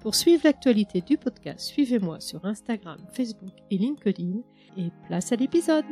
Pour 0.00 0.14
suivre 0.14 0.40
l'actualité 0.44 1.02
du 1.02 1.18
podcast, 1.18 1.60
suivez-moi 1.60 2.20
sur 2.20 2.46
Instagram, 2.46 2.96
Facebook 3.12 3.52
et 3.70 3.76
LinkedIn 3.76 4.38
et 4.78 4.88
place 5.06 5.30
à 5.30 5.36
l'épisode. 5.36 5.84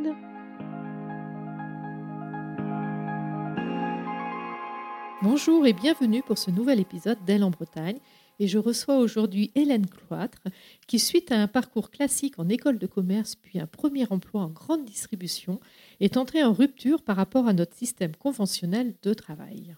Bonjour 5.21 5.67
et 5.67 5.75
bienvenue 5.75 6.23
pour 6.23 6.39
ce 6.39 6.51
nouvel 6.51 6.81
épisode 6.81 7.23
d'Elle 7.27 7.45
en 7.45 7.51
Bretagne. 7.51 7.99
Et 8.39 8.49
je 8.49 8.57
reçois 8.57 8.97
aujourd'hui 8.97 9.53
Hélène 9.55 9.87
Cloître, 9.87 10.43
qui, 10.87 10.99
suite 10.99 11.31
à 11.31 11.43
un 11.43 11.49
parcours 11.49 11.91
classique 11.91 12.39
en 12.39 12.49
école 12.49 12.79
de 12.79 12.87
commerce 12.87 13.35
puis 13.35 13.61
un 13.61 13.67
premier 13.67 14.07
emploi 14.11 14.41
en 14.41 14.49
grande 14.49 14.87
distribution, 14.87 15.61
est 16.01 16.17
entrée 16.17 16.43
en 16.43 16.55
rupture 16.55 17.03
par 17.03 17.17
rapport 17.17 17.47
à 17.47 17.53
notre 17.53 17.77
système 17.77 18.17
conventionnel 18.17 18.95
de 19.03 19.13
travail. 19.13 19.77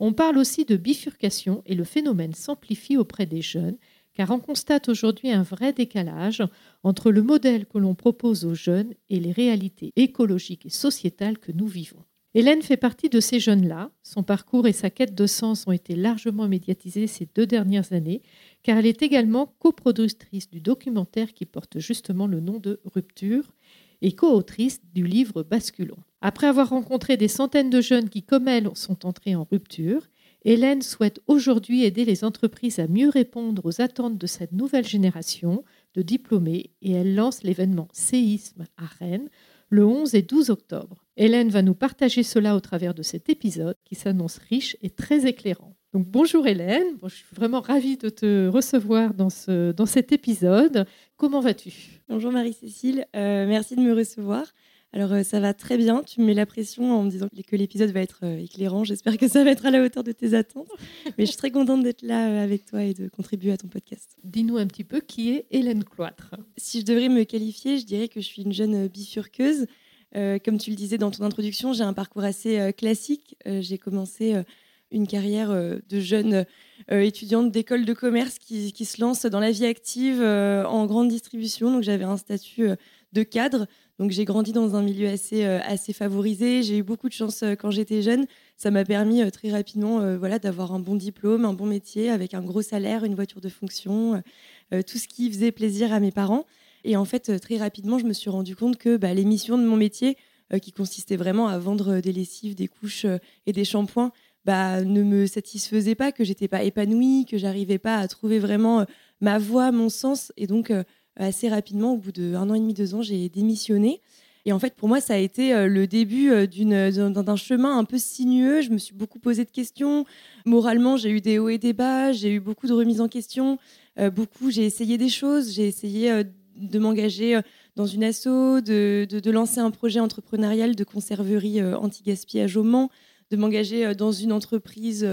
On 0.00 0.12
parle 0.12 0.38
aussi 0.38 0.64
de 0.64 0.76
bifurcation 0.76 1.62
et 1.66 1.74
le 1.74 1.84
phénomène 1.84 2.34
s'amplifie 2.34 2.96
auprès 2.96 3.26
des 3.26 3.42
jeunes 3.42 3.78
car 4.18 4.32
on 4.32 4.40
constate 4.40 4.88
aujourd'hui 4.88 5.30
un 5.30 5.44
vrai 5.44 5.72
décalage 5.72 6.42
entre 6.82 7.12
le 7.12 7.22
modèle 7.22 7.66
que 7.66 7.78
l'on 7.78 7.94
propose 7.94 8.44
aux 8.44 8.54
jeunes 8.54 8.94
et 9.10 9.20
les 9.20 9.30
réalités 9.30 9.92
écologiques 9.94 10.66
et 10.66 10.70
sociétales 10.70 11.38
que 11.38 11.52
nous 11.52 11.68
vivons. 11.68 12.02
Hélène 12.34 12.62
fait 12.62 12.76
partie 12.76 13.08
de 13.08 13.20
ces 13.20 13.38
jeunes-là. 13.38 13.92
Son 14.02 14.24
parcours 14.24 14.66
et 14.66 14.72
sa 14.72 14.90
quête 14.90 15.14
de 15.14 15.26
sens 15.28 15.64
ont 15.68 15.72
été 15.72 15.94
largement 15.94 16.48
médiatisés 16.48 17.06
ces 17.06 17.28
deux 17.32 17.46
dernières 17.46 17.92
années, 17.92 18.22
car 18.64 18.78
elle 18.78 18.86
est 18.86 19.02
également 19.02 19.54
coproductrice 19.60 20.50
du 20.50 20.60
documentaire 20.60 21.32
qui 21.32 21.46
porte 21.46 21.78
justement 21.78 22.26
le 22.26 22.40
nom 22.40 22.58
de 22.58 22.80
Rupture 22.84 23.54
et 24.02 24.12
co-autrice 24.12 24.80
du 24.92 25.06
livre 25.06 25.44
Basculons. 25.44 26.02
Après 26.20 26.48
avoir 26.48 26.70
rencontré 26.70 27.16
des 27.16 27.28
centaines 27.28 27.70
de 27.70 27.80
jeunes 27.80 28.08
qui, 28.08 28.22
comme 28.22 28.48
elle, 28.48 28.68
sont 28.74 29.06
entrés 29.06 29.36
en 29.36 29.46
rupture, 29.50 30.08
Hélène 30.44 30.82
souhaite 30.82 31.20
aujourd'hui 31.26 31.84
aider 31.84 32.04
les 32.04 32.24
entreprises 32.24 32.78
à 32.78 32.88
mieux 32.88 33.08
répondre 33.08 33.62
aux 33.64 33.80
attentes 33.80 34.18
de 34.18 34.26
cette 34.26 34.52
nouvelle 34.52 34.86
génération 34.86 35.64
de 35.94 36.02
diplômés 36.02 36.70
et 36.82 36.92
elle 36.92 37.14
lance 37.14 37.42
l'événement 37.42 37.88
Séisme 37.92 38.66
à 38.76 38.86
Rennes 38.86 39.28
le 39.70 39.84
11 39.84 40.14
et 40.14 40.22
12 40.22 40.50
octobre. 40.50 41.04
Hélène 41.16 41.50
va 41.50 41.62
nous 41.62 41.74
partager 41.74 42.22
cela 42.22 42.56
au 42.56 42.60
travers 42.60 42.94
de 42.94 43.02
cet 43.02 43.28
épisode 43.28 43.76
qui 43.84 43.94
s'annonce 43.94 44.38
riche 44.38 44.76
et 44.80 44.90
très 44.90 45.26
éclairant. 45.26 45.74
Donc 45.92 46.06
bonjour 46.06 46.46
Hélène, 46.46 46.96
je 47.02 47.14
suis 47.14 47.34
vraiment 47.34 47.60
ravie 47.60 47.96
de 47.96 48.08
te 48.08 48.48
recevoir 48.48 49.14
dans, 49.14 49.30
ce, 49.30 49.72
dans 49.72 49.86
cet 49.86 50.12
épisode. 50.12 50.86
Comment 51.16 51.40
vas-tu? 51.40 52.02
Bonjour 52.08 52.32
Marie-Cécile, 52.32 53.06
euh, 53.16 53.46
merci 53.46 53.74
de 53.76 53.80
me 53.80 53.94
recevoir. 53.94 54.46
Alors 54.94 55.12
euh, 55.12 55.22
ça 55.22 55.38
va 55.38 55.52
très 55.52 55.76
bien, 55.76 56.02
tu 56.02 56.20
me 56.20 56.26
mets 56.26 56.34
la 56.34 56.46
pression 56.46 56.98
en 56.98 57.02
me 57.02 57.10
disant 57.10 57.28
que 57.28 57.56
l'épisode 57.56 57.90
va 57.90 58.00
être 58.00 58.20
euh, 58.22 58.38
éclairant, 58.38 58.84
j'espère 58.84 59.18
que 59.18 59.28
ça 59.28 59.44
va 59.44 59.50
être 59.50 59.66
à 59.66 59.70
la 59.70 59.82
hauteur 59.82 60.02
de 60.02 60.12
tes 60.12 60.32
attentes. 60.32 60.68
Mais 61.18 61.26
je 61.26 61.30
suis 61.30 61.36
très 61.36 61.50
contente 61.50 61.82
d'être 61.82 62.02
là 62.02 62.42
avec 62.42 62.64
toi 62.64 62.82
et 62.82 62.94
de 62.94 63.08
contribuer 63.08 63.52
à 63.52 63.58
ton 63.58 63.68
podcast. 63.68 64.16
Dis-nous 64.24 64.56
un 64.56 64.66
petit 64.66 64.84
peu 64.84 65.00
qui 65.00 65.32
est 65.32 65.46
Hélène 65.50 65.84
Cloître. 65.84 66.36
Si 66.56 66.80
je 66.80 66.86
devrais 66.86 67.10
me 67.10 67.24
qualifier, 67.24 67.78
je 67.78 67.84
dirais 67.84 68.08
que 68.08 68.20
je 68.20 68.26
suis 68.26 68.42
une 68.42 68.52
jeune 68.52 68.88
bifurqueuse. 68.88 69.66
comme 70.14 70.58
tu 70.58 70.70
le 70.70 70.76
disais 70.76 70.96
dans 70.96 71.10
ton 71.10 71.24
introduction, 71.24 71.74
j'ai 71.74 71.84
un 71.84 71.92
parcours 71.92 72.24
assez 72.24 72.72
classique. 72.76 73.36
j'ai 73.44 73.76
commencé 73.76 74.42
une 74.90 75.06
carrière 75.06 75.50
de 75.50 76.00
jeune 76.00 76.46
étudiante 76.90 77.52
d'école 77.52 77.84
de 77.84 77.92
commerce 77.92 78.38
qui, 78.38 78.72
qui, 78.72 78.86
se 78.86 79.00
lance 79.00 79.26
dans 79.26 79.40
la 79.40 79.50
vie 79.50 79.66
active 79.66 80.22
en 80.22 80.86
grande 80.86 81.08
distribution. 81.08 81.70
Donc 81.70 81.82
j'avais 81.82 82.04
un 82.04 82.16
statut 82.16 82.70
de 83.12 83.22
cadre 83.22 83.66
donc 83.98 84.12
j'ai 84.12 84.24
grandi 84.24 84.52
dans 84.52 84.76
un 84.76 84.82
milieu 84.82 85.08
assez, 85.08 85.44
euh, 85.44 85.58
assez 85.64 85.92
favorisé. 85.92 86.62
J'ai 86.62 86.78
eu 86.78 86.82
beaucoup 86.84 87.08
de 87.08 87.12
chance 87.12 87.42
euh, 87.42 87.56
quand 87.56 87.72
j'étais 87.72 88.00
jeune. 88.00 88.26
Ça 88.56 88.70
m'a 88.70 88.84
permis 88.84 89.22
euh, 89.22 89.30
très 89.30 89.50
rapidement 89.50 90.16
voilà, 90.16 90.38
d'avoir 90.38 90.72
un 90.72 90.78
bon 90.78 90.94
diplôme, 90.94 91.44
un 91.44 91.52
bon 91.52 91.66
métier, 91.66 92.10
avec 92.10 92.34
un 92.34 92.40
gros 92.40 92.62
salaire, 92.62 93.04
une 93.04 93.14
voiture 93.14 93.40
de 93.40 93.48
fonction, 93.48 94.22
tout 94.70 94.98
ce 94.98 95.08
qui 95.08 95.30
faisait 95.30 95.52
plaisir 95.52 95.92
à 95.92 96.00
mes 96.00 96.10
parents. 96.10 96.44
Et 96.84 96.96
en 96.96 97.04
fait, 97.04 97.40
très 97.40 97.56
rapidement, 97.56 97.98
je 97.98 98.04
me 98.04 98.12
suis 98.12 98.30
rendu 98.30 98.54
compte 98.54 98.76
que 98.76 98.96
bah, 98.96 99.14
les 99.14 99.24
missions 99.24 99.58
de 99.58 99.64
mon 99.64 99.76
métier, 99.76 100.16
qui 100.62 100.72
consistait 100.72 101.16
vraiment 101.16 101.48
à 101.48 101.58
vendre 101.58 102.00
des 102.00 102.12
lessives, 102.12 102.54
des 102.54 102.68
couches 102.68 103.06
et 103.46 103.52
des 103.52 103.64
shampoings, 103.64 104.12
bah, 104.44 104.82
ne 104.82 105.02
me 105.02 105.26
satisfaisaient 105.26 105.94
pas, 105.94 106.12
que 106.12 106.24
j'étais 106.24 106.48
pas 106.48 106.62
épanouie, 106.62 107.26
que 107.28 107.38
j'arrivais 107.38 107.78
pas 107.78 107.96
à 107.96 108.08
trouver 108.08 108.38
vraiment 108.38 108.86
ma 109.20 109.38
voie, 109.38 109.72
mon 109.72 109.88
sens. 109.88 110.32
Et 110.36 110.46
donc, 110.46 110.72
assez 111.18 111.48
rapidement, 111.48 111.92
au 111.92 111.98
bout 111.98 112.12
d'un 112.12 112.48
an 112.48 112.54
et 112.54 112.60
demi, 112.60 112.74
deux 112.74 112.94
ans, 112.94 113.02
j'ai 113.02 113.28
démissionné. 113.28 114.00
Et 114.48 114.52
en 114.52 114.58
fait, 114.58 114.74
pour 114.74 114.88
moi, 114.88 114.98
ça 114.98 115.12
a 115.12 115.18
été 115.18 115.52
euh, 115.52 115.66
le 115.66 115.86
début 115.86 116.30
euh, 116.30 116.46
d'un 116.46 117.36
chemin 117.36 117.76
un 117.76 117.84
peu 117.84 117.98
sinueux. 117.98 118.62
Je 118.62 118.70
me 118.70 118.78
suis 118.78 118.94
beaucoup 118.94 119.18
posé 119.18 119.44
de 119.44 119.50
questions. 119.50 120.06
Moralement, 120.46 120.96
j'ai 120.96 121.10
eu 121.10 121.20
des 121.20 121.38
hauts 121.38 121.50
et 121.50 121.58
des 121.58 121.74
bas. 121.74 122.12
J'ai 122.12 122.32
eu 122.32 122.40
beaucoup 122.40 122.66
de 122.66 122.72
remises 122.72 123.02
en 123.02 123.08
question. 123.08 123.58
Euh, 123.98 124.08
beaucoup, 124.08 124.50
j'ai 124.50 124.64
essayé 124.64 124.96
des 124.96 125.10
choses. 125.10 125.52
J'ai 125.52 125.66
essayé 125.66 126.22
de 126.56 126.78
m'engager 126.78 127.38
dans 127.76 127.84
une 127.84 128.02
asso, 128.02 128.62
de, 128.62 129.06
de, 129.10 129.30
lancer 129.30 129.60
un 129.60 129.70
projet 129.70 130.00
entrepreneurial 130.00 130.74
de 130.74 130.82
conserverie 130.82 131.62
anti-gaspillage 131.62 132.56
au 132.56 132.64
Mans, 132.64 132.90
de 133.30 133.36
m'engager 133.36 133.94
dans 133.94 134.12
une 134.12 134.32
entreprise, 134.32 135.06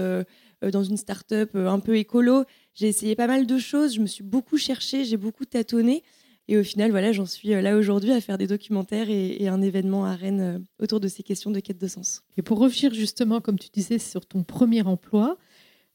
dans 0.62 0.82
une 0.82 0.96
start-up 0.96 1.54
un 1.54 1.78
peu 1.78 1.98
écolo. 1.98 2.44
J'ai 2.76 2.88
essayé 2.88 3.16
pas 3.16 3.26
mal 3.26 3.46
de 3.46 3.58
choses, 3.58 3.94
je 3.94 4.00
me 4.00 4.06
suis 4.06 4.22
beaucoup 4.22 4.58
cherchée, 4.58 5.04
j'ai 5.04 5.16
beaucoup 5.16 5.46
tâtonné. 5.46 6.04
Et 6.46 6.58
au 6.58 6.62
final, 6.62 6.90
voilà, 6.90 7.10
j'en 7.10 7.26
suis 7.26 7.54
euh, 7.54 7.60
là 7.62 7.76
aujourd'hui 7.76 8.12
à 8.12 8.20
faire 8.20 8.38
des 8.38 8.46
documentaires 8.46 9.10
et, 9.10 9.48
un 9.48 9.62
événement 9.62 10.04
à 10.04 10.14
Rennes 10.14 10.40
euh, 10.40 10.58
autour 10.78 11.00
de 11.00 11.08
ces 11.08 11.22
questions 11.22 11.50
de 11.50 11.58
quête 11.58 11.78
de 11.78 11.88
sens. 11.88 12.22
Et 12.36 12.42
pour 12.42 12.58
revenir 12.58 12.94
justement, 12.94 13.40
comme 13.40 13.58
tu 13.58 13.70
disais, 13.72 13.98
sur 13.98 14.26
ton 14.26 14.44
premier 14.44 14.82
emploi, 14.82 15.38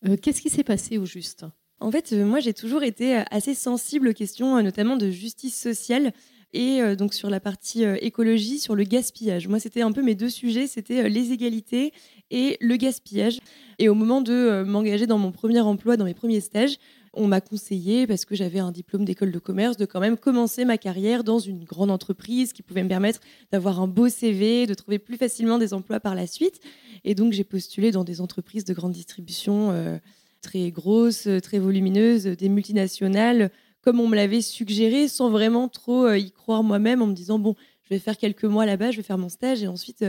euh, 0.08 0.18
qu'est-ce 0.18 0.42
qui 0.42 0.50
s'est 0.50 0.64
passé 0.64 0.98
au 0.98 1.06
juste? 1.06 1.46
En 1.80 1.92
fait, 1.92 2.12
moi, 2.14 2.40
j'ai 2.40 2.54
toujours 2.54 2.84
été 2.84 3.24
assez 3.32 3.54
sensible 3.54 4.10
aux 4.10 4.14
questions, 4.14 4.62
notamment 4.62 4.98
de 4.98 5.10
justice 5.10 5.60
sociale 5.60 6.14
et 6.54 6.96
donc 6.96 7.14
sur 7.14 7.30
la 7.30 7.40
partie 7.40 7.84
écologie, 7.84 8.60
sur 8.60 8.76
le 8.76 8.84
gaspillage. 8.84 9.48
Moi, 9.48 9.60
c'était 9.60 9.82
un 9.82 9.92
peu 9.92 10.02
mes 10.02 10.16
deux 10.16 10.30
sujets, 10.30 10.68
c'était 10.68 11.08
les 11.10 11.32
égalités 11.32 11.94
et 12.32 12.58
le 12.62 12.76
gaspillage. 12.78 13.40
Et 13.78 13.90
au 13.90 13.94
moment 13.94 14.22
de 14.22 14.34
euh, 14.34 14.66
m'engager 14.66 15.06
dans 15.06 15.18
mon 15.18 15.32
premier 15.32 15.60
emploi, 15.60 15.98
dans 15.98 16.06
mes 16.06 16.14
premiers 16.14 16.40
stages, 16.40 16.78
on 17.14 17.28
m'a 17.28 17.42
conseillé, 17.42 18.08
parce 18.08 18.24
que 18.24 18.36
j'avais 18.36 18.60
un 18.60 18.72
diplôme 18.72 19.04
d'école 19.04 19.32
de 19.32 19.40
commerce, 19.40 19.76
de 19.76 19.86
quand 19.86 20.00
même 20.00 20.18
commencer 20.18 20.64
ma 20.64 20.78
carrière 20.78 21.26
dans 21.26 21.40
une 21.40 21.66
grande 21.66 21.92
entreprise 21.92 22.54
qui 22.54 22.62
pouvait 22.62 22.84
me 22.84 22.90
permettre 22.90 23.20
d'avoir 23.52 23.82
un 23.82 23.88
beau 23.88 24.08
CV, 24.08 24.66
de 24.66 24.74
trouver 24.74 24.98
plus 24.98 25.18
facilement 25.18 25.58
des 25.58 25.74
emplois 25.74 26.00
par 26.00 26.16
la 26.16 26.26
suite. 26.26 26.62
Et 27.04 27.14
donc 27.14 27.34
j'ai 27.34 27.44
postulé 27.44 27.92
dans 27.92 28.06
des 28.06 28.22
entreprises 28.22 28.64
de 28.64 28.74
grande 28.74 28.94
distribution 28.94 29.72
euh, 29.72 29.98
très 30.42 30.72
grosses, 30.72 31.28
très 31.44 31.60
volumineuses, 31.60 32.24
des 32.24 32.48
multinationales, 32.48 33.52
comme 33.82 34.00
on 34.00 34.08
me 34.08 34.16
l'avait 34.16 34.42
suggéré, 34.42 35.08
sans 35.08 35.30
vraiment 35.30 35.68
trop 35.68 36.06
euh, 36.06 36.18
y 36.18 36.32
croire 36.32 36.64
moi-même, 36.64 37.02
en 37.02 37.08
me 37.08 37.14
disant, 37.14 37.40
bon, 37.40 37.56
je 37.84 37.90
vais 37.90 38.00
faire 38.00 38.18
quelques 38.18 38.46
mois 38.46 38.66
là-bas, 38.66 38.92
je 38.92 38.98
vais 38.98 39.04
faire 39.04 39.18
mon 39.18 39.30
stage, 39.30 39.64
et 39.64 39.68
ensuite 39.68 40.06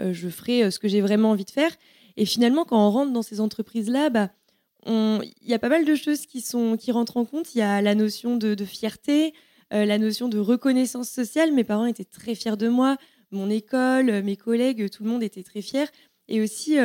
euh, 0.00 0.12
je 0.12 0.28
ferai 0.28 0.64
euh, 0.64 0.70
ce 0.70 0.78
que 0.78 0.88
j'ai 0.88 1.00
vraiment 1.00 1.30
envie 1.30 1.44
de 1.44 1.50
faire. 1.50 1.70
Et 2.16 2.26
finalement, 2.26 2.64
quand 2.64 2.86
on 2.86 2.90
rentre 2.90 3.12
dans 3.12 3.22
ces 3.22 3.40
entreprises-là, 3.40 4.10
bah, 4.10 4.30
il 4.86 5.22
y 5.42 5.54
a 5.54 5.58
pas 5.58 5.68
mal 5.68 5.84
de 5.84 5.94
choses 5.94 6.26
qui, 6.26 6.40
sont, 6.40 6.76
qui 6.76 6.92
rentrent 6.92 7.16
en 7.16 7.24
compte. 7.24 7.54
Il 7.54 7.58
y 7.58 7.62
a 7.62 7.80
la 7.80 7.94
notion 7.94 8.36
de, 8.36 8.56
fierté, 8.64 9.32
euh, 9.72 9.84
la 9.84 9.98
notion 9.98 10.28
de 10.28 10.38
reconnaissance 10.38 11.08
sociale. 11.08 11.52
Mes 11.52 11.64
parents 11.64 11.86
étaient 11.86 12.04
très 12.04 12.34
fiers 12.34 12.56
de 12.56 12.68
moi, 12.68 12.96
mon 13.30 13.48
école, 13.48 14.22
mes 14.22 14.36
collègues, 14.36 14.90
tout 14.90 15.04
le 15.04 15.10
monde 15.10 15.22
était 15.22 15.42
très 15.42 15.62
fier. 15.62 15.88
Et 16.28 16.42
aussi, 16.42 16.76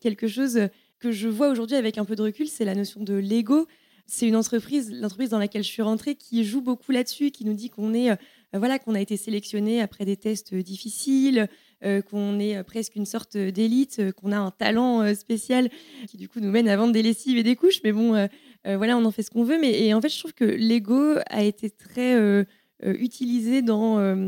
quelque 0.00 0.28
chose 0.28 0.68
que 0.98 1.10
je 1.10 1.28
vois 1.28 1.48
aujourd'hui 1.48 1.76
avec 1.76 1.98
un 1.98 2.04
peu 2.04 2.16
de 2.16 2.22
recul, 2.22 2.48
c'est 2.48 2.64
la 2.64 2.74
notion 2.74 3.02
de 3.02 3.14
l'ego. 3.14 3.66
C'est 4.06 4.28
une 4.28 4.36
entreprise, 4.36 4.92
l'entreprise 4.92 5.30
dans 5.30 5.38
laquelle 5.38 5.64
je 5.64 5.68
suis 5.68 5.82
rentrée, 5.82 6.14
qui 6.14 6.44
joue 6.44 6.60
beaucoup 6.60 6.92
là-dessus, 6.92 7.30
qui 7.30 7.44
nous 7.44 7.54
dit 7.54 7.70
qu'on 7.70 7.92
est, 7.92 8.16
voilà, 8.52 8.78
qu'on 8.78 8.94
a 8.94 9.00
été 9.00 9.16
sélectionné 9.16 9.80
après 9.80 10.04
des 10.04 10.16
tests 10.16 10.54
difficiles, 10.54 11.48
euh, 11.84 12.00
qu'on 12.00 12.38
est 12.38 12.56
euh, 12.56 12.62
presque 12.62 12.96
une 12.96 13.04
sorte 13.04 13.36
d'élite, 13.36 13.98
euh, 13.98 14.10
qu'on 14.10 14.32
a 14.32 14.38
un 14.38 14.50
talent 14.50 15.14
spécial 15.14 15.68
qui 16.08 16.16
du 16.16 16.26
coup 16.26 16.40
nous 16.40 16.50
mène 16.50 16.68
à 16.68 16.76
vendre 16.76 16.94
des 16.94 17.02
lessives 17.02 17.36
et 17.36 17.42
des 17.42 17.54
couches. 17.54 17.80
Mais 17.84 17.92
bon, 17.92 18.28
voilà, 18.64 18.96
on 18.96 19.04
en 19.04 19.10
fait 19.10 19.22
ce 19.22 19.30
qu'on 19.30 19.44
veut. 19.44 19.60
Mais 19.60 19.84
et 19.84 19.94
en 19.94 20.00
fait, 20.00 20.08
je 20.08 20.18
trouve 20.18 20.32
que 20.32 20.44
l'ego 20.44 21.16
a 21.28 21.42
été 21.42 21.70
très 21.70 22.44
utilisé 22.82 23.62
dans 23.62 24.26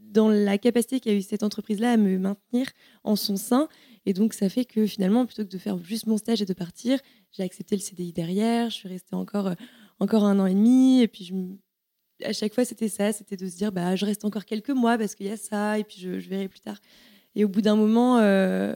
dans 0.00 0.28
la 0.28 0.58
capacité 0.58 1.00
qu'a 1.00 1.14
eu 1.14 1.22
cette 1.22 1.42
entreprise-là 1.42 1.92
à 1.92 1.96
me 1.96 2.18
maintenir 2.18 2.66
en 3.02 3.16
son 3.16 3.36
sein. 3.36 3.68
Et 4.04 4.12
donc, 4.12 4.34
ça 4.34 4.48
fait 4.50 4.66
que 4.66 4.86
finalement, 4.86 5.24
plutôt 5.24 5.44
que 5.44 5.48
de 5.48 5.58
faire 5.58 5.82
juste 5.82 6.06
mon 6.06 6.18
stage 6.18 6.42
et 6.42 6.44
de 6.44 6.52
partir, 6.52 6.98
j'ai 7.32 7.42
accepté 7.42 7.76
le 7.76 7.80
CDI 7.80 8.12
derrière. 8.12 8.70
Je 8.70 8.76
suis 8.76 8.88
restée 8.88 9.16
encore, 9.16 9.52
encore 9.98 10.24
un 10.24 10.38
an 10.38 10.46
et 10.46 10.54
demi. 10.54 11.00
Et 11.00 11.08
puis, 11.08 11.32
à 12.24 12.32
chaque 12.32 12.54
fois, 12.54 12.64
c'était 12.64 12.88
ça, 12.88 13.12
c'était 13.12 13.36
de 13.36 13.48
se 13.48 13.56
dire, 13.56 13.72
bah, 13.72 13.96
je 13.96 14.04
reste 14.04 14.24
encore 14.24 14.44
quelques 14.44 14.70
mois 14.70 14.98
parce 14.98 15.14
qu'il 15.14 15.26
y 15.26 15.30
a 15.30 15.36
ça, 15.36 15.78
et 15.78 15.84
puis 15.84 15.98
je, 16.00 16.10
verrai 16.28 16.48
plus 16.48 16.60
tard. 16.60 16.78
Et 17.34 17.44
au 17.44 17.48
bout 17.48 17.62
d'un 17.62 17.76
moment, 17.76 18.18
euh, 18.18 18.74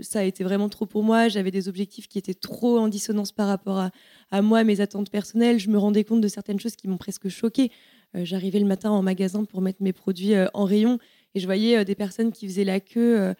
ça 0.00 0.20
a 0.20 0.22
été 0.22 0.42
vraiment 0.42 0.70
trop 0.70 0.86
pour 0.86 1.02
moi. 1.02 1.28
J'avais 1.28 1.50
des 1.50 1.68
objectifs 1.68 2.08
qui 2.08 2.18
étaient 2.18 2.34
trop 2.34 2.78
en 2.78 2.88
dissonance 2.88 3.30
par 3.30 3.46
rapport 3.46 3.78
à, 3.78 3.90
à 4.30 4.40
moi, 4.40 4.64
mes 4.64 4.80
attentes 4.80 5.10
personnelles. 5.10 5.58
Je 5.58 5.68
me 5.68 5.76
rendais 5.76 6.04
compte 6.04 6.22
de 6.22 6.28
certaines 6.28 6.58
choses 6.58 6.76
qui 6.76 6.88
m'ont 6.88 6.96
presque 6.96 7.28
choquée. 7.28 7.70
Euh, 8.16 8.24
j'arrivais 8.24 8.58
le 8.58 8.66
matin 8.66 8.90
en 8.90 9.02
magasin 9.02 9.44
pour 9.44 9.60
mettre 9.60 9.82
mes 9.82 9.92
produits 9.92 10.34
euh, 10.34 10.46
en 10.54 10.64
rayon 10.64 10.98
et 11.34 11.40
je 11.40 11.46
voyais 11.46 11.84
des 11.84 11.94
personnes 11.94 12.32
qui 12.32 12.48
faisaient 12.48 12.64
la 12.64 12.80
queue 12.80 13.34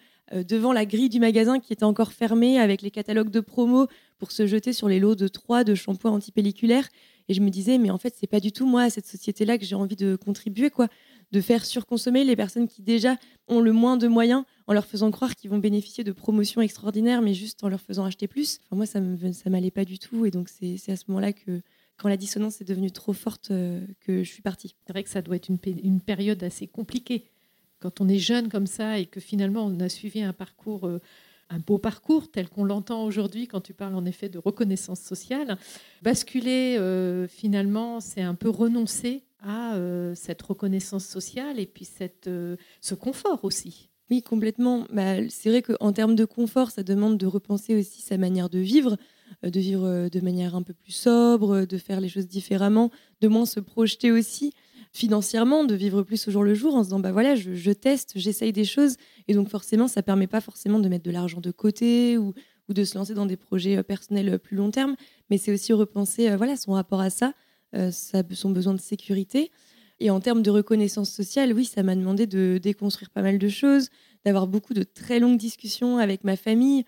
devant 0.47 0.73
la 0.73 0.85
grille 0.85 1.09
du 1.09 1.19
magasin 1.19 1.59
qui 1.59 1.73
était 1.73 1.83
encore 1.83 2.13
fermée 2.13 2.59
avec 2.59 2.81
les 2.81 2.91
catalogues 2.91 3.31
de 3.31 3.39
promo 3.39 3.87
pour 4.17 4.31
se 4.31 4.45
jeter 4.47 4.71
sur 4.71 4.87
les 4.87 4.99
lots 4.99 5.15
de 5.15 5.27
trois 5.27 5.63
de 5.63 5.75
shampoings 5.75 6.11
antipelliculaires. 6.11 6.87
Et 7.27 7.33
je 7.33 7.41
me 7.41 7.49
disais, 7.49 7.77
mais 7.77 7.89
en 7.89 7.97
fait, 7.97 8.13
c'est 8.17 8.27
pas 8.27 8.39
du 8.39 8.51
tout 8.51 8.65
moi, 8.65 8.89
cette 8.89 9.05
société-là, 9.05 9.57
que 9.57 9.65
j'ai 9.65 9.75
envie 9.75 9.95
de 9.95 10.15
contribuer, 10.15 10.69
quoi. 10.69 10.89
De 11.31 11.39
faire 11.39 11.65
surconsommer 11.65 12.23
les 12.23 12.35
personnes 12.35 12.67
qui 12.67 12.81
déjà 12.81 13.15
ont 13.47 13.61
le 13.61 13.71
moins 13.71 13.95
de 13.95 14.07
moyens 14.07 14.43
en 14.67 14.73
leur 14.73 14.85
faisant 14.85 15.11
croire 15.11 15.35
qu'ils 15.35 15.49
vont 15.49 15.57
bénéficier 15.57 16.03
de 16.03 16.11
promotions 16.11 16.61
extraordinaires, 16.61 17.21
mais 17.21 17.33
juste 17.33 17.63
en 17.63 17.69
leur 17.69 17.79
faisant 17.79 18.05
acheter 18.05 18.27
plus. 18.27 18.59
Enfin, 18.65 18.75
moi, 18.75 18.85
ça 18.85 18.99
ne 18.99 19.31
ça 19.31 19.49
m'allait 19.49 19.71
pas 19.71 19.85
du 19.85 19.97
tout. 19.97 20.25
Et 20.25 20.31
donc, 20.31 20.49
c'est 20.49 20.91
à 20.91 20.95
ce 20.97 21.05
moment-là 21.07 21.31
que, 21.31 21.61
quand 21.97 22.09
la 22.09 22.17
dissonance 22.17 22.59
est 22.59 22.65
devenue 22.65 22.91
trop 22.91 23.13
forte, 23.13 23.51
euh, 23.51 23.79
que 24.01 24.23
je 24.23 24.29
suis 24.29 24.41
partie. 24.41 24.75
C'est 24.85 24.91
vrai 24.91 25.03
que 25.03 25.09
ça 25.09 25.21
doit 25.21 25.35
être 25.35 25.47
une, 25.47 25.59
une, 25.83 26.01
période 26.01 26.43
assez 26.43 26.67
compliquée. 26.67 27.25
Quand 27.81 27.99
on 27.99 28.07
est 28.07 28.19
jeune 28.19 28.47
comme 28.47 28.67
ça 28.67 28.99
et 28.99 29.07
que 29.07 29.19
finalement, 29.19 29.65
on 29.65 29.79
a 29.79 29.89
suivi 29.89 30.21
un 30.21 30.33
parcours. 30.33 30.87
Euh, 30.87 30.99
un 31.53 31.59
beau 31.59 31.77
parcours 31.77 32.31
tel 32.31 32.47
qu'on 32.47 32.63
l'entend 32.63 33.03
aujourd'hui 33.03 33.45
quand 33.45 33.59
tu 33.59 33.73
parles 33.73 33.95
en 33.95 34.05
effet 34.05 34.29
de 34.29 34.37
reconnaissance 34.37 35.01
sociale. 35.01 35.57
Basculer, 36.01 36.77
euh, 36.79 37.27
finalement, 37.27 37.99
c'est 37.99 38.21
un 38.21 38.35
peu 38.35 38.47
renoncer 38.49 39.25
à 39.41 39.75
euh, 39.75 40.15
cette 40.15 40.41
reconnaissance 40.41 41.03
sociale 41.03 41.59
et 41.59 41.65
puis 41.65 41.83
cette, 41.83 42.29
ce 42.79 42.95
confort 42.95 43.43
aussi. 43.43 43.89
Oui, 44.09 44.21
complètement. 44.21 44.85
Bah, 44.93 45.27
c'est 45.27 45.49
vrai 45.49 45.61
qu'en 45.61 45.91
termes 45.91 46.15
de 46.15 46.23
confort, 46.23 46.71
ça 46.71 46.83
demande 46.83 47.17
de 47.17 47.25
repenser 47.25 47.75
aussi 47.75 48.01
sa 48.01 48.15
manière 48.17 48.49
de 48.49 48.59
vivre, 48.59 48.95
de 49.43 49.59
vivre 49.59 50.07
de 50.07 50.19
manière 50.21 50.55
un 50.55 50.63
peu 50.63 50.73
plus 50.73 50.93
sobre, 50.93 51.65
de 51.65 51.77
faire 51.77 51.99
les 51.99 52.07
choses 52.07 52.27
différemment, 52.27 52.91
de 53.19 53.27
moins 53.27 53.45
se 53.45 53.59
projeter 53.59 54.09
aussi 54.09 54.53
financièrement, 54.91 55.63
de 55.63 55.73
vivre 55.73 56.03
plus 56.03 56.27
au 56.27 56.31
jour 56.31 56.43
le 56.43 56.53
jour 56.53 56.75
en 56.75 56.83
se 56.83 56.89
disant 56.89 56.99
bah 56.99 57.11
voilà, 57.11 57.35
je, 57.35 57.71
teste, 57.71 58.13
j'essaye 58.15 58.51
des 58.51 58.65
choses 58.65 58.97
et 59.27 59.33
donc 59.33 59.49
forcément 59.49 59.87
ça 59.87 60.03
permet 60.03 60.27
pas 60.27 60.41
forcément 60.41 60.79
de 60.79 60.89
mettre 60.89 61.05
de 61.05 61.11
l'argent 61.11 61.39
de 61.39 61.51
côté 61.51 62.17
ou, 62.17 62.33
ou, 62.67 62.73
de 62.73 62.83
se 62.83 62.97
lancer 62.97 63.13
dans 63.13 63.25
des 63.25 63.37
projets 63.37 63.77
euh, 63.77 63.83
personnels 63.83 64.29
euh, 64.29 64.37
plus 64.37 64.57
long 64.57 64.69
terme, 64.69 64.95
mais 65.29 65.37
c'est 65.37 65.53
aussi 65.53 65.71
repenser 65.71 66.29
euh, 66.29 66.37
voilà 66.37 66.57
son 66.57 66.73
rapport 66.73 66.99
à 66.99 67.09
ça, 67.09 67.33
son 68.31 68.49
besoin 68.49 68.73
de 68.73 68.81
sécurité. 68.81 69.49
Et 70.01 70.09
en 70.09 70.19
termes 70.19 70.41
de 70.41 70.49
reconnaissance 70.49 71.09
sociale, 71.11 71.53
oui, 71.53 71.63
ça 71.63 71.83
m'a 71.83 71.95
demandé 71.95 72.25
de 72.25 72.59
déconstruire 72.61 73.11
pas 73.11 73.21
mal 73.21 73.37
de 73.37 73.47
choses, 73.47 73.89
d'avoir 74.25 74.47
beaucoup 74.47 74.73
de 74.73 74.83
très 74.83 75.19
longues 75.19 75.37
discussions 75.37 75.99
avec 75.99 76.23
ma 76.23 76.35
famille, 76.35 76.83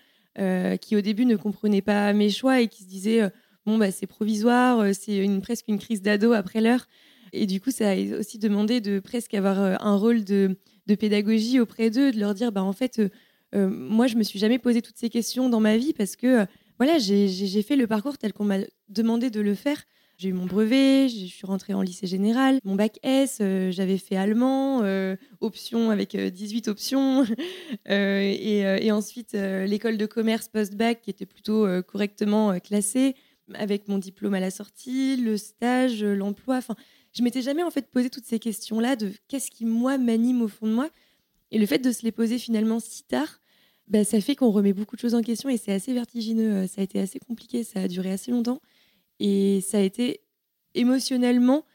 qui 0.82 0.96
au 0.96 1.02
début 1.02 1.26
ne 1.26 1.36
comprenait 1.36 1.84
pas 1.84 2.12
mes 2.12 2.32
choix 2.32 2.60
et 2.60 2.68
qui 2.68 2.84
se 2.84 2.90
disait 2.90 3.32
bon 3.68 3.78
bah 3.78 3.92
c'est 3.92 4.08
provisoire, 4.08 4.94
c'est 4.94 5.16
une 5.16 5.42
presque 5.42 5.66
une 5.68 5.78
crise 5.78 6.02
d'ado 6.02 6.34
après 6.34 6.60
l'heure. 6.60 6.88
Et 7.33 7.47
du 7.47 7.59
coup, 7.59 7.71
ça 7.71 7.89
a 7.89 7.95
aussi 8.18 8.38
demandé 8.38 8.80
de 8.80 9.00
presque 9.00 9.33
avoir 9.33 9.59
euh, 9.59 9.75
un 9.80 9.95
rôle 9.95 10.24
de, 10.24 10.56
pédagogie 11.00 11.59
auprès 11.59 11.89
d'eux, 11.89 12.12
de 12.12 12.19
leur 12.19 12.35
dire, 12.35 12.51
bah, 12.51 12.63
en 12.63 12.74
fait, 12.74 13.00
euh, 13.00 13.09
euh, 13.56 13.68
moi, 13.68 14.06
je 14.06 14.15
me 14.15 14.24
suis 14.24 14.38
jamais 14.39 14.59
posé 14.59 14.81
toutes 14.83 14.97
ces 14.97 15.09
questions 15.09 15.50
dans 15.50 15.59
ma 15.59 15.75
vie 15.77 15.94
parce 15.94 16.15
que 16.15 16.45
voilà, 16.77 16.97
j'ai 17.00 17.62
fait 17.62 17.75
le 17.75 17.88
parcours 17.88 18.18
tel 18.18 18.33
qu'on 18.33 18.45
m'a 18.45 18.59
demandé 18.89 19.30
de 19.30 19.41
le 19.41 19.56
faire. 19.56 19.83
J'ai 20.18 20.30
eu 20.30 20.33
mon 20.33 20.45
brevet, 20.45 21.09
je 21.09 21.25
suis 21.25 21.45
rentrée 21.45 21.74
en 21.74 21.81
lycée 21.81 22.07
général, 22.07 22.59
mon 22.63 22.75
bac 22.75 23.00
S, 23.03 23.38
j'avais 23.39 23.97
fait 23.97 24.15
allemand, 24.15 24.83
option 25.39 25.91
avec 25.91 26.15
18 26.15 26.68
options, 26.68 27.25
et, 27.89 28.91
ensuite 28.91 29.33
l'école 29.33 29.97
de 29.97 30.06
commerce 30.06 30.47
post-bac 30.50 31.01
qui 31.01 31.09
était 31.09 31.25
plutôt 31.25 31.68
correctement 31.83 32.59
classée, 32.59 33.15
avec 33.53 33.88
mon 33.88 33.97
diplôme 33.97 34.33
à 34.33 34.39
la 34.39 34.51
sortie, 34.51 35.18
le 35.18 35.38
stage, 35.38 36.03
l'emploi. 36.03 36.62
Je 37.13 37.24
m'étais 37.24 37.42
jamais 37.42 37.63
en 37.63 37.71
fait 37.71 37.89
posé 37.89 38.10
toutes 38.10 38.25
ces 38.25 38.39
questions-là 38.39 38.95
de 38.95 39.12
qu'est-ce 39.27 39.51
qui 39.51 39.65
moi 39.65 39.98
m'anime 39.98 40.42
au 40.42 40.48
fond 40.48 40.68
de 40.68 40.74
moi. 40.74 40.89
Et 41.51 41.60
le 41.60 41.65
fait 41.65 41.77
de 41.77 41.92
se 41.92 42.04
les 42.04 42.12
poser 42.12 42.39
finalement 42.39 42.80
si 42.80 43.04
tard, 43.04 43.39
bah, 43.88 44.04
ça 44.04 44.19
fait 44.19 44.36
qu'on 44.36 44.50
remet 44.50 44.74
beaucoup 44.74 44.95
de 44.95 45.01
choses 45.01 45.13
en 45.13 45.21
question 45.21 45.50
et 45.50 45.57
c'est 45.57 45.71
assez 45.71 45.94
vertigineux. 45.94 46.51
Euh, 46.51 46.68
ça 46.68 46.81
a 46.81 46.83
été 46.83 47.00
assez 47.00 47.19
compliqué, 47.19 47.63
ça 47.63 47.81
a 47.81 47.88
duré 47.88 48.12
assez 48.12 48.31
longtemps 48.31 48.62
et 49.19 49.62
ça 49.62 49.77
a 49.77 49.81
été 49.81 50.21
émotionnellement 50.74 51.65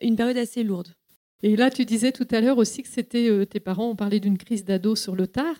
une 0.00 0.14
période 0.16 0.36
assez 0.36 0.62
lourde. 0.62 0.94
Et 1.42 1.56
là, 1.56 1.70
tu 1.70 1.84
disais 1.84 2.12
tout 2.12 2.28
à 2.30 2.40
l'heure 2.40 2.58
aussi 2.58 2.82
que 2.82 2.88
c'était 2.88 3.28
euh, 3.28 3.44
tes 3.44 3.60
parents 3.60 3.90
ont 3.90 3.96
parlé 3.96 4.20
d'une 4.20 4.38
crise 4.38 4.64
d'ado 4.64 4.94
sur 4.94 5.16
le 5.16 5.26
tard, 5.26 5.56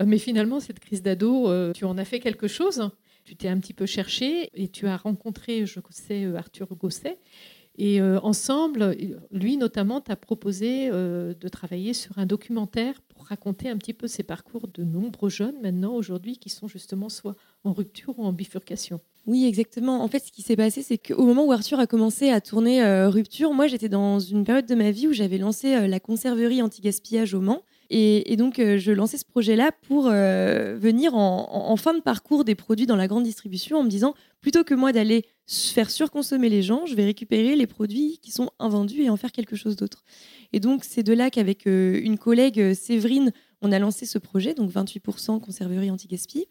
euh, 0.00 0.04
mais 0.06 0.18
finalement 0.18 0.60
cette 0.60 0.80
crise 0.80 1.02
d'ado, 1.02 1.72
tu 1.74 1.84
en 1.84 1.98
as 1.98 2.04
fait 2.06 2.20
quelque 2.20 2.48
chose. 2.48 2.90
Tu 3.24 3.36
t'es 3.36 3.48
un 3.48 3.58
petit 3.58 3.74
peu 3.74 3.84
cherché 3.84 4.48
et 4.54 4.68
tu 4.68 4.86
as 4.86 4.96
rencontré, 4.96 5.66
je 5.66 5.80
sais, 5.90 6.24
Arthur 6.34 6.74
Gosset 6.76 7.18
et 7.80 8.00
euh, 8.00 8.18
ensemble, 8.24 8.96
lui 9.30 9.56
notamment, 9.56 10.00
t'a 10.00 10.16
proposé 10.16 10.90
euh, 10.92 11.32
de 11.32 11.48
travailler 11.48 11.94
sur 11.94 12.18
un 12.18 12.26
documentaire 12.26 13.00
pour 13.02 13.26
raconter 13.26 13.68
un 13.68 13.76
petit 13.76 13.94
peu 13.94 14.08
ces 14.08 14.24
parcours 14.24 14.66
de 14.66 14.82
nombreux 14.82 15.30
jeunes 15.30 15.54
maintenant, 15.62 15.94
aujourd'hui, 15.94 16.38
qui 16.38 16.50
sont 16.50 16.66
justement 16.66 17.08
soit 17.08 17.36
en 17.62 17.72
rupture 17.72 18.18
ou 18.18 18.24
en 18.24 18.32
bifurcation. 18.32 18.98
Oui, 19.26 19.46
exactement. 19.46 20.02
En 20.02 20.08
fait, 20.08 20.18
ce 20.18 20.32
qui 20.32 20.42
s'est 20.42 20.56
passé, 20.56 20.82
c'est 20.82 20.98
qu'au 20.98 21.24
moment 21.24 21.44
où 21.44 21.52
Arthur 21.52 21.78
a 21.78 21.86
commencé 21.86 22.30
à 22.30 22.40
tourner 22.40 22.82
euh, 22.82 23.10
Rupture, 23.10 23.52
moi, 23.52 23.68
j'étais 23.68 23.88
dans 23.88 24.18
une 24.18 24.42
période 24.42 24.66
de 24.66 24.74
ma 24.74 24.90
vie 24.90 25.06
où 25.06 25.12
j'avais 25.12 25.38
lancé 25.38 25.86
la 25.86 26.00
conserverie 26.00 26.62
anti-gaspillage 26.62 27.32
au 27.34 27.40
Mans. 27.40 27.62
Et, 27.90 28.36
donc, 28.36 28.56
je 28.58 28.92
lançais 28.92 29.18
ce 29.18 29.24
projet-là 29.24 29.70
pour 29.86 30.04
venir 30.10 31.14
en, 31.14 31.76
fin 31.76 31.94
de 31.94 32.00
parcours 32.00 32.44
des 32.44 32.54
produits 32.54 32.86
dans 32.86 32.96
la 32.96 33.06
grande 33.06 33.24
distribution 33.24 33.78
en 33.78 33.84
me 33.84 33.88
disant, 33.88 34.14
plutôt 34.40 34.62
que 34.62 34.74
moi 34.74 34.92
d'aller 34.92 35.24
faire 35.48 35.90
surconsommer 35.90 36.48
les 36.48 36.62
gens, 36.62 36.84
je 36.86 36.94
vais 36.94 37.04
récupérer 37.04 37.56
les 37.56 37.66
produits 37.66 38.18
qui 38.22 38.30
sont 38.30 38.50
invendus 38.58 39.02
et 39.02 39.10
en 39.10 39.16
faire 39.16 39.32
quelque 39.32 39.56
chose 39.56 39.76
d'autre. 39.76 40.04
Et 40.52 40.60
donc, 40.60 40.84
c'est 40.84 41.02
de 41.02 41.12
là 41.12 41.30
qu'avec 41.30 41.66
euh, 41.66 41.98
une 42.02 42.18
collègue, 42.18 42.60
euh, 42.60 42.74
Séverine, 42.74 43.32
on 43.62 43.72
a 43.72 43.78
lancé 43.78 44.06
ce 44.06 44.18
projet, 44.18 44.54
donc 44.54 44.70
28% 44.70 45.40
conserverie 45.40 45.90
anti-gaspi. 45.90 46.46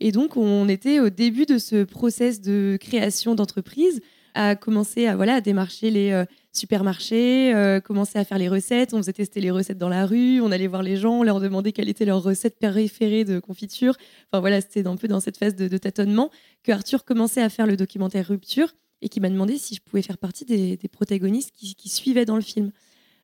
Et 0.00 0.12
donc, 0.12 0.36
on 0.36 0.68
était 0.68 1.00
au 1.00 1.10
début 1.10 1.46
de 1.46 1.58
ce 1.58 1.84
process 1.84 2.40
de 2.40 2.76
création 2.80 3.34
d'entreprise, 3.34 4.00
à 4.34 4.56
commencer 4.56 5.06
à, 5.06 5.16
voilà, 5.16 5.36
à 5.36 5.40
démarcher 5.40 5.90
les 5.90 6.24
euh, 6.54 6.58
supermarchés, 6.58 7.80
commencer 7.84 8.18
à 8.18 8.24
faire 8.24 8.38
les 8.38 8.48
recettes. 8.48 8.94
On 8.94 8.98
faisait 8.98 9.12
tester 9.12 9.40
les 9.40 9.50
recettes 9.50 9.78
dans 9.78 9.88
la 9.88 10.06
rue, 10.06 10.40
on 10.40 10.50
allait 10.52 10.66
voir 10.66 10.82
les 10.82 10.96
gens, 10.96 11.20
on 11.20 11.22
leur 11.22 11.40
demandait 11.40 11.72
quelle 11.72 11.88
était 11.88 12.04
leur 12.04 12.22
recette 12.22 12.58
préférée 12.58 13.24
de 13.24 13.38
confiture. 13.38 13.94
Enfin 14.30 14.40
voilà, 14.40 14.60
c'était 14.60 14.86
un 14.86 14.96
peu 14.96 15.08
dans 15.08 15.20
cette 15.20 15.36
phase 15.36 15.54
de 15.56 15.78
tâtonnement 15.78 16.30
que 16.62 16.72
Arthur 16.72 17.04
commençait 17.04 17.42
à 17.42 17.48
faire 17.48 17.66
le 17.66 17.76
documentaire 17.76 18.26
Rupture 18.26 18.72
et 19.04 19.08
qui 19.08 19.20
m'a 19.20 19.28
demandé 19.28 19.58
si 19.58 19.74
je 19.74 19.80
pouvais 19.82 20.02
faire 20.02 20.18
partie 20.18 20.46
des, 20.46 20.78
protagonistes 20.90 21.52
qui, 21.54 21.88
suivaient 21.88 22.24
dans 22.24 22.36
le 22.36 22.42
film. 22.42 22.72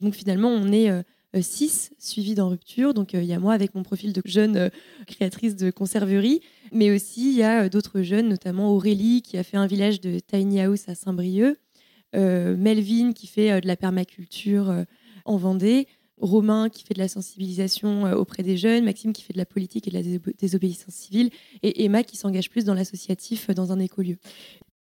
Donc 0.00 0.14
finalement, 0.14 0.50
on 0.50 0.70
est 0.72 0.90
euh, 0.90 1.02
euh, 1.34 1.42
six 1.42 1.90
suivis 1.98 2.34
dans 2.34 2.50
Rupture. 2.50 2.92
Donc 2.92 3.14
euh, 3.14 3.22
il 3.22 3.28
y 3.28 3.32
a 3.32 3.38
moi 3.38 3.54
avec 3.54 3.74
mon 3.74 3.82
profil 3.82 4.12
de 4.12 4.20
jeune 4.26 4.70
créatrice 5.06 5.56
de 5.56 5.70
conserverie, 5.70 6.42
mais 6.70 6.90
aussi 6.90 7.30
il 7.30 7.36
y 7.36 7.42
a 7.42 7.70
d'autres 7.70 8.02
jeunes, 8.02 8.28
notamment 8.28 8.70
Aurélie 8.74 9.22
qui 9.22 9.38
a 9.38 9.42
fait 9.42 9.56
un 9.56 9.66
village 9.66 10.02
de 10.02 10.18
tiny 10.18 10.60
house 10.60 10.86
à 10.88 10.94
Saint-Brieuc, 10.94 11.56
Melvin 12.14 13.12
qui 13.12 13.26
fait 13.26 13.60
de 13.60 13.66
la 13.66 13.76
permaculture 13.76 14.84
en 15.24 15.36
Vendée. 15.36 15.86
Romain 16.20 16.68
qui 16.68 16.84
fait 16.84 16.94
de 16.94 16.98
la 16.98 17.08
sensibilisation 17.08 18.06
euh, 18.06 18.14
auprès 18.14 18.42
des 18.42 18.56
jeunes, 18.56 18.84
Maxime 18.84 19.12
qui 19.12 19.22
fait 19.22 19.32
de 19.32 19.38
la 19.38 19.46
politique 19.46 19.88
et 19.88 19.90
de 19.90 19.96
la 19.96 20.32
désobéissance 20.38 20.94
civile, 20.94 21.30
et 21.62 21.84
Emma 21.84 22.02
qui 22.02 22.16
s'engage 22.16 22.50
plus 22.50 22.64
dans 22.64 22.74
l'associatif 22.74 23.50
euh, 23.50 23.54
dans 23.54 23.72
un 23.72 23.78
écolieu. 23.78 24.18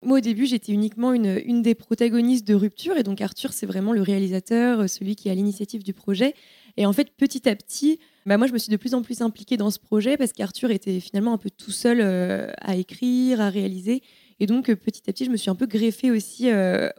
Moi, 0.03 0.19
au 0.19 0.22
début, 0.22 0.46
j'étais 0.46 0.72
uniquement 0.72 1.12
une, 1.13 1.62
des 1.62 1.74
protagonistes 1.74 2.48
de 2.48 2.53
Rupture, 2.53 2.98
et 2.98 3.03
donc 3.03 3.19
Arthur, 3.19 3.51
c'est 3.51 3.65
vraiment 3.65 3.93
le 3.93 4.01
réalisateur, 4.01 4.81
euh, 4.81 4.88
celui 4.88 5.15
qui 5.15 5.29
a 5.29 5.36
l'initiative 5.36 5.84
du 5.84 5.93
projet. 5.93 6.34
Et 6.75 6.86
en 6.86 6.93
fait, 6.93 7.12
petit 7.15 7.48
à 7.50 7.55
petit, 7.55 8.00
bah 8.25 8.38
moi, 8.38 8.48
je 8.48 8.53
me 8.53 8.57
suis 8.57 8.72
de 8.72 8.77
plus 8.77 8.93
en 8.93 9.01
plus 9.01 9.22
impliquée 9.22 9.57
dans 9.57 9.72
ce 9.72 9.79
projet 9.79 10.17
parce 10.17 10.31
qu'Arthur 10.31 10.69
était 10.69 11.00
finalement 11.00 11.34
un 11.34 11.38
peu 11.38 11.50
tout 11.50 11.72
seul 11.72 12.01
à 12.01 12.75
écrire, 12.75 13.41
à 13.41 13.50
réaliser. 13.50 14.03
Et 14.39 14.46
donc, 14.46 14.74
petit 14.74 15.01
à 15.08 15.13
petit, 15.13 15.25
je 15.25 15.32
me 15.32 15.38
suis 15.38 15.50
un 15.50 15.56
peu 15.56 15.65
greffée 15.65 16.12
aussi 16.12 16.50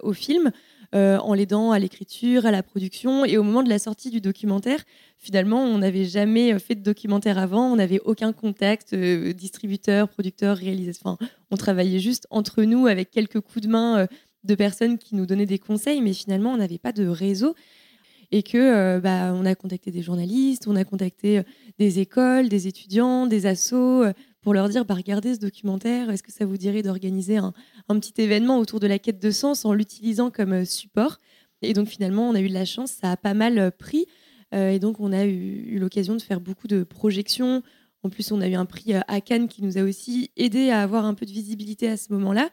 au 0.02 0.12
film. 0.12 0.52
Euh, 0.94 1.18
en 1.18 1.34
l'aidant 1.34 1.70
à 1.70 1.78
l'écriture, 1.78 2.46
à 2.46 2.50
la 2.50 2.62
production. 2.62 3.26
Et 3.26 3.36
au 3.36 3.42
moment 3.42 3.62
de 3.62 3.68
la 3.68 3.78
sortie 3.78 4.08
du 4.08 4.22
documentaire, 4.22 4.82
finalement, 5.18 5.62
on 5.62 5.76
n'avait 5.76 6.06
jamais 6.06 6.58
fait 6.58 6.76
de 6.76 6.82
documentaire 6.82 7.36
avant, 7.36 7.70
on 7.70 7.76
n'avait 7.76 8.00
aucun 8.06 8.32
contact, 8.32 8.94
euh, 8.94 9.34
distributeur, 9.34 10.08
producteur, 10.08 10.56
réalisateur. 10.56 11.02
Enfin, 11.04 11.26
on 11.50 11.58
travaillait 11.58 11.98
juste 11.98 12.26
entre 12.30 12.62
nous 12.62 12.86
avec 12.86 13.10
quelques 13.10 13.40
coups 13.40 13.66
de 13.66 13.70
main 13.70 13.98
euh, 13.98 14.06
de 14.44 14.54
personnes 14.54 14.96
qui 14.96 15.14
nous 15.14 15.26
donnaient 15.26 15.44
des 15.44 15.58
conseils, 15.58 16.00
mais 16.00 16.14
finalement, 16.14 16.52
on 16.52 16.56
n'avait 16.56 16.78
pas 16.78 16.92
de 16.92 17.06
réseau. 17.06 17.54
Et 18.30 18.42
que 18.42 18.98
bah, 18.98 19.32
on 19.34 19.46
a 19.46 19.54
contacté 19.54 19.90
des 19.90 20.02
journalistes, 20.02 20.66
on 20.68 20.76
a 20.76 20.84
contacté 20.84 21.40
des 21.78 21.98
écoles, 21.98 22.50
des 22.50 22.66
étudiants, 22.66 23.26
des 23.26 23.46
assos, 23.46 24.04
pour 24.40 24.54
leur 24.54 24.68
dire 24.68 24.84
bah, 24.84 24.94
regardez 24.94 25.34
ce 25.34 25.40
documentaire, 25.40 26.10
est-ce 26.10 26.22
que 26.22 26.32
ça 26.32 26.46
vous 26.46 26.56
dirait 26.56 26.82
d'organiser 26.82 27.36
un, 27.36 27.52
petit 27.88 28.20
événement 28.20 28.58
autour 28.58 28.80
de 28.80 28.86
la 28.86 28.98
quête 28.98 29.20
de 29.20 29.30
sens 29.30 29.64
en 29.64 29.72
l'utilisant 29.72 30.30
comme 30.30 30.52
euh, 30.52 30.64
support? 30.64 31.18
Et 31.62 31.72
donc 31.72 31.88
finalement, 31.88 32.28
on 32.28 32.34
a 32.34 32.40
eu 32.40 32.48
de 32.48 32.54
la 32.54 32.64
chance, 32.64 32.92
ça 32.92 33.10
a 33.10 33.16
pas 33.16 33.34
mal 33.34 33.72
pris. 33.72 34.06
et 34.52 34.78
donc 34.78 35.00
on 35.00 35.12
a 35.12 35.24
eu, 35.26 35.76
l'occasion 35.80 36.14
de 36.14 36.22
faire 36.22 36.40
beaucoup 36.40 36.68
de 36.68 36.84
projections. 36.84 37.64
En 38.04 38.10
plus, 38.10 38.30
on 38.30 38.40
a 38.40 38.46
eu 38.46 38.54
un 38.54 38.64
prix 38.64 38.94
à 38.94 39.20
Cannes 39.20 39.48
qui 39.48 39.64
nous 39.64 39.76
a 39.76 39.82
aussi 39.82 40.30
aidé 40.36 40.70
à 40.70 40.82
avoir 40.82 41.04
un 41.04 41.14
peu 41.14 41.26
de 41.26 41.32
visibilité 41.32 41.88
à 41.88 41.96
ce 41.96 42.12
moment-là. 42.12 42.48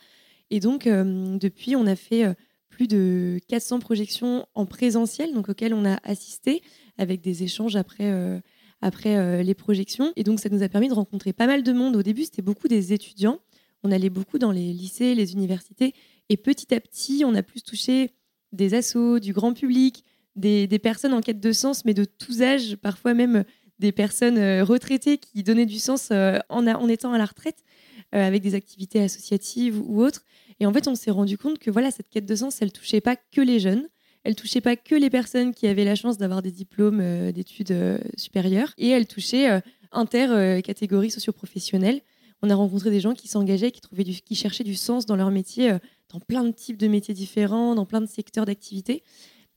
Et 0.50 0.60
donc, 0.60 0.86
depuis, 0.88 1.75
on 1.75 1.86
a 1.86 1.96
fait 1.96 2.36
plus 2.75 2.88
de 2.88 3.39
400 3.48 3.80
projections 3.80 4.46
en 4.54 4.65
présentiel, 4.65 5.34
donc 5.34 5.48
auxquelles 5.48 5.74
on 5.74 5.86
a 5.86 5.98
assisté 6.04 6.62
avec 6.98 7.22
des 7.22 7.44
échanges 7.44 7.77
après, 7.77 8.12
euh, 8.12 8.39
après 8.86 9.18
euh, 9.18 9.42
les 9.42 9.56
projections. 9.56 10.13
Et 10.15 10.24
donc, 10.24 10.39
ça 10.39 10.50
nous 10.50 10.62
a 10.62 10.70
permis 10.70 10.88
de 10.88 10.94
rencontrer 10.94 11.34
pas 11.34 11.48
mal 11.48 11.63
de 11.63 11.74
monde. 11.74 11.96
Au 11.96 12.04
début, 12.04 12.24
c'était 12.24 12.44
beaucoup 12.44 12.68
des 12.68 12.94
étudiants. 12.94 13.39
On 13.84 13.92
allait 13.92 14.12
beaucoup 14.12 14.38
dans 14.38 14.51
les 14.51 14.72
lycées, 14.74 15.15
les 15.15 15.34
universités. 15.34 15.96
Et 16.30 16.38
petit 16.38 16.74
à 16.74 16.80
petit, 16.80 17.24
on 17.25 17.34
a 17.34 17.42
plus 17.42 17.63
touché 17.63 18.12
des 18.51 18.75
assos, 18.75 19.20
du 19.20 19.34
grand 19.34 19.54
public, 19.54 20.04
des, 20.36 20.68
personnes 20.80 21.13
en 21.13 21.22
quête 21.22 21.39
de 21.39 21.51
sens, 21.51 21.84
mais 21.84 21.96
de 21.96 22.06
tous 22.06 22.44
âges, 22.44 22.75
parfois 22.75 23.15
même 23.15 23.44
des 23.80 23.92
personnes 23.92 24.38
euh, 24.38 24.63
retraitées 24.63 25.18
qui 25.18 25.42
donnaient 25.42 25.65
du 25.65 25.80
sens 25.80 26.12
en, 26.12 26.68
en 26.68 26.88
étant 26.88 27.12
à 27.12 27.18
la 27.18 27.25
retraite, 27.25 27.63
avec 28.12 28.42
des 28.42 28.54
activités 28.54 29.01
associatives 29.01 29.82
ou 29.82 30.01
autres. 30.01 30.24
Et 30.60 30.65
en 30.65 30.72
fait, 30.72 30.88
on 30.88 30.96
s'est 30.96 31.12
rendu 31.12 31.38
compte 31.38 31.60
que 31.60 31.72
voilà, 31.72 31.92
cette 31.92 32.10
quête 32.10 32.25
de 32.25 32.36
sens, 32.36 32.62
elle 32.62 32.72
touchait 32.72 33.01
pas 33.01 33.15
que 33.15 33.42
les 33.42 33.60
jeunes, 33.60 33.88
elle 34.25 34.36
touchait 34.36 34.60
pas 34.60 34.75
que 34.75 34.96
les 34.96 35.12
personnes 35.12 35.53
qui 35.53 35.67
avaient 35.67 35.86
la 35.86 35.94
chance 35.94 36.17
d'avoir 36.17 36.41
des 36.41 36.51
diplômes 36.51 37.00
euh, 37.00 37.32
d'études 37.32 37.72
euh, 37.72 38.00
supérieures, 38.17 38.74
et 38.79 38.89
elle 38.89 39.05
touchait 39.05 39.51
euh, 39.51 39.60
inter 39.91 40.62
catégories 40.63 41.12
socioprofessionnelles. 41.12 42.01
On 42.41 42.50
a 42.50 42.55
rencontré 42.55 42.89
des 42.89 43.00
gens 43.00 43.13
qui 43.13 43.27
s'engageaient, 43.27 43.72
qui 43.72 43.82
trouvaient 43.82 44.03
qui 44.03 44.36
cherchaient 44.36 44.63
du 44.63 44.75
sens 44.75 45.05
dans 45.05 45.15
leur 45.15 45.32
métier, 45.32 45.72
dans 46.12 46.20
plein 46.20 46.44
de 46.44 46.51
types 46.51 46.75
de 46.75 46.88
métiers 46.88 47.13
différents, 47.13 47.75
dans 47.75 47.86
plein 47.86 48.01
de 48.01 48.08
secteurs 48.08 48.46
d'activité. 48.46 49.03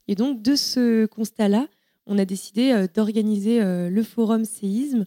Et 0.07 0.15
donc, 0.15 0.41
de 0.41 0.55
ce 0.55 1.07
constat-là, 1.07 1.67
on 2.07 2.19
a 2.19 2.25
décidé 2.25 2.87
d'organiser 2.95 3.59
le 3.61 4.03
forum 4.05 4.45
séisme, 4.45 5.07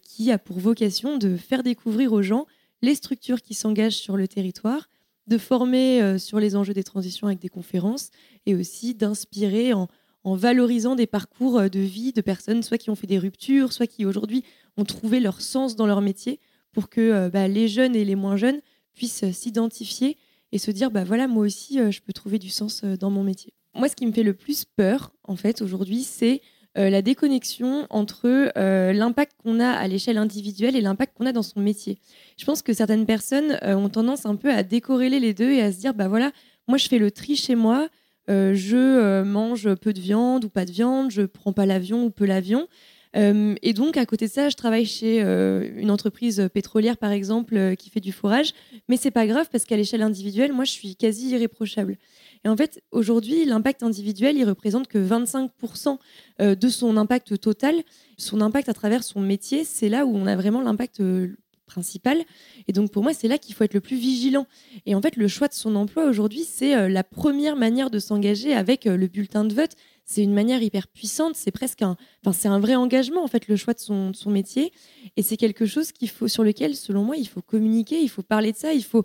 qui 0.00 0.32
a 0.32 0.38
pour 0.38 0.58
vocation 0.58 1.18
de 1.18 1.36
faire 1.36 1.62
découvrir 1.62 2.14
aux 2.14 2.22
gens 2.22 2.46
les 2.80 2.94
structures 2.94 3.42
qui 3.42 3.52
s'engagent 3.52 3.98
sur 3.98 4.16
le 4.16 4.26
territoire, 4.26 4.88
de 5.26 5.38
former 5.38 6.02
euh, 6.02 6.18
sur 6.18 6.40
les 6.40 6.56
enjeux 6.56 6.74
des 6.74 6.84
transitions 6.84 7.26
avec 7.26 7.38
des 7.38 7.48
conférences 7.48 8.10
et 8.46 8.54
aussi 8.54 8.94
d'inspirer 8.94 9.72
en, 9.72 9.88
valorisant 10.24 10.94
des 10.94 11.06
parcours 11.06 11.58
euh, 11.58 11.68
de 11.68 11.80
vie 11.80 12.12
de 12.12 12.20
personnes 12.20 12.62
soit 12.62 12.78
qui 12.78 12.90
ont 12.90 12.94
fait 12.94 13.06
des 13.06 13.18
ruptures, 13.18 13.72
soit 13.72 13.86
qui 13.86 14.04
aujourd'hui 14.04 14.44
ont 14.76 14.84
trouvé 14.84 15.20
leur 15.20 15.40
sens 15.40 15.76
dans 15.76 15.86
leur 15.86 16.00
métier 16.00 16.40
pour 16.72 16.88
que 16.88 17.00
euh, 17.00 17.28
bah, 17.28 17.48
les 17.48 17.68
jeunes 17.68 17.96
et 17.96 18.04
les 18.04 18.14
moins 18.14 18.36
jeunes 18.36 18.60
puissent 18.94 19.30
s'identifier 19.32 20.18
et 20.50 20.58
se 20.58 20.70
dire 20.70 20.90
bah 20.90 21.04
voilà 21.04 21.28
moi 21.28 21.46
aussi 21.46 21.78
je 21.90 22.00
peux 22.02 22.12
trouver 22.12 22.38
du 22.38 22.50
sens 22.50 22.84
dans 22.84 23.08
mon 23.08 23.24
métier. 23.24 23.54
Moi 23.74 23.88
ce 23.88 23.96
qui 23.96 24.06
me 24.06 24.12
fait 24.12 24.22
le 24.22 24.34
plus 24.34 24.66
peur 24.66 25.14
en 25.24 25.34
fait 25.34 25.62
aujourd'hui 25.62 26.02
c'est 26.02 26.42
euh, 26.78 26.88
la 26.88 27.02
déconnexion 27.02 27.86
entre 27.90 28.50
euh, 28.56 28.94
l'impact 28.94 29.32
qu'on 29.42 29.60
a 29.60 29.68
à 29.68 29.86
l'échelle 29.88 30.16
individuelle 30.16 30.74
et 30.74 30.80
l'impact 30.80 31.14
qu'on 31.18 31.26
a 31.26 31.32
dans 31.32 31.42
son 31.42 31.60
métier. 31.60 31.98
Je 32.38 32.46
pense 32.46 32.62
que 32.62 32.72
certaines 32.72 33.04
personnes 33.04 33.58
euh, 33.62 33.74
ont 33.74 33.90
tendance 33.90 34.24
un 34.24 34.36
peu 34.36 34.50
à 34.50 34.62
décorréler 34.62 35.20
les 35.20 35.34
deux 35.34 35.50
et 35.50 35.60
à 35.60 35.70
se 35.70 35.78
dire 35.78 35.92
bah 35.92 36.08
voilà, 36.08 36.32
moi 36.68 36.78
je 36.78 36.88
fais 36.88 36.96
le 36.98 37.10
tri 37.10 37.36
chez 37.36 37.56
moi, 37.56 37.88
je 38.28 39.22
mange 39.22 39.74
peu 39.74 39.92
de 39.92 40.00
viande 40.00 40.46
ou 40.46 40.48
pas 40.48 40.64
de 40.64 40.70
viande, 40.70 41.10
je 41.10 41.22
prends 41.22 41.52
pas 41.52 41.66
l'avion 41.66 42.04
ou 42.04 42.10
peu 42.10 42.24
l'avion. 42.24 42.66
et 43.14 43.72
donc, 43.74 43.98
à 43.98 44.06
côté 44.06 44.26
de 44.26 44.30
ça, 44.30 44.48
je 44.48 44.56
travaille 44.56 44.86
chez 44.86 45.20
une 45.20 45.90
entreprise 45.90 46.48
pétrolière, 46.54 46.96
par 46.96 47.10
exemple, 47.10 47.76
qui 47.76 47.90
fait 47.90 48.00
du 48.00 48.12
fourrage. 48.12 48.52
Mais 48.88 48.96
c'est 48.96 49.10
pas 49.10 49.26
grave 49.26 49.48
parce 49.52 49.64
qu'à 49.64 49.76
l'échelle 49.76 50.00
individuelle, 50.00 50.52
moi, 50.52 50.64
je 50.64 50.70
suis 50.70 50.96
quasi 50.96 51.30
irréprochable. 51.30 51.98
Et 52.44 52.48
en 52.48 52.56
fait, 52.56 52.82
aujourd'hui, 52.90 53.44
l'impact 53.44 53.82
individuel, 53.82 54.36
il 54.36 54.44
représente 54.44 54.88
que 54.88 54.98
25% 54.98 55.98
euh, 56.40 56.54
de 56.54 56.68
son 56.68 56.96
impact 56.96 57.38
total. 57.40 57.82
Son 58.18 58.40
impact 58.40 58.68
à 58.68 58.74
travers 58.74 59.04
son 59.04 59.20
métier, 59.20 59.64
c'est 59.64 59.88
là 59.88 60.06
où 60.06 60.16
on 60.16 60.26
a 60.26 60.34
vraiment 60.34 60.60
l'impact 60.60 61.00
euh, 61.00 61.36
principal. 61.66 62.22
Et 62.66 62.72
donc 62.72 62.90
pour 62.90 63.02
moi, 63.02 63.14
c'est 63.14 63.28
là 63.28 63.38
qu'il 63.38 63.54
faut 63.54 63.62
être 63.64 63.74
le 63.74 63.80
plus 63.80 63.96
vigilant. 63.96 64.46
Et 64.86 64.94
en 64.94 65.00
fait, 65.00 65.16
le 65.16 65.28
choix 65.28 65.46
de 65.46 65.54
son 65.54 65.76
emploi 65.76 66.04
aujourd'hui, 66.06 66.44
c'est 66.44 66.76
euh, 66.76 66.88
la 66.88 67.04
première 67.04 67.54
manière 67.54 67.90
de 67.90 68.00
s'engager 68.00 68.54
avec 68.54 68.86
le 68.86 69.06
bulletin 69.06 69.44
de 69.44 69.54
vote. 69.54 69.72
C'est 70.04 70.22
une 70.22 70.34
manière 70.34 70.60
hyper 70.60 70.88
puissante, 70.88 71.36
c'est 71.36 71.52
presque 71.52 71.80
un, 71.80 71.96
enfin 72.24 72.32
c'est 72.36 72.48
un 72.48 72.58
vrai 72.58 72.74
engagement 72.74 73.22
en 73.22 73.28
fait 73.28 73.46
le 73.46 73.54
choix 73.54 73.72
de 73.72 73.78
son, 73.78 74.10
de 74.10 74.16
son 74.16 74.30
métier. 74.30 74.72
Et 75.16 75.22
c'est 75.22 75.36
quelque 75.36 75.64
chose 75.64 75.92
qu'il 75.92 76.10
faut, 76.10 76.26
sur 76.26 76.42
lequel, 76.42 76.74
selon 76.74 77.04
moi, 77.04 77.16
il 77.16 77.28
faut 77.28 77.40
communiquer, 77.40 78.02
il 78.02 78.08
faut 78.08 78.24
parler 78.24 78.50
de 78.50 78.56
ça, 78.56 78.74
il 78.74 78.84
faut 78.84 79.04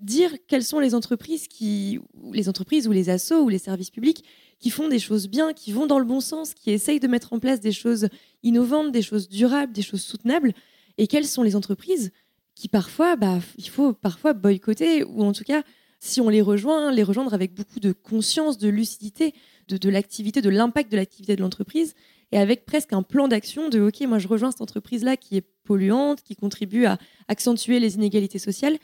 dire 0.00 0.32
quelles 0.46 0.64
sont 0.64 0.78
les 0.78 0.94
entreprises 0.94 1.48
qui, 1.48 2.00
les 2.32 2.48
entreprises 2.48 2.86
ou 2.86 2.92
les 2.92 3.10
assos 3.10 3.42
ou 3.42 3.48
les 3.48 3.58
services 3.58 3.90
publics 3.90 4.24
qui 4.60 4.70
font 4.70 4.88
des 4.88 4.98
choses 4.98 5.28
bien, 5.28 5.52
qui 5.52 5.72
vont 5.72 5.86
dans 5.86 5.98
le 5.98 6.04
bon 6.04 6.20
sens, 6.20 6.54
qui 6.54 6.70
essayent 6.70 7.00
de 7.00 7.08
mettre 7.08 7.32
en 7.32 7.38
place 7.38 7.60
des 7.60 7.72
choses 7.72 8.08
innovantes, 8.42 8.92
des 8.92 9.02
choses 9.02 9.28
durables, 9.28 9.72
des 9.72 9.82
choses 9.82 10.02
soutenables, 10.02 10.52
et 10.98 11.06
quelles 11.06 11.26
sont 11.26 11.42
les 11.42 11.54
entreprises 11.56 12.10
qui 12.54 12.68
parfois, 12.68 13.14
bah, 13.14 13.38
il 13.56 13.68
faut 13.68 13.92
parfois 13.92 14.32
boycotter, 14.32 15.04
ou 15.04 15.22
en 15.22 15.32
tout 15.32 15.44
cas, 15.44 15.62
si 16.00 16.20
on 16.20 16.28
les 16.28 16.42
rejoint, 16.42 16.90
les 16.90 17.04
rejoindre 17.04 17.32
avec 17.32 17.54
beaucoup 17.54 17.78
de 17.78 17.92
conscience, 17.92 18.58
de 18.58 18.68
lucidité 18.68 19.32
de, 19.68 19.88
l'activité, 19.88 20.40
de 20.40 20.50
l'impact 20.50 20.90
de 20.90 20.96
l'activité 20.96 21.36
de 21.36 21.40
l'entreprise, 21.40 21.94
et 22.32 22.38
avec 22.38 22.64
presque 22.64 22.92
un 22.92 23.02
plan 23.04 23.28
d'action 23.28 23.68
de, 23.68 23.80
OK, 23.80 24.00
moi 24.02 24.18
je 24.18 24.26
rejoins 24.26 24.50
cette 24.50 24.60
entreprise-là 24.60 25.16
qui 25.16 25.36
est 25.36 25.44
polluante, 25.64 26.22
qui 26.22 26.34
contribue 26.34 26.84
à 26.84 26.98
accentuer 27.28 27.78
les 27.78 27.94
inégalités 27.94 28.40
sociales, 28.40 28.78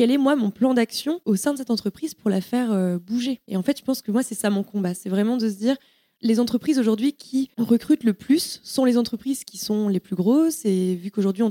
quel 0.00 0.10
est 0.10 0.16
moi 0.16 0.34
mon 0.34 0.50
plan 0.50 0.72
d'action 0.72 1.20
au 1.26 1.36
sein 1.36 1.52
de 1.52 1.58
cette 1.58 1.70
entreprise 1.70 2.14
pour 2.14 2.30
la 2.30 2.40
faire 2.40 2.72
euh, 2.72 2.98
bouger 2.98 3.42
Et 3.48 3.58
en 3.58 3.62
fait, 3.62 3.76
je 3.76 3.84
pense 3.84 4.00
que 4.00 4.10
moi, 4.10 4.22
c'est 4.22 4.34
ça 4.34 4.48
mon 4.48 4.62
combat. 4.62 4.94
C'est 4.94 5.10
vraiment 5.10 5.36
de 5.36 5.46
se 5.46 5.56
dire, 5.56 5.76
les 6.22 6.40
entreprises 6.40 6.78
aujourd'hui 6.78 7.12
qui 7.12 7.50
recrutent 7.58 8.04
le 8.04 8.14
plus 8.14 8.60
sont 8.64 8.86
les 8.86 8.96
entreprises 8.96 9.44
qui 9.44 9.58
sont 9.58 9.88
les 9.88 10.00
plus 10.00 10.16
grosses. 10.16 10.64
Et 10.64 10.94
vu 10.94 11.10
qu'aujourd'hui, 11.10 11.44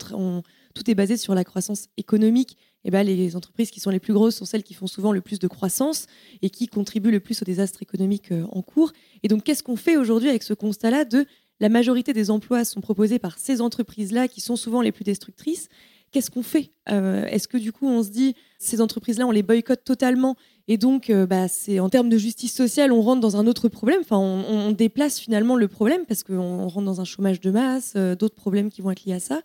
tout 0.74 0.90
est 0.90 0.96
basé 0.96 1.16
sur 1.16 1.36
la 1.36 1.44
croissance 1.44 1.90
économique, 1.98 2.58
eh 2.86 2.90
ben, 2.90 3.04
les 3.04 3.36
entreprises 3.36 3.70
qui 3.70 3.80
sont 3.80 3.92
les 3.92 4.00
plus 4.00 4.14
grosses 4.14 4.38
sont 4.38 4.46
celles 4.46 4.64
qui 4.64 4.74
font 4.74 4.88
souvent 4.88 5.12
le 5.12 5.22
plus 5.22 5.38
de 5.38 5.48
croissance 5.48 6.08
et 6.42 6.50
qui 6.50 6.66
contribuent 6.66 7.12
le 7.12 7.20
plus 7.20 7.40
au 7.44 7.46
désastre 7.46 7.84
économique 7.84 8.32
euh, 8.32 8.48
en 8.52 8.64
cours. 8.64 8.94
Et 9.22 9.28
donc, 9.28 9.44
qu'est-ce 9.44 9.62
qu'on 9.62 9.76
fait 9.76 9.96
aujourd'hui 9.96 10.28
avec 10.28 10.42
ce 10.42 10.56
constat-là 10.56 11.06
de 11.06 11.28
la 11.60 11.70
majorité 11.70 12.14
des 12.14 12.32
emplois 12.32 12.66
sont 12.66 12.82
proposés 12.82 13.20
par 13.20 13.38
ces 13.38 13.62
entreprises-là 13.62 14.28
qui 14.28 14.42
sont 14.42 14.56
souvent 14.56 14.82
les 14.82 14.92
plus 14.92 15.04
destructrices 15.04 15.70
qu'est-ce 16.12 16.32
qu'on 16.32 16.44
fait 16.44 16.72
euh, 16.90 17.26
Est-ce 17.26 17.48
que 17.48 17.58
du 17.58 17.72
coup 17.72 17.88
on 17.88 18.04
se 18.04 18.10
dit 18.10 18.36
ces 18.58 18.82
entreprises-là 18.82 19.26
on 19.26 19.32
les 19.32 19.44
boycotte 19.44 19.84
totalement 19.84 20.36
et 20.68 20.78
donc 20.78 21.10
euh, 21.10 21.26
bah, 21.26 21.48
c'est 21.48 21.80
en 21.80 21.90
termes 21.90 22.10
de 22.10 22.18
justice 22.18 22.54
sociale 22.54 22.92
on 22.92 23.02
rentre 23.02 23.22
dans 23.22 23.38
un 23.38 23.48
autre 23.48 23.70
problème. 23.70 24.00
Enfin 24.02 24.18
on, 24.18 24.72
déplace 24.72 25.20
finalement 25.20 25.56
le 25.56 25.68
problème 25.68 26.06
parce 26.08 26.24
qu'on 26.24 26.68
rentre 26.68 26.86
dans 26.86 27.02
un 27.02 27.06
chômage 27.06 27.40
de 27.40 27.52
masse, 27.52 27.94
euh, 27.96 28.16
d'autres 28.16 28.36
problèmes 28.36 28.70
qui 28.70 28.82
vont 28.82 28.92
être 28.92 29.06
liés 29.06 29.14
à 29.14 29.20
ça. 29.20 29.42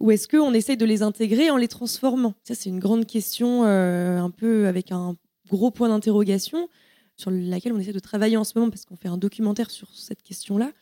Ou 0.00 0.10
est-ce 0.10 0.26
qu'on 0.26 0.52
essaye 0.52 0.76
de 0.76 0.84
les 0.84 1.02
intégrer 1.02 1.50
en 1.50 1.56
les 1.56 1.68
transformant? 1.68 2.34
Ça 2.44 2.54
c'est 2.54 2.70
une 2.70 2.80
grande 2.80 3.06
question 3.06 3.64
un 3.64 4.30
peu 4.30 4.66
avec 4.66 4.90
un 4.90 5.16
gros 5.48 5.70
point 5.70 5.88
d'interrogation 5.88 6.68
sur 7.16 7.30
laquelle 7.30 7.72
on 7.72 7.78
essaie 7.78 7.92
de 7.92 7.98
travailler 7.98 8.36
en 8.36 8.44
ce 8.44 8.52
moment 8.56 8.70
parce 8.70 8.84
qu'on 8.84 8.96
fait 8.96 9.08
un 9.08 9.18
documentaire 9.18 9.70
sur 9.70 9.94
cette 9.94 10.22
question-là 10.22 10.72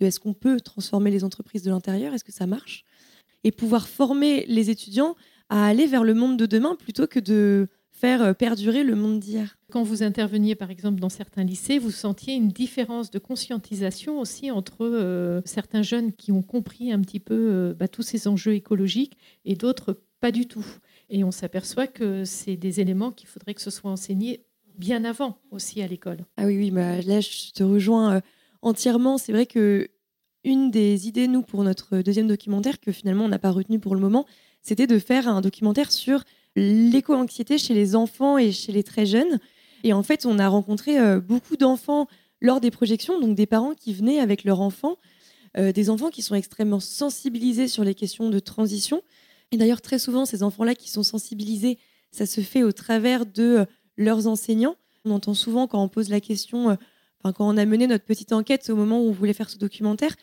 de 0.00 0.06
est-ce 0.06 0.20
qu'on 0.20 0.34
peut 0.34 0.60
transformer 0.60 1.10
les 1.10 1.24
entreprises 1.24 1.62
de 1.62 1.70
l'intérieur? 1.70 2.14
Est-ce 2.14 2.24
que 2.24 2.32
ça 2.32 2.46
marche? 2.46 2.84
Et 3.44 3.52
pouvoir 3.52 3.88
former 3.88 4.44
les 4.46 4.70
étudiants 4.70 5.16
à 5.48 5.66
aller 5.66 5.86
vers 5.86 6.04
le 6.04 6.14
monde 6.14 6.36
de 6.36 6.46
demain 6.46 6.76
plutôt 6.76 7.06
que 7.06 7.20
de 7.20 7.68
faire 7.98 8.22
euh, 8.22 8.32
perdurer 8.32 8.84
le 8.84 8.94
monde 8.94 9.18
d'hier. 9.18 9.58
Quand 9.70 9.82
vous 9.82 10.02
interveniez 10.02 10.54
par 10.54 10.70
exemple 10.70 11.00
dans 11.00 11.08
certains 11.08 11.44
lycées, 11.44 11.78
vous 11.78 11.90
sentiez 11.90 12.34
une 12.34 12.48
différence 12.48 13.10
de 13.10 13.18
conscientisation 13.18 14.20
aussi 14.20 14.50
entre 14.50 14.84
euh, 14.84 15.40
certains 15.44 15.82
jeunes 15.82 16.12
qui 16.12 16.30
ont 16.30 16.42
compris 16.42 16.92
un 16.92 17.00
petit 17.00 17.20
peu 17.20 17.34
euh, 17.34 17.74
bah, 17.74 17.88
tous 17.88 18.02
ces 18.02 18.28
enjeux 18.28 18.54
écologiques 18.54 19.16
et 19.44 19.56
d'autres 19.56 20.00
pas 20.20 20.30
du 20.30 20.46
tout. 20.46 20.66
Et 21.10 21.24
on 21.24 21.30
s'aperçoit 21.30 21.86
que 21.86 22.24
c'est 22.24 22.56
des 22.56 22.80
éléments 22.80 23.10
qu'il 23.10 23.28
faudrait 23.28 23.54
que 23.54 23.62
ce 23.62 23.70
soit 23.70 23.90
enseigné 23.90 24.44
bien 24.76 25.04
avant 25.04 25.38
aussi 25.50 25.82
à 25.82 25.86
l'école. 25.86 26.18
Ah 26.36 26.46
oui, 26.46 26.56
oui, 26.56 26.70
bah, 26.70 27.00
là 27.02 27.20
je 27.20 27.52
te 27.52 27.64
rejoins 27.64 28.22
entièrement. 28.62 29.18
C'est 29.18 29.32
vrai 29.32 29.46
que 29.46 29.88
une 30.48 30.70
des 30.70 31.06
idées, 31.06 31.28
nous, 31.28 31.42
pour 31.42 31.62
notre 31.62 31.98
deuxième 31.98 32.26
documentaire, 32.26 32.80
que 32.80 32.90
finalement 32.90 33.24
on 33.24 33.28
n'a 33.28 33.38
pas 33.38 33.50
retenu 33.50 33.78
pour 33.78 33.94
le 33.94 34.00
moment, 34.00 34.26
c'était 34.62 34.86
de 34.86 34.98
faire 34.98 35.28
un 35.28 35.40
documentaire 35.40 35.92
sur 35.92 36.24
l'éco-anxiété 36.56 37.58
chez 37.58 37.74
les 37.74 37.94
enfants 37.94 38.38
et 38.38 38.50
chez 38.50 38.72
les 38.72 38.82
très 38.82 39.06
jeunes. 39.06 39.38
Et 39.84 39.92
en 39.92 40.02
fait, 40.02 40.26
on 40.26 40.38
a 40.38 40.48
rencontré 40.48 40.98
euh, 40.98 41.20
beaucoup 41.20 41.56
d'enfants 41.56 42.08
lors 42.40 42.60
des 42.60 42.70
projections, 42.70 43.20
donc 43.20 43.36
des 43.36 43.46
parents 43.46 43.74
qui 43.74 43.92
venaient 43.92 44.18
avec 44.18 44.44
leurs 44.44 44.60
enfants, 44.60 44.96
euh, 45.56 45.72
des 45.72 45.90
enfants 45.90 46.10
qui 46.10 46.22
sont 46.22 46.34
extrêmement 46.34 46.80
sensibilisés 46.80 47.68
sur 47.68 47.84
les 47.84 47.94
questions 47.94 48.30
de 48.30 48.38
transition. 48.38 49.02
Et 49.52 49.56
d'ailleurs, 49.56 49.80
très 49.80 49.98
souvent, 49.98 50.24
ces 50.24 50.42
enfants-là 50.42 50.74
qui 50.74 50.90
sont 50.90 51.02
sensibilisés, 51.02 51.78
ça 52.10 52.26
se 52.26 52.40
fait 52.40 52.62
au 52.62 52.72
travers 52.72 53.26
de 53.26 53.42
euh, 53.42 53.64
leurs 53.96 54.26
enseignants. 54.26 54.76
On 55.04 55.12
entend 55.12 55.34
souvent 55.34 55.66
quand 55.66 55.82
on 55.82 55.88
pose 55.88 56.08
la 56.08 56.20
question 56.20 56.76
quand 57.22 57.48
on 57.48 57.56
a 57.56 57.64
mené 57.64 57.86
notre 57.86 58.04
petite 58.04 58.32
enquête 58.32 58.70
au 58.70 58.76
moment 58.76 59.00
où 59.00 59.08
on 59.08 59.12
voulait 59.12 59.32
faire 59.32 59.50
ce 59.50 59.58
documentaire 59.58 60.14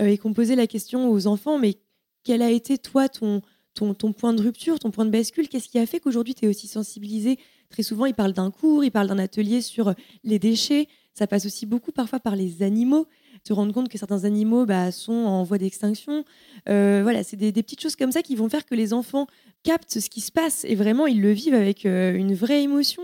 euh, 0.00 0.06
et 0.06 0.18
qu'on 0.18 0.32
posait 0.32 0.56
la 0.56 0.66
question 0.66 1.10
aux 1.10 1.26
enfants, 1.26 1.58
mais 1.58 1.78
quel 2.24 2.42
a 2.42 2.50
été 2.50 2.78
toi 2.78 3.08
ton, 3.08 3.42
point 3.74 4.32
de 4.32 4.42
rupture, 4.42 4.78
ton 4.78 4.90
point 4.90 5.04
de 5.04 5.10
bascule? 5.10 5.48
Qu'est-ce 5.48 5.68
qui 5.68 5.78
a 5.78 5.86
fait 5.86 6.00
qu'aujourd'hui 6.00 6.34
tu 6.34 6.44
es 6.44 6.48
aussi 6.48 6.68
sensibilisé 6.68 7.38
Très 7.70 7.82
souvent, 7.82 8.04
ils 8.04 8.14
parlent 8.14 8.34
d'un 8.34 8.50
cours, 8.50 8.84
ils 8.84 8.90
parlent 8.90 9.08
d'un 9.08 9.18
atelier 9.18 9.62
sur 9.62 9.94
les 10.24 10.38
déchets, 10.38 10.88
Ça 11.14 11.26
passe 11.26 11.46
aussi 11.46 11.64
beaucoup 11.64 11.90
parfois 11.90 12.20
par 12.20 12.36
les 12.36 12.62
animaux. 12.62 13.06
Se 13.48 13.54
rendre 13.54 13.72
compte 13.72 13.88
que 13.88 13.98
certains 13.98 14.24
animaux 14.24 14.66
bah, 14.66 14.92
sont 14.92 15.12
en 15.12 15.42
voie 15.42 15.58
d'extinction. 15.58 16.24
voilà, 16.66 17.24
c'est 17.24 17.36
des, 17.36 17.50
petites 17.52 17.80
choses 17.80 17.96
comme 17.96 18.12
ça 18.12 18.22
qui 18.22 18.36
vont 18.36 18.48
faire 18.48 18.66
que 18.66 18.74
les 18.74 18.92
enfants 18.92 19.26
captent 19.62 20.00
ce 20.00 20.10
qui 20.10 20.20
se 20.20 20.30
passe 20.30 20.64
et 20.64 20.74
vraiment 20.74 21.06
ils 21.06 21.20
le 21.20 21.32
vivent 21.32 21.54
avec 21.54 21.86
une 21.86 22.34
vraie 22.34 22.62
émotion. 22.62 23.02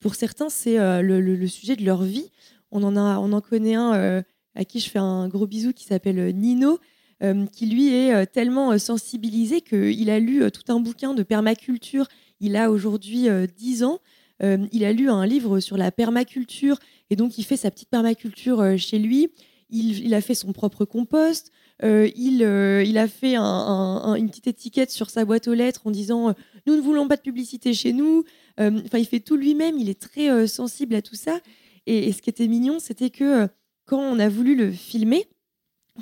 Pour 0.00 0.14
certains, 0.16 0.50
c'est 0.50 0.76
le, 1.02 1.46
sujet 1.46 1.76
de 1.76 1.84
leur 1.84 2.02
vie. 2.02 2.30
On 2.74 2.82
en, 2.82 2.96
a, 2.96 3.18
on 3.18 3.32
en 3.32 3.40
connaît 3.40 3.74
un 3.74 4.22
à 4.54 4.64
qui 4.64 4.80
je 4.80 4.90
fais 4.90 4.98
un 4.98 5.28
gros 5.28 5.46
bisou 5.46 5.72
qui 5.72 5.84
s'appelle 5.84 6.34
Nino. 6.36 6.78
Euh, 7.22 7.46
qui 7.46 7.66
lui 7.66 7.94
est 7.94 8.12
euh, 8.12 8.24
tellement 8.26 8.72
euh, 8.72 8.78
sensibilisé 8.78 9.60
qu'il 9.60 10.10
a 10.10 10.18
lu 10.18 10.42
tout 10.50 10.72
un 10.72 10.80
bouquin 10.80 11.14
de 11.14 11.22
permaculture. 11.22 12.06
Il 12.40 12.56
a 12.56 12.70
aujourd'hui 12.70 13.28
10 13.56 13.84
ans. 13.84 14.00
il 14.42 14.84
a 14.84 14.92
lu 14.92 15.08
un 15.08 15.24
livre 15.24 15.60
sur 15.60 15.76
la 15.76 15.92
permaculture 15.92 16.78
et 17.08 17.16
donc 17.16 17.38
il 17.38 17.44
fait 17.44 17.56
sa 17.56 17.70
petite 17.70 17.88
permaculture 17.88 18.76
chez 18.76 18.98
lui. 18.98 19.28
Il, 19.70 20.12
a 20.12 20.20
fait 20.20 20.34
son 20.34 20.52
propre 20.52 20.84
compost. 20.84 21.52
il, 21.82 22.42
a 22.44 23.08
fait 23.08 23.36
une 23.36 24.28
petite 24.28 24.48
étiquette 24.48 24.90
sur 24.90 25.08
sa 25.08 25.24
boîte 25.24 25.48
aux 25.48 25.54
lettres 25.54 25.82
en 25.86 25.90
disant 25.90 26.34
Nous 26.66 26.76
ne 26.76 26.80
voulons 26.82 27.08
pas 27.08 27.16
de 27.16 27.22
publicité 27.22 27.72
chez 27.72 27.92
nous. 27.94 28.24
Enfin, 28.58 28.98
il 28.98 29.06
fait 29.06 29.20
tout 29.20 29.36
lui-même. 29.36 29.78
Il 29.78 29.88
est 29.88 30.00
très 30.00 30.46
sensible 30.48 30.96
à 30.96 31.02
tout 31.02 31.16
ça. 31.16 31.40
Et, 31.86 32.12
ce 32.12 32.22
qui 32.22 32.30
était 32.30 32.46
mignon, 32.46 32.78
c'était 32.78 33.10
que 33.10 33.48
quand 33.84 33.98
on 33.98 34.18
a 34.18 34.28
voulu 34.28 34.54
le 34.54 34.70
filmer, 34.70 35.26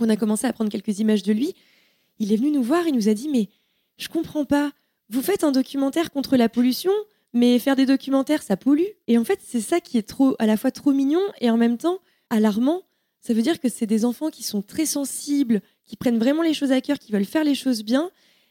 on 0.00 0.08
a 0.08 0.16
commencé 0.16 0.46
à 0.46 0.52
prendre 0.52 0.70
quelques 0.70 1.00
images 1.00 1.22
de 1.22 1.32
lui, 1.32 1.54
il 2.18 2.32
est 2.32 2.36
venu 2.36 2.50
nous 2.50 2.62
voir, 2.62 2.86
il 2.86 2.94
nous 2.94 3.08
a 3.08 3.14
dit 3.14 3.28
Mais 3.28 3.48
je 3.98 4.08
comprends 4.08 4.44
pas, 4.44 4.72
vous 5.08 5.22
faites 5.22 5.44
un 5.44 5.52
documentaire 5.52 6.10
contre 6.10 6.36
la 6.36 6.48
pollution, 6.48 6.92
mais 7.32 7.58
faire 7.58 7.76
des 7.76 7.86
documentaires, 7.86 8.42
ça 8.42 8.56
pollue. 8.56 8.86
Et 9.08 9.18
en 9.18 9.24
fait, 9.24 9.40
c'est 9.42 9.60
ça 9.60 9.80
qui 9.80 9.98
est 9.98 10.08
trop, 10.08 10.36
à 10.38 10.46
la 10.46 10.56
fois 10.56 10.70
trop 10.70 10.92
mignon 10.92 11.22
et 11.40 11.50
en 11.50 11.56
même 11.56 11.78
temps 11.78 11.98
alarmant. 12.30 12.82
Ça 13.20 13.34
veut 13.34 13.42
dire 13.42 13.60
que 13.60 13.68
c'est 13.68 13.86
des 13.86 14.04
enfants 14.04 14.30
qui 14.30 14.42
sont 14.42 14.62
très 14.62 14.86
sensibles, 14.86 15.60
qui 15.84 15.96
prennent 15.96 16.18
vraiment 16.18 16.42
les 16.42 16.54
choses 16.54 16.72
à 16.72 16.80
cœur, 16.80 16.98
qui 16.98 17.12
veulent 17.12 17.24
faire 17.24 17.44
les 17.44 17.54
choses 17.54 17.84
bien, 17.84 18.10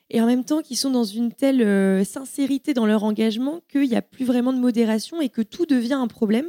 et 0.09 0.21
en 0.21 0.25
même 0.25 0.43
temps 0.43 0.61
qui 0.61 0.75
sont 0.75 0.89
dans 0.89 1.03
une 1.03 1.31
telle 1.31 1.61
euh, 1.61 2.03
sincérité 2.03 2.73
dans 2.73 2.85
leur 2.85 3.03
engagement 3.03 3.61
qu'il 3.69 3.89
n'y 3.89 3.95
a 3.95 4.01
plus 4.01 4.25
vraiment 4.25 4.53
de 4.53 4.59
modération 4.59 5.21
et 5.21 5.29
que 5.29 5.41
tout 5.41 5.65
devient 5.65 5.93
un 5.93 6.07
problème. 6.07 6.47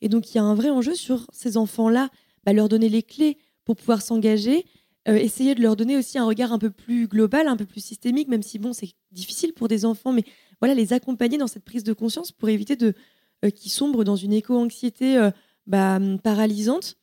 Et 0.00 0.08
donc 0.08 0.30
il 0.30 0.36
y 0.36 0.40
a 0.40 0.44
un 0.44 0.54
vrai 0.54 0.70
enjeu 0.70 0.94
sur 0.94 1.26
ces 1.32 1.56
enfants-là, 1.56 2.10
bah, 2.44 2.52
leur 2.52 2.68
donner 2.68 2.88
les 2.88 3.02
clés 3.02 3.38
pour 3.64 3.76
pouvoir 3.76 4.02
s'engager. 4.02 4.64
Euh, 5.08 5.16
essayer 5.16 5.54
de 5.54 5.62
leur 5.62 5.76
donner 5.76 5.96
aussi 5.96 6.18
un 6.18 6.24
regard 6.24 6.52
un 6.52 6.58
peu 6.58 6.70
plus 6.70 7.06
global, 7.06 7.46
un 7.46 7.56
peu 7.56 7.64
plus 7.64 7.80
systémique, 7.80 8.26
même 8.28 8.42
si 8.42 8.58
bon, 8.58 8.72
c'est 8.72 8.88
difficile 9.12 9.52
pour 9.52 9.68
des 9.68 9.84
enfants, 9.84 10.12
mais 10.12 10.24
voilà, 10.60 10.74
les 10.74 10.92
accompagner 10.92 11.38
dans 11.38 11.46
cette 11.46 11.64
prise 11.64 11.84
de 11.84 11.92
conscience 11.92 12.32
pour 12.32 12.48
éviter 12.48 12.74
de 12.74 12.94
euh, 13.44 13.50
qu'ils 13.50 13.70
sombrent 13.70 14.02
dans 14.02 14.16
une 14.16 14.32
éco-anxiété 14.32 15.16
euh, 15.16 15.30
bah, 15.66 16.00
paralysante. 16.24 16.96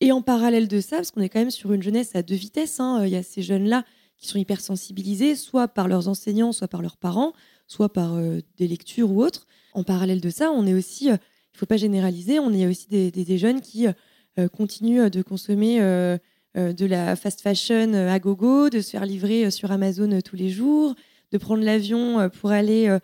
Et 0.00 0.12
en 0.12 0.22
parallèle 0.22 0.68
de 0.68 0.80
ça, 0.80 0.96
parce 0.96 1.10
qu'on 1.10 1.20
est 1.22 1.28
quand 1.28 1.40
même 1.40 1.50
sur 1.50 1.72
une 1.72 1.82
jeunesse 1.82 2.14
à 2.14 2.22
deux 2.22 2.36
vitesses, 2.36 2.78
hein, 2.78 3.04
il 3.04 3.10
y 3.10 3.16
a 3.16 3.22
ces 3.22 3.42
jeunes-là 3.42 3.84
qui 4.16 4.28
sont 4.28 4.38
hyper 4.38 4.60
sensibilisés, 4.60 5.34
soit 5.34 5.66
par 5.66 5.88
leurs 5.88 6.08
enseignants, 6.08 6.52
soit 6.52 6.68
par 6.68 6.82
leurs 6.82 6.96
parents, 6.96 7.32
soit 7.66 7.92
par 7.92 8.18
des 8.56 8.68
lectures 8.68 9.10
ou 9.10 9.22
autres. 9.22 9.46
En 9.72 9.82
parallèle 9.82 10.20
de 10.20 10.30
ça, 10.30 10.50
on 10.50 10.66
est 10.66 10.74
aussi, 10.74 11.10
faut 11.60 11.66
pas 11.66 11.76
généraliser, 11.76 12.38
on 12.38 12.54
est 12.54 12.66
aussi 12.66 12.86
des, 12.88 13.38
jeunes 13.38 13.60
qui 13.60 13.86
euh, 13.86 14.48
continue 14.48 15.10
de 15.10 15.20
consommer 15.20 15.82
euh, 15.82 16.16
euh, 16.56 16.72
de 16.72 16.86
la 16.86 17.16
fast 17.16 17.42
fashion 17.42 17.92
à 17.92 18.18
gogo, 18.18 18.70
de 18.70 18.80
se 18.80 18.90
faire 18.90 19.04
livrer 19.04 19.50
sur 19.50 19.70
Amazon 19.70 20.20
tous 20.22 20.36
les 20.36 20.48
jours, 20.48 20.94
de 21.32 21.38
prendre 21.38 21.62
l'avion 21.62 22.30
pour 22.40 22.50
aller 22.50 22.98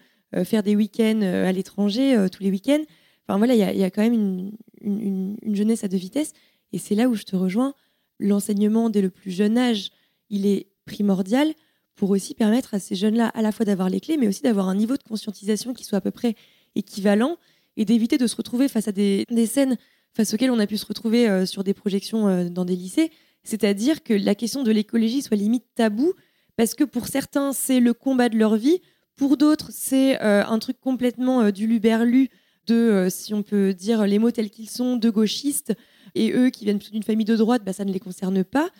faire 0.44 0.62
des 0.62 0.74
week-ends 0.74 1.20
à 1.22 1.52
l'étranger 1.52 2.26
tous 2.32 2.42
les 2.42 2.50
week-ends. 2.50 2.82
Enfin 3.28 3.38
voilà, 3.38 3.54
il 3.54 3.78
y, 3.78 3.84
a 3.84 3.90
quand 3.90 4.02
même 4.02 4.50
une, 4.80 5.36
jeunesse 5.54 5.84
à 5.84 5.88
deux 5.88 5.96
vitesses. 5.96 6.32
Et 6.72 6.78
c'est 6.78 6.94
là 6.94 7.08
où 7.08 7.14
je 7.14 7.22
te 7.22 7.36
rejoins. 7.36 7.74
L'enseignement 8.18 8.90
dès 8.90 9.02
le 9.02 9.10
plus 9.10 9.30
jeune 9.30 9.58
âge, 9.58 9.90
il 10.30 10.46
est 10.46 10.66
primordial 10.86 11.52
pour 11.94 12.10
aussi 12.10 12.34
permettre 12.34 12.74
à 12.74 12.80
ces 12.80 12.96
jeunes-là 12.96 13.28
à 13.28 13.42
la 13.42 13.52
fois 13.52 13.64
d'avoir 13.64 13.90
les 13.90 14.00
clés, 14.00 14.16
mais 14.16 14.26
aussi 14.26 14.42
d'avoir 14.42 14.68
un 14.68 14.74
niveau 14.74 14.96
de 14.96 15.02
conscientisation 15.02 15.72
qui 15.72 15.84
soit 15.84 15.98
à 15.98 16.00
peu 16.00 16.10
près 16.10 16.34
équivalent 16.74 17.36
et 17.76 17.84
d'éviter 17.84 18.18
de 18.18 18.26
se 18.26 18.36
retrouver 18.36 18.68
face 18.68 18.88
à 18.88 18.92
des, 18.92 19.24
scènes 19.46 19.76
face 20.14 20.32
auxquelles 20.32 20.50
on 20.50 20.58
a 20.58 20.66
pu 20.66 20.78
se 20.78 20.86
retrouver 20.86 21.28
euh, 21.28 21.44
sur 21.44 21.62
des 21.62 21.74
projections 21.74 22.28
euh, 22.28 22.48
dans 22.48 22.64
des 22.64 22.76
lycées, 22.76 23.10
c'est-à-dire 23.44 24.02
que 24.02 24.14
la 24.14 24.34
question 24.34 24.62
de 24.62 24.70
l'écologie 24.70 25.22
soit 25.22 25.36
limite 25.36 25.64
tabou, 25.74 26.14
parce 26.56 26.74
que 26.74 26.84
pour 26.84 27.06
certains, 27.06 27.52
c'est 27.52 27.80
le 27.80 27.92
combat 27.92 28.28
de 28.28 28.38
leur 28.38 28.56
vie, 28.56 28.80
pour 29.14 29.36
d'autres, 29.36 29.68
c'est 29.70 30.20
euh, 30.22 30.44
un 30.44 30.58
truc 30.58 30.80
complètement 30.80 31.50
du 31.50 31.66
luberlu, 31.66 32.30
de, 32.66 33.06
si 33.10 33.34
on 33.34 33.42
peut 33.42 33.74
dire 33.74 34.06
les 34.06 34.18
mots 34.18 34.30
tels 34.30 34.50
qu'ils 34.50 34.70
sont, 34.70 34.96
de 34.96 35.10
gauchistes, 35.10 35.74
et 36.14 36.32
eux 36.32 36.50
qui 36.50 36.64
viennent 36.64 36.78
d'une 36.78 37.02
famille 37.02 37.26
de 37.26 37.36
droite, 37.36 37.62
bah, 37.64 37.72
ça 37.72 37.84
ne 37.84 37.92
les 37.92 38.00
concerne 38.00 38.42
pas. 38.42 38.70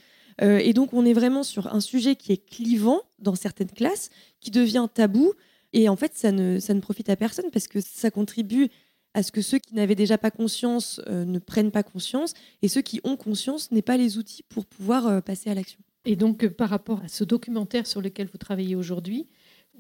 et 0.41 0.73
donc 0.73 0.93
on 0.93 1.05
est 1.05 1.13
vraiment 1.13 1.43
sur 1.43 1.73
un 1.73 1.81
sujet 1.81 2.17
qui 2.17 2.33
est 2.33 2.45
clivant 2.45 3.03
dans 3.19 3.35
certaines 3.35 3.71
classes, 3.71 4.11
qui 4.41 4.51
devient 4.51 4.89
tabou, 4.93 5.35
et 5.73 5.89
en 5.89 5.97
fait 5.97 6.13
ça 6.15 6.33
ne, 6.33 6.59
ça 6.59 6.75
ne 6.75 6.81
profite 6.81 7.11
à 7.11 7.17
personne 7.17 7.51
parce 7.53 7.69
que 7.69 7.81
ça 7.81 8.11
contribue 8.11 8.71
à 9.17 9.23
ce 9.23 9.33
que 9.33 9.41
ceux 9.41 9.59
qui 9.59 9.75
n'avaient 9.75 9.95
déjà 9.95 10.19
pas 10.19 10.31
conscience 10.31 11.01
euh, 11.09 11.25
ne 11.25 11.39
prennent 11.39 11.71
pas 11.71 11.83
conscience 11.83 12.35
et 12.61 12.69
ceux 12.69 12.83
qui 12.83 13.01
ont 13.03 13.17
conscience 13.17 13.73
n'aient 13.73 13.81
pas 13.81 13.97
les 13.97 14.19
outils 14.19 14.43
pour 14.43 14.67
pouvoir 14.67 15.07
euh, 15.07 15.21
passer 15.23 15.49
à 15.49 15.55
l'action. 15.55 15.81
Et 16.05 16.17
donc, 16.17 16.45
euh, 16.45 16.51
par 16.51 16.69
rapport 16.69 17.01
à 17.03 17.09
ce 17.09 17.25
documentaire 17.25 17.87
sur 17.87 18.03
lequel 18.03 18.29
vous 18.31 18.37
travaillez 18.37 18.77
aujourd'hui, 18.77 19.27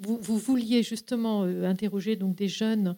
vous, 0.01 0.38
vouliez 0.38 0.83
justement 0.83 1.44
interroger 1.44 2.16
donc 2.16 2.35
des 2.35 2.49
jeunes 2.49 2.96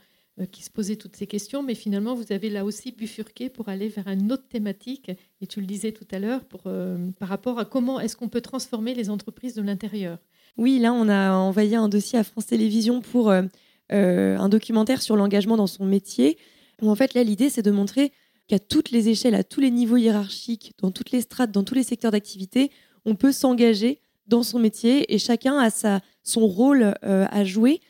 qui 0.51 0.65
se 0.65 0.71
posaient 0.71 0.97
toutes 0.97 1.15
ces 1.15 1.29
questions, 1.29 1.63
mais 1.63 1.77
finalement, 1.77 2.15
vous 2.15 2.33
avez 2.33 2.51
là 2.51 2.65
aussi 2.65 2.91
bifurqué 2.91 3.49
pour 3.49 3.69
aller 3.69 3.89
vers 3.89 4.09
une 4.09 4.33
autre 4.33 4.49
thématique, 4.49 5.13
et 5.41 5.47
tu 5.47 5.61
le 5.61 5.67
disais 5.67 5.93
tout 5.93 6.07
à 6.11 6.19
l'heure, 6.19 6.41
par 6.45 7.29
rapport 7.29 7.61
à 7.61 7.65
comment 7.65 8.01
est-ce 8.01 8.17
qu'on 8.17 8.29
peut 8.29 8.41
transformer 8.41 8.95
les 8.95 9.11
entreprises 9.11 9.55
de 9.55 9.63
l'intérieur. 9.63 10.19
Oui, 10.59 10.81
là, 10.81 10.93
on 10.93 11.09
a 11.09 11.31
envoyé 11.31 11.77
un 11.77 11.89
dossier 11.89 12.19
à 12.19 12.25
France 12.25 12.47
Télévisions 12.47 13.01
pour 13.01 13.31
euh, 13.31 13.43
un 13.91 14.49
documentaire 14.49 15.03
sur 15.03 15.17
l'engagement 15.17 15.57
dans 15.57 15.67
son 15.67 15.85
métier. 15.85 16.39
en 16.83 16.95
fait, 16.95 17.15
là, 17.15 17.23
l'idée, 17.23 17.51
c'est 17.51 17.63
de 17.63 17.71
montrer 17.71 18.13
qu'à 18.49 18.59
toutes 18.59 18.91
les 18.91 19.09
échelles, 19.09 19.35
à 19.35 19.45
tous 19.45 19.61
les 19.61 19.71
niveaux 19.71 19.97
hiérarchiques, 19.97 20.73
dans 20.81 20.91
toutes 20.91 21.11
les 21.11 21.21
strates, 21.21 21.53
dans 21.53 21.63
tous 21.63 21.75
les 21.75 21.83
secteurs 21.83 22.11
d'activité, 22.11 22.71
on 23.05 23.15
peut 23.15 23.33
s'engager 23.33 24.01
dans 24.27 24.43
son 24.43 24.59
métier 24.59 25.13
et 25.15 25.19
chacun 25.19 25.59
a 25.59 25.71
sa, 25.71 26.01
son 26.23 26.47
rôle 26.47 26.95
euh, 27.05 27.27
à 27.31 27.45
jouer 27.45 27.81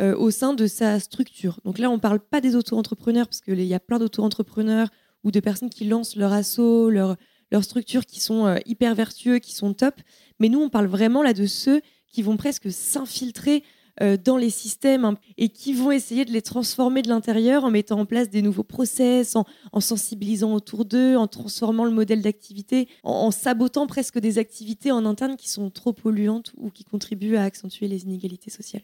euh, 0.00 0.16
au 0.16 0.30
sein 0.30 0.54
de 0.54 0.66
sa 0.66 0.98
structure. 0.98 1.60
Donc 1.64 1.78
là, 1.78 1.90
on 1.90 1.94
ne 1.94 2.00
parle 2.00 2.20
pas 2.20 2.40
des 2.40 2.56
auto-entrepreneurs, 2.56 3.26
parce 3.28 3.40
qu'il 3.40 3.62
y 3.62 3.74
a 3.74 3.80
plein 3.80 3.98
d'auto-entrepreneurs 3.98 4.88
ou 5.22 5.30
de 5.30 5.40
personnes 5.40 5.70
qui 5.70 5.84
lancent 5.84 6.16
leur 6.16 6.32
assaut, 6.32 6.90
leur, 6.90 7.16
leur 7.50 7.64
structure, 7.64 8.06
qui 8.06 8.20
sont 8.20 8.56
hyper 8.66 8.94
vertueux, 8.94 9.38
qui 9.38 9.54
sont 9.54 9.72
top. 9.72 9.94
Mais 10.40 10.48
nous, 10.48 10.60
on 10.60 10.68
parle 10.68 10.86
vraiment 10.86 11.22
là 11.22 11.32
de 11.32 11.46
ceux 11.46 11.80
qui 12.08 12.22
vont 12.22 12.36
presque 12.36 12.70
s'infiltrer 12.70 13.56
euh, 13.56 13.83
dans 14.00 14.36
les 14.36 14.50
systèmes 14.50 15.04
hein, 15.04 15.14
et 15.38 15.48
qui 15.50 15.72
vont 15.72 15.92
essayer 15.92 16.24
de 16.24 16.32
les 16.32 16.42
transformer 16.42 17.02
de 17.02 17.08
l'intérieur 17.08 17.62
en 17.62 17.70
mettant 17.70 18.00
en 18.00 18.06
place 18.06 18.28
des 18.28 18.42
nouveaux 18.42 18.64
process, 18.64 19.36
en, 19.36 19.80
sensibilisant 19.80 20.52
autour 20.52 20.84
d'eux, 20.84 21.16
en 21.16 21.28
transformant 21.28 21.84
le 21.84 21.92
modèle 21.92 22.20
d'activité, 22.20 22.88
en, 23.04 23.30
sabotant 23.30 23.86
presque 23.86 24.18
des 24.18 24.38
activités 24.38 24.90
en 24.90 25.06
interne 25.06 25.36
qui 25.36 25.48
sont 25.48 25.70
trop 25.70 25.92
polluantes 25.92 26.52
ou 26.56 26.70
qui 26.70 26.84
contribuent 26.84 27.36
à 27.36 27.44
accentuer 27.44 27.86
les 27.86 28.02
inégalités 28.02 28.50
sociales. 28.50 28.82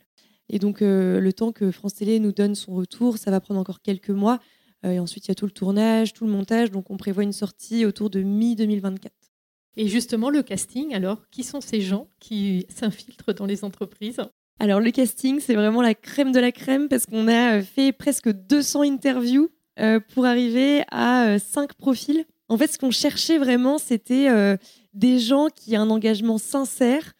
Et 0.48 0.58
donc, 0.58 0.82
euh, 0.82 1.20
le 1.20 1.32
temps 1.32 1.52
que 1.52 1.70
France 1.70 1.94
Télé 1.94 2.18
nous 2.18 2.32
donne 2.32 2.56
son 2.56 2.74
retour, 2.74 3.18
ça 3.18 3.30
va 3.30 3.40
prendre 3.40 3.60
encore 3.60 3.82
quelques 3.82 4.10
mois. 4.10 4.40
Euh, 4.84 4.90
et 4.90 4.98
ensuite, 4.98 5.26
il 5.26 5.28
y 5.28 5.32
a 5.32 5.36
tout 5.36 5.46
le 5.46 5.52
tournage, 5.52 6.12
tout 6.12 6.24
le 6.24 6.30
montage. 6.32 6.72
Donc, 6.72 6.90
on 6.90 6.96
prévoit 6.96 7.22
une 7.22 7.32
sortie 7.32 7.86
autour 7.86 8.10
de 8.10 8.20
mi-2024. 8.20 9.10
Et 9.76 9.86
justement, 9.86 10.28
le 10.28 10.42
casting, 10.42 10.92
alors, 10.92 11.28
qui 11.30 11.44
sont 11.44 11.60
ces 11.60 11.80
gens 11.80 12.08
qui 12.18 12.66
s'infiltrent 12.68 13.32
dans 13.32 13.46
les 13.46 13.64
entreprises? 13.64 14.20
Alors 14.60 14.80
le 14.80 14.90
casting, 14.90 15.40
c'est 15.40 15.54
vraiment 15.54 15.80
la 15.80 15.94
crème 15.94 16.32
de 16.32 16.38
la 16.38 16.52
crème 16.52 16.88
parce 16.88 17.06
qu'on 17.06 17.28
a 17.28 17.56
euh, 17.56 17.62
fait 17.62 17.92
presque 17.92 18.30
200 18.30 18.82
interviews 18.82 19.48
euh, 19.78 20.00
pour 20.12 20.26
arriver 20.26 20.82
à 20.90 21.38
5 21.38 21.62
euh, 21.62 21.74
profils. 21.78 22.26
En 22.50 22.58
fait, 22.58 22.66
ce 22.66 22.78
qu'on 22.78 22.90
cherchait 22.90 23.38
vraiment, 23.38 23.78
c'était 23.78 24.28
des 24.92 25.20
gens 25.20 25.46
qui 25.54 25.78
ont 25.78 25.82
un 25.82 25.90
engagement 25.90 26.36
sincère. 26.36 27.12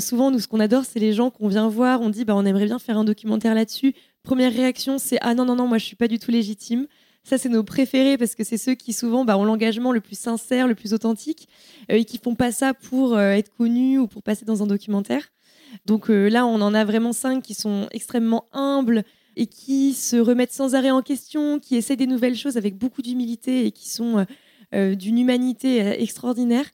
souvent, 0.00 0.30
nous, 0.30 0.38
ce 0.38 0.46
qu'on 0.46 0.60
adore, 0.60 0.84
c'est 0.84 0.98
les 1.00 1.14
gens 1.14 1.30
qu'on 1.30 1.48
vient 1.48 1.66
voir, 1.70 2.02
on 2.02 2.10
dit 2.10 2.26
bah, 2.26 2.36
on 2.36 2.44
aimerait 2.44 2.66
bien 2.66 2.78
faire 2.78 2.98
un 2.98 3.04
documentaire 3.04 3.54
là-dessus. 3.54 3.94
Première 4.22 4.52
réaction, 4.52 4.98
c'est 4.98 5.16
ah 5.22 5.34
non, 5.34 5.46
non, 5.46 5.56
non, 5.56 5.66
moi 5.66 5.78
je 5.78 5.86
suis 5.86 5.96
pas 5.96 6.08
du 6.08 6.18
tout 6.18 6.30
légitime. 6.30 6.88
Ça, 7.24 7.38
c'est 7.38 7.48
nos 7.48 7.64
préférés 7.64 8.18
parce 8.18 8.34
que 8.34 8.44
c'est 8.44 8.58
ceux 8.58 8.74
qui 8.74 8.92
souvent 8.92 9.24
bah, 9.24 9.38
ont 9.38 9.46
l'engagement 9.46 9.92
le 9.92 10.02
plus 10.02 10.18
sincère, 10.18 10.68
le 10.68 10.74
plus 10.74 10.92
authentique 10.92 11.48
et 11.88 12.04
qui 12.04 12.18
font 12.18 12.34
pas 12.34 12.52
ça 12.52 12.74
pour 12.74 13.18
être 13.18 13.56
connus 13.56 13.98
ou 13.98 14.08
pour 14.08 14.22
passer 14.22 14.44
dans 14.44 14.62
un 14.62 14.66
documentaire. 14.66 15.22
Donc 15.84 16.10
euh, 16.10 16.28
là, 16.28 16.46
on 16.46 16.60
en 16.60 16.74
a 16.74 16.84
vraiment 16.84 17.12
cinq 17.12 17.42
qui 17.42 17.54
sont 17.54 17.88
extrêmement 17.92 18.46
humbles 18.52 19.04
et 19.36 19.46
qui 19.46 19.92
se 19.92 20.16
remettent 20.16 20.52
sans 20.52 20.74
arrêt 20.74 20.90
en 20.90 21.02
question, 21.02 21.58
qui 21.58 21.76
essaient 21.76 21.96
des 21.96 22.06
nouvelles 22.06 22.36
choses 22.36 22.56
avec 22.56 22.76
beaucoup 22.76 23.02
d'humilité 23.02 23.66
et 23.66 23.70
qui 23.70 23.88
sont 23.90 24.18
euh, 24.18 24.24
euh, 24.74 24.94
d'une 24.94 25.18
humanité 25.18 25.78
extraordinaire. 26.02 26.66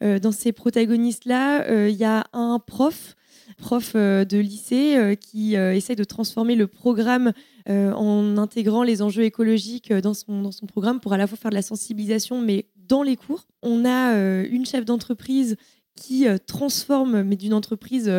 dans 0.00 0.32
ces 0.32 0.52
protagonistes-là, 0.52 1.88
il 1.88 1.96
y 1.96 2.04
a 2.04 2.24
un 2.32 2.58
prof 2.58 3.16
prof 3.58 3.94
de 3.94 4.38
lycée 4.38 5.16
qui 5.20 5.54
essaye 5.54 5.96
de 5.96 6.04
transformer 6.04 6.56
le 6.56 6.66
programme 6.66 7.32
en 7.66 8.36
intégrant 8.36 8.82
les 8.82 9.00
enjeux 9.00 9.24
écologiques 9.24 9.92
dans 9.92 10.12
son, 10.14 10.42
dans 10.42 10.52
son 10.52 10.66
programme 10.66 11.00
pour 11.00 11.12
à 11.12 11.16
la 11.16 11.26
fois 11.26 11.38
faire 11.38 11.50
de 11.50 11.54
la 11.54 11.62
sensibilisation, 11.62 12.40
mais 12.40 12.66
dans 12.76 13.02
les 13.02 13.16
cours. 13.16 13.46
On 13.62 13.84
a 13.84 14.14
une 14.44 14.66
chef 14.66 14.84
d'entreprise 14.84 15.56
qui 15.94 16.26
transforme, 16.46 17.22
mais 17.22 17.36
d'une 17.36 17.54
entreprise 17.54 18.10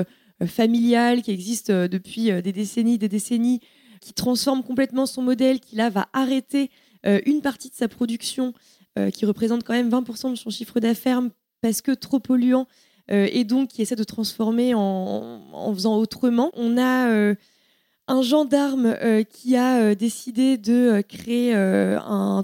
familiale 0.46 1.22
qui 1.22 1.32
existe 1.32 1.72
depuis 1.72 2.32
des 2.42 2.52
décennies, 2.52 2.98
des 2.98 3.10
décennies, 3.10 3.62
qui 4.02 4.14
transforme 4.14 4.64
complètement 4.64 5.06
son 5.06 5.22
modèle, 5.22 5.60
qui 5.60 5.76
là 5.76 5.90
va 5.90 6.08
arrêter 6.14 6.70
une 7.04 7.42
partie 7.42 7.70
de 7.70 7.76
sa 7.76 7.88
production 7.88 8.54
qui 9.14 9.26
représente 9.26 9.64
quand 9.64 9.74
même 9.74 9.90
20% 9.90 10.32
de 10.32 10.36
son 10.36 10.50
chiffre 10.50 10.80
d'affaires 10.80 11.22
parce 11.62 11.82
que 11.82 11.92
trop 11.92 12.20
polluant 12.20 12.68
euh, 13.12 13.28
et 13.32 13.44
donc 13.44 13.70
qui 13.70 13.82
essaie 13.82 13.96
de 13.96 14.04
transformer 14.04 14.74
en, 14.74 15.74
faisant 15.74 15.98
autrement. 15.98 16.52
On 16.54 16.78
a 16.78 17.10
euh, 17.10 17.36
un 18.08 18.22
gendarme 18.22 18.96
euh, 19.02 19.24
qui 19.24 19.56
a 19.56 19.96
décidé 19.96 20.58
de 20.58 21.02
créer 21.08 21.54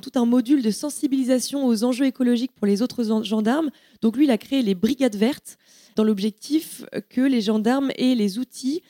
tout 0.01 0.11
un 0.15 0.25
module 0.25 0.61
de 0.61 0.71
sensibilisation 0.71 1.65
aux 1.65 1.83
enjeux 1.83 2.05
écologiques 2.05 2.51
pour 2.55 2.67
les 2.67 2.81
autres 2.81 3.23
gendarmes. 3.23 3.69
Donc 4.01 4.17
lui, 4.17 4.25
il 4.25 4.31
a 4.31 4.37
créé 4.37 4.61
les 4.61 4.75
brigades 4.75 5.15
vertes 5.15 5.57
dans 5.95 6.03
l'objectif 6.03 6.83
que 7.09 7.21
les 7.21 7.41
gendarmes 7.41 7.91
aient 7.97 8.15
les 8.15 8.39
outils 8.39 8.81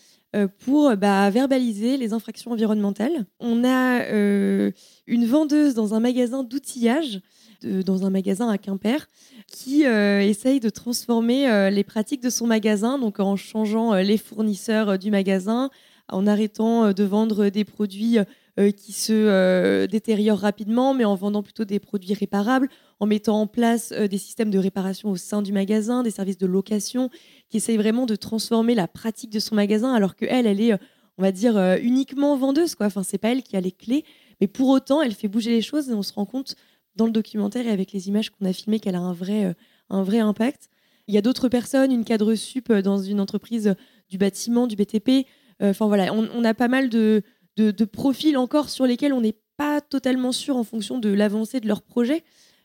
pour 0.59 0.95
bah, 0.95 1.29
verbaliser 1.29 1.97
les 1.97 2.13
infractions 2.13 2.51
environnementales. 2.51 3.25
On 3.39 3.63
a 3.65 4.05
une 5.07 5.25
vendeuse 5.25 5.73
dans 5.73 5.93
un 5.93 5.99
magasin 5.99 6.43
d'outillage 6.43 7.21
dans 7.63 8.05
un 8.05 8.09
magasin 8.09 8.49
à 8.49 8.57
Quimper 8.57 9.07
qui 9.47 9.85
euh, 9.85 10.21
essaye 10.21 10.59
de 10.59 10.69
transformer 10.69 11.49
euh, 11.49 11.69
les 11.69 11.83
pratiques 11.83 12.21
de 12.21 12.29
son 12.29 12.47
magasin, 12.47 12.97
donc 12.97 13.19
en 13.19 13.35
changeant 13.35 13.93
euh, 13.93 14.01
les 14.01 14.17
fournisseurs 14.17 14.97
du 14.97 15.11
magasin, 15.11 15.69
en 16.09 16.27
arrêtant 16.27 16.91
de 16.91 17.03
vendre 17.03 17.49
des 17.49 17.63
produits 17.63 18.17
qui 18.57 18.91
se 18.91 19.85
détériorent 19.85 20.39
rapidement, 20.39 20.93
mais 20.93 21.05
en 21.05 21.15
vendant 21.15 21.41
plutôt 21.41 21.65
des 21.65 21.79
produits 21.79 22.13
réparables, 22.13 22.67
en 22.99 23.05
mettant 23.05 23.39
en 23.39 23.47
place 23.47 23.91
des 23.91 24.17
systèmes 24.17 24.51
de 24.51 24.59
réparation 24.59 25.09
au 25.09 25.15
sein 25.15 25.41
du 25.41 25.51
magasin, 25.53 26.03
des 26.03 26.11
services 26.11 26.37
de 26.37 26.45
location, 26.45 27.09
qui 27.49 27.57
essayent 27.57 27.77
vraiment 27.77 28.05
de 28.05 28.15
transformer 28.15 28.75
la 28.75 28.87
pratique 28.87 29.31
de 29.31 29.39
son 29.39 29.55
magasin, 29.55 29.93
alors 29.93 30.15
qu'elle, 30.15 30.45
elle 30.45 30.61
est, 30.61 30.73
on 31.17 31.21
va 31.21 31.31
dire, 31.31 31.57
uniquement 31.81 32.35
vendeuse. 32.37 32.75
Quoi. 32.75 32.87
Enfin, 32.87 33.03
c'est 33.03 33.17
pas 33.17 33.31
elle 33.31 33.43
qui 33.43 33.55
a 33.55 33.61
les 33.61 33.71
clés, 33.71 34.03
mais 34.41 34.47
pour 34.47 34.69
autant, 34.69 35.01
elle 35.01 35.13
fait 35.13 35.27
bouger 35.27 35.51
les 35.51 35.61
choses 35.61 35.89
et 35.89 35.93
on 35.93 36.03
se 36.03 36.13
rend 36.13 36.25
compte 36.25 36.55
dans 36.95 37.05
le 37.05 37.11
documentaire 37.11 37.65
et 37.65 37.71
avec 37.71 37.91
les 37.91 38.07
images 38.07 38.29
qu'on 38.29 38.45
a 38.45 38.53
filmées 38.53 38.79
qu'elle 38.79 38.95
a 38.95 38.99
un 38.99 39.13
vrai, 39.13 39.45
euh, 39.45 39.53
un 39.89 40.03
vrai 40.03 40.19
impact. 40.19 40.69
Il 41.07 41.15
y 41.15 41.17
a 41.17 41.21
d'autres 41.21 41.49
personnes, 41.49 41.91
une 41.91 42.03
cadre 42.03 42.35
sup 42.35 42.69
euh, 42.69 42.81
dans 42.81 42.97
une 42.97 43.19
entreprise 43.19 43.75
du 44.09 44.17
bâtiment, 44.17 44.67
du 44.67 44.75
BTP. 44.75 45.27
Euh, 45.61 45.71
enfin 45.71 45.87
voilà, 45.87 46.13
on, 46.13 46.43
a 46.43 46.53
pas 46.53 46.67
mal 46.67 46.89
de, 46.89 47.21
de, 47.57 47.85
profils 47.85 48.37
encore 48.37 48.69
sur 48.69 48.85
lesquels 48.85 49.13
on 49.13 49.21
n'est 49.21 49.37
pas 49.57 49.81
totalement 49.81 50.31
sûr 50.31 50.57
en 50.57 50.63
fonction 50.63 50.99
de 50.99 51.09
l'avancée 51.09 51.59
de 51.59 51.67
leur 51.67 51.81
projet. 51.81 52.23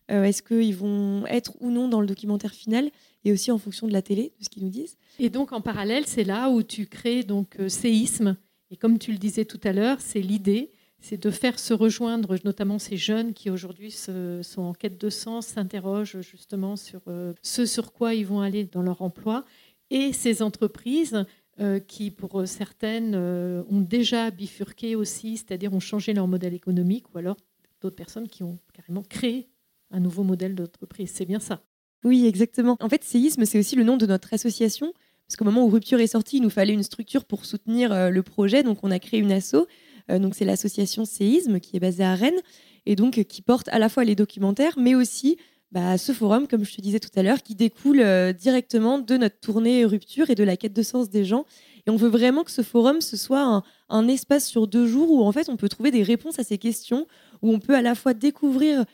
Est-ce 0.08 0.42
qu'ils 0.42 0.76
vont 0.76 1.26
être 1.26 1.54
ou 1.60 1.70
non 1.70 1.88
dans 1.88 2.00
le 2.00 2.06
documentaire 2.06 2.52
final 2.52 2.90
et 3.24 3.32
aussi 3.32 3.50
en 3.50 3.58
fonction 3.58 3.88
de 3.88 3.92
la 3.92 4.02
télé, 4.02 4.32
de 4.38 4.44
ce 4.44 4.48
qu'ils 4.48 4.62
nous 4.62 4.70
disent. 4.70 4.96
Et 5.18 5.30
donc 5.30 5.52
en 5.52 5.60
parallèle, 5.60 6.06
c'est 6.06 6.22
là 6.22 6.48
où 6.48 6.62
tu 6.62 6.86
crées 6.86 7.24
donc 7.24 7.58
séisme. 7.68 8.36
Et 8.70 8.76
comme 8.76 8.98
tu 9.00 9.10
le 9.10 9.18
disais 9.18 9.44
tout 9.44 9.60
à 9.64 9.72
l'heure, 9.72 10.00
c'est 10.00 10.20
l'idée 10.20 10.70
c'est 11.00 11.22
de 11.22 11.30
faire 11.30 11.58
se 11.58 11.72
rejoindre 11.72 12.36
notamment 12.44 12.78
ces 12.78 12.96
jeunes 12.96 13.32
qui 13.32 13.48
aujourd'hui 13.50 13.92
sont 13.92 14.42
en 14.62 14.72
quête 14.72 14.98
de 14.98 15.10
sens, 15.10 15.46
s'interrogent 15.46 16.20
justement 16.20 16.74
sur 16.76 17.00
euh, 17.06 17.32
ce 17.42 17.64
sur 17.64 17.92
quoi 17.92 18.14
ils 18.14 18.26
vont 18.26 18.40
aller 18.40 18.64
dans 18.64 18.82
leur 18.82 19.02
emploi, 19.02 19.44
et 19.90 20.12
ces 20.12 20.42
entreprises 20.42 21.14
euh, 21.14 21.24
qui, 21.86 22.10
pour 22.10 22.46
certaines, 22.46 23.14
euh, 23.14 23.62
ont 23.70 23.80
déjà 23.80 24.30
bifurqué 24.30 24.96
aussi, 24.96 25.36
c'est-à-dire 25.38 25.72
ont 25.72 25.80
changé 25.80 26.12
leur 26.12 26.28
modèle 26.28 26.54
économique, 26.54 27.14
ou 27.14 27.18
alors 27.18 27.36
d'autres 27.80 27.96
personnes 27.96 28.28
qui 28.28 28.42
ont 28.42 28.58
carrément 28.74 29.02
créé 29.02 29.48
un 29.90 30.00
nouveau 30.00 30.22
modèle 30.22 30.54
d'entreprise. 30.54 31.10
C'est 31.14 31.24
bien 31.24 31.40
ça. 31.40 31.62
Oui, 32.04 32.26
exactement. 32.26 32.76
En 32.80 32.88
fait, 32.88 33.04
Séisme, 33.04 33.44
c'est 33.44 33.58
aussi 33.58 33.76
le 33.76 33.84
nom 33.84 33.96
de 33.96 34.06
notre 34.06 34.34
association. 34.34 34.92
Parce 35.26 35.36
qu'au 35.36 35.44
moment 35.44 35.64
où 35.64 35.68
Rupture 35.68 35.98
est 36.00 36.06
sortie, 36.06 36.36
il 36.36 36.42
nous 36.42 36.50
fallait 36.50 36.72
une 36.72 36.84
structure 36.84 37.24
pour 37.24 37.46
soutenir 37.46 38.10
le 38.10 38.22
projet. 38.22 38.62
Donc, 38.62 38.78
on 38.84 38.92
a 38.92 38.98
créé 38.98 39.18
une 39.18 39.32
asso. 39.32 39.66
Euh, 40.10 40.18
donc 40.18 40.34
c'est 40.34 40.44
l'association 40.44 41.04
Séisme 41.04 41.60
qui 41.60 41.76
est 41.76 41.80
basée 41.80 42.04
à 42.04 42.14
Rennes 42.14 42.40
et 42.84 42.96
donc 42.96 43.24
qui 43.24 43.42
porte 43.42 43.68
à 43.68 43.78
la 43.78 43.88
fois 43.88 44.04
les 44.04 44.14
documentaires, 44.14 44.74
mais 44.78 44.94
aussi 44.94 45.36
bah, 45.72 45.98
ce 45.98 46.12
forum, 46.12 46.46
comme 46.46 46.64
je 46.64 46.74
te 46.74 46.80
disais 46.80 47.00
tout 47.00 47.10
à 47.16 47.22
l'heure, 47.22 47.42
qui 47.42 47.54
découle 47.54 48.00
euh, 48.00 48.32
directement 48.32 48.98
de 48.98 49.16
notre 49.16 49.38
tournée 49.40 49.84
Rupture 49.84 50.30
et 50.30 50.34
de 50.34 50.44
la 50.44 50.56
quête 50.56 50.72
de 50.72 50.82
sens 50.82 51.10
des 51.10 51.24
gens. 51.24 51.44
Et 51.86 51.90
on 51.90 51.96
veut 51.96 52.08
vraiment 52.08 52.44
que 52.44 52.50
ce 52.50 52.62
forum, 52.62 53.00
ce 53.00 53.16
soit 53.16 53.62
un, 53.88 54.08
espace 54.08 54.46
sur 54.46 54.66
deux 54.66 54.86
jours 54.86 55.10
où 55.10 55.22
en 55.22 55.32
fait 55.32 55.48
on 55.48 55.56
peut 55.56 55.68
trouver 55.68 55.90
des 55.90 56.02
réponses 56.02 56.38
à 56.38 56.44
ces 56.44 56.58
questions, 56.58 57.06
où 57.42 57.52
on 57.52 57.58
peut 57.58 57.74
à 57.74 57.82
la 57.82 57.94
fois 57.94 58.14
découvrir 58.14 58.84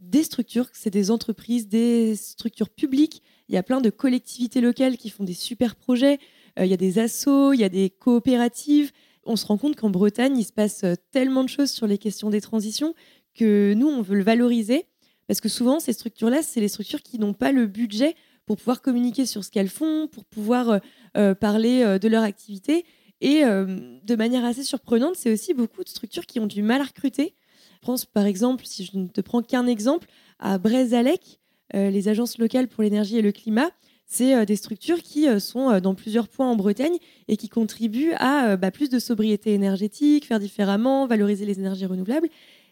des 0.00 0.22
structures, 0.22 0.66
c'est 0.72 0.90
des 0.90 1.10
entreprises, 1.10 1.68
des 1.68 2.16
structures 2.16 2.70
publiques. 2.70 3.22
Il 3.48 3.54
y 3.54 3.58
a 3.58 3.62
plein 3.62 3.80
de 3.80 3.90
collectivités 3.90 4.60
locales 4.60 4.96
qui 4.96 5.10
font 5.10 5.24
des 5.24 5.34
super 5.34 5.76
projets. 5.76 6.18
Euh, 6.58 6.64
il 6.64 6.70
y 6.70 6.74
a 6.74 6.78
des 6.78 6.98
assos, 6.98 7.52
il 7.52 7.60
y 7.60 7.64
a 7.64 7.68
des 7.68 7.90
coopératives 7.90 8.92
on 9.24 9.36
se 9.36 9.46
rend 9.46 9.58
compte 9.58 9.76
qu'en 9.76 9.90
Bretagne, 9.90 10.38
il 10.38 10.44
se 10.44 10.52
passe 10.52 10.84
euh, 10.84 10.94
tellement 11.12 11.44
de 11.44 11.48
choses 11.48 11.70
sur 11.70 11.86
les 11.86 11.98
questions 11.98 12.30
des 12.30 12.40
transitions 12.40 12.94
que 13.34 13.74
nous, 13.74 13.88
on 13.88 14.02
veut 14.02 14.16
le 14.16 14.24
valoriser. 14.24 14.86
Parce 15.30 15.40
que 15.40 15.48
souvent, 15.48 15.78
ces 15.78 15.92
structures-là, 15.92 16.42
c'est 16.42 16.58
les 16.58 16.66
structures 16.66 17.02
qui 17.02 17.20
n'ont 17.20 17.34
pas 17.34 17.52
le 17.52 17.68
budget 17.68 18.16
pour 18.46 18.56
pouvoir 18.56 18.82
communiquer 18.82 19.26
sur 19.26 19.44
ce 19.44 19.52
qu'elles 19.52 19.68
font, 19.68 20.08
pour 20.08 20.24
pouvoir 20.24 20.70
euh, 20.70 20.78
euh, 21.16 21.34
parler 21.36 22.00
de 22.00 22.08
leur 22.08 22.24
activité. 22.24 22.84
Et 23.20 23.42
de 23.42 24.16
manière 24.16 24.44
assez 24.44 24.64
surprenante, 24.64 25.14
c'est 25.14 25.32
aussi 25.32 25.54
beaucoup 25.54 25.84
de 25.84 25.88
structures 25.88 26.26
qui 26.26 26.40
ont 26.40 26.48
du 26.48 26.62
mal 26.62 26.80
à 26.80 26.84
recruter. 26.84 27.34
Je 27.74 27.86
pense 27.86 28.06
par 28.06 28.26
exemple, 28.26 28.64
si 28.66 28.84
je 28.84 28.96
ne 28.98 29.06
te 29.06 29.20
prends 29.20 29.42
qu'un 29.42 29.68
exemple, 29.68 30.08
à 30.40 30.58
Brezalec, 30.58 31.38
les 31.74 32.08
agences 32.08 32.38
locales 32.38 32.66
pour 32.66 32.82
l'énergie 32.82 33.18
et 33.18 33.22
le 33.22 33.30
climat, 33.30 33.70
c'est 34.10 34.34
euh, 34.34 34.44
des 34.44 34.56
structures 34.56 35.02
qui 35.02 35.28
euh, 35.28 35.38
sont 35.38 35.70
euh, 35.70 35.80
dans 35.80 35.94
plusieurs 35.94 36.28
points 36.28 36.50
en 36.50 36.56
Bretagne 36.56 36.96
et 37.28 37.36
qui 37.36 37.48
contribuent 37.48 38.12
à 38.18 38.56
bah, 38.56 38.72
plus 38.72 38.90
de 38.90 38.98
sobriété 38.98 39.54
énergétique, 39.54 40.26
faire 40.26 40.40
différemment, 40.40 41.06
valoriser 41.06 41.46
les 41.46 41.60
énergies 41.60 41.86
renouvelables. 41.86 42.28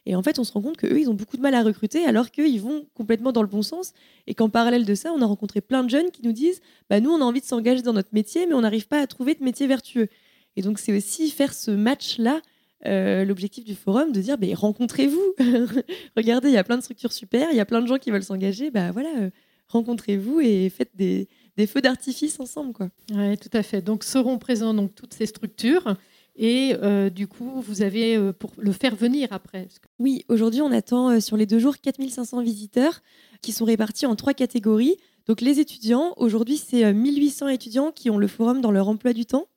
Et 0.08 0.16
en 0.16 0.22
fait, 0.22 0.38
on 0.38 0.44
se 0.44 0.52
rend 0.52 0.62
compte 0.62 0.78
qu'eux, 0.78 0.98
ils 0.98 1.10
ont 1.10 1.14
beaucoup 1.14 1.36
de 1.36 1.42
mal 1.42 1.54
à 1.54 1.62
recruter 1.62 2.04
alors 2.06 2.30
qu'ils 2.30 2.60
vont 2.62 2.86
complètement 2.94 3.30
dans 3.30 3.42
le 3.42 3.48
bon 3.48 3.60
sens. 3.60 3.92
Et 4.26 4.34
qu'en 4.34 4.48
parallèle 4.48 4.86
de 4.86 4.94
ça, 4.94 5.12
on 5.12 5.20
a 5.20 5.26
rencontré 5.26 5.60
plein 5.60 5.84
de 5.84 5.90
jeunes 5.90 6.10
qui 6.10 6.22
nous 6.24 6.32
disent 6.32 6.62
bah, 6.88 6.98
Nous, 6.98 7.10
on 7.10 7.20
a 7.20 7.24
envie 7.24 7.42
de 7.42 7.46
s'engager 7.46 7.82
dans 7.82 7.92
notre 7.92 8.08
métier, 8.12 8.46
mais 8.46 8.54
on 8.54 8.62
n'arrive 8.62 8.88
pas 8.88 9.00
à 9.00 9.06
trouver 9.06 9.34
de 9.34 9.44
métier 9.44 9.66
vertueux. 9.66 10.08
Et 10.56 10.62
donc, 10.62 10.78
c'est 10.78 10.96
aussi 10.96 11.30
faire 11.30 11.52
ce 11.52 11.70
match-là, 11.70 12.40
l'objectif 12.86 13.64
du 13.64 13.74
forum, 13.74 14.10
de 14.10 14.20
dire 14.22 14.38
bah, 14.38 14.46
Rencontrez-vous 14.54 15.34
Regardez, 16.16 16.48
il 16.48 16.54
y 16.54 16.58
a 16.58 16.64
plein 16.64 16.78
de 16.78 16.82
structures 16.82 17.12
super, 17.12 17.50
il 17.50 17.56
y 17.56 17.60
a 17.60 17.66
plein 17.66 17.82
de 17.82 17.86
gens 17.86 17.98
qui 17.98 18.10
veulent 18.10 18.24
s'engager. 18.24 18.70
Bah 18.70 18.90
voilà 18.92 19.30
rencontrez-vous 19.68 20.40
et 20.40 20.70
faites 20.70 20.90
des, 20.94 21.28
feux 21.66 21.80
d'artifice 21.80 22.40
ensemble. 22.40 22.72
Quoi. 22.72 22.88
Tout 23.08 23.50
à 23.52 23.62
fait. 23.62 23.82
Donc 23.82 24.04
seront 24.04 24.38
présents 24.38 24.74
donc, 24.74 24.94
toutes 24.94 25.14
ces 25.14 25.26
structures. 25.26 25.96
Et 26.40 26.76
euh, 26.82 27.10
du 27.10 27.26
coup, 27.26 27.60
vous 27.60 27.82
avez 27.82 28.16
euh, 28.16 28.32
pour 28.32 28.52
le 28.58 28.70
faire 28.70 28.94
venir 28.94 29.28
après 29.32 29.66
Oui, 29.98 30.24
aujourd'hui, 30.28 30.62
on 30.62 30.70
attend 30.70 31.10
euh, 31.10 31.20
sur 31.20 31.36
les 31.36 31.46
deux 31.46 31.58
jours 31.58 31.78
4500 31.78 32.42
visiteurs 32.42 33.02
qui 33.42 33.50
sont 33.50 33.64
répartis 33.64 34.06
en 34.06 34.14
trois 34.14 34.34
catégories. 34.34 34.96
Donc 35.26 35.40
les 35.40 35.58
étudiants, 35.58 36.14
aujourd'hui, 36.16 36.56
c'est 36.56 36.92
1800 36.92 37.48
étudiants 37.48 37.90
qui 37.90 38.08
ont 38.08 38.18
le 38.18 38.28
forum 38.28 38.60
dans 38.60 38.70
leur 38.70 38.88
emploi 38.88 39.12
du 39.12 39.26
temps. 39.26 39.48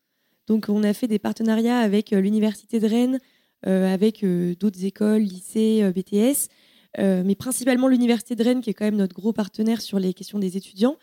Donc 0.48 0.70
on 0.70 0.84
a 0.84 0.92
fait 0.94 1.08
des 1.08 1.20
partenariats 1.20 1.78
avec 1.78 2.10
l'Université 2.10 2.80
de 2.80 2.88
Rennes, 2.88 3.20
avec 3.64 4.26
d'autres 4.60 4.84
écoles, 4.84 5.22
lycées, 5.22 5.90
BTS, 5.96 6.50
mais 6.98 7.36
principalement 7.36 7.88
l'Université 7.88 8.36
de 8.36 8.44
Rennes, 8.44 8.60
qui 8.60 8.70
est 8.70 8.74
quand 8.74 8.84
même 8.84 8.98
notre 8.98 9.16
gros 9.16 9.32
partenaire 9.32 9.80
sur 9.80 9.98
les 9.98 10.14
questions 10.14 10.40
des 10.40 10.58
étudiants, 10.58 10.98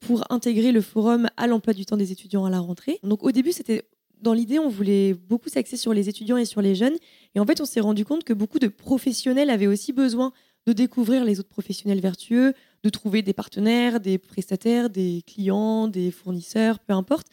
pour 0.00 0.24
intégrer 0.30 0.72
le 0.72 0.80
forum 0.80 1.28
à 1.36 1.46
l'emploi 1.46 1.74
du 1.74 1.84
temps 1.84 1.98
des 1.98 2.10
étudiants 2.10 2.46
à 2.46 2.50
la 2.50 2.60
rentrée. 2.60 3.00
Donc 3.02 3.24
au 3.24 3.30
début, 3.30 3.52
c'était 3.52 3.84
dans 4.24 4.32
l'idée, 4.32 4.58
on 4.58 4.68
voulait 4.68 5.14
beaucoup 5.14 5.48
s'axer 5.48 5.76
sur 5.76 5.92
les 5.92 6.08
étudiants 6.08 6.38
et 6.38 6.46
sur 6.46 6.62
les 6.62 6.74
jeunes. 6.74 6.96
Et 7.34 7.40
en 7.40 7.46
fait, 7.46 7.60
on 7.60 7.66
s'est 7.66 7.80
rendu 7.80 8.04
compte 8.04 8.24
que 8.24 8.32
beaucoup 8.32 8.58
de 8.58 8.68
professionnels 8.68 9.50
avaient 9.50 9.66
aussi 9.66 9.92
besoin 9.92 10.32
de 10.66 10.72
découvrir 10.72 11.24
les 11.24 11.40
autres 11.40 11.50
professionnels 11.50 12.00
vertueux, 12.00 12.54
de 12.82 12.88
trouver 12.88 13.20
des 13.20 13.34
partenaires, 13.34 14.00
des 14.00 14.16
prestataires, 14.16 14.88
des 14.88 15.22
clients, 15.26 15.88
des 15.88 16.10
fournisseurs, 16.10 16.78
peu 16.78 16.94
importe. 16.94 17.26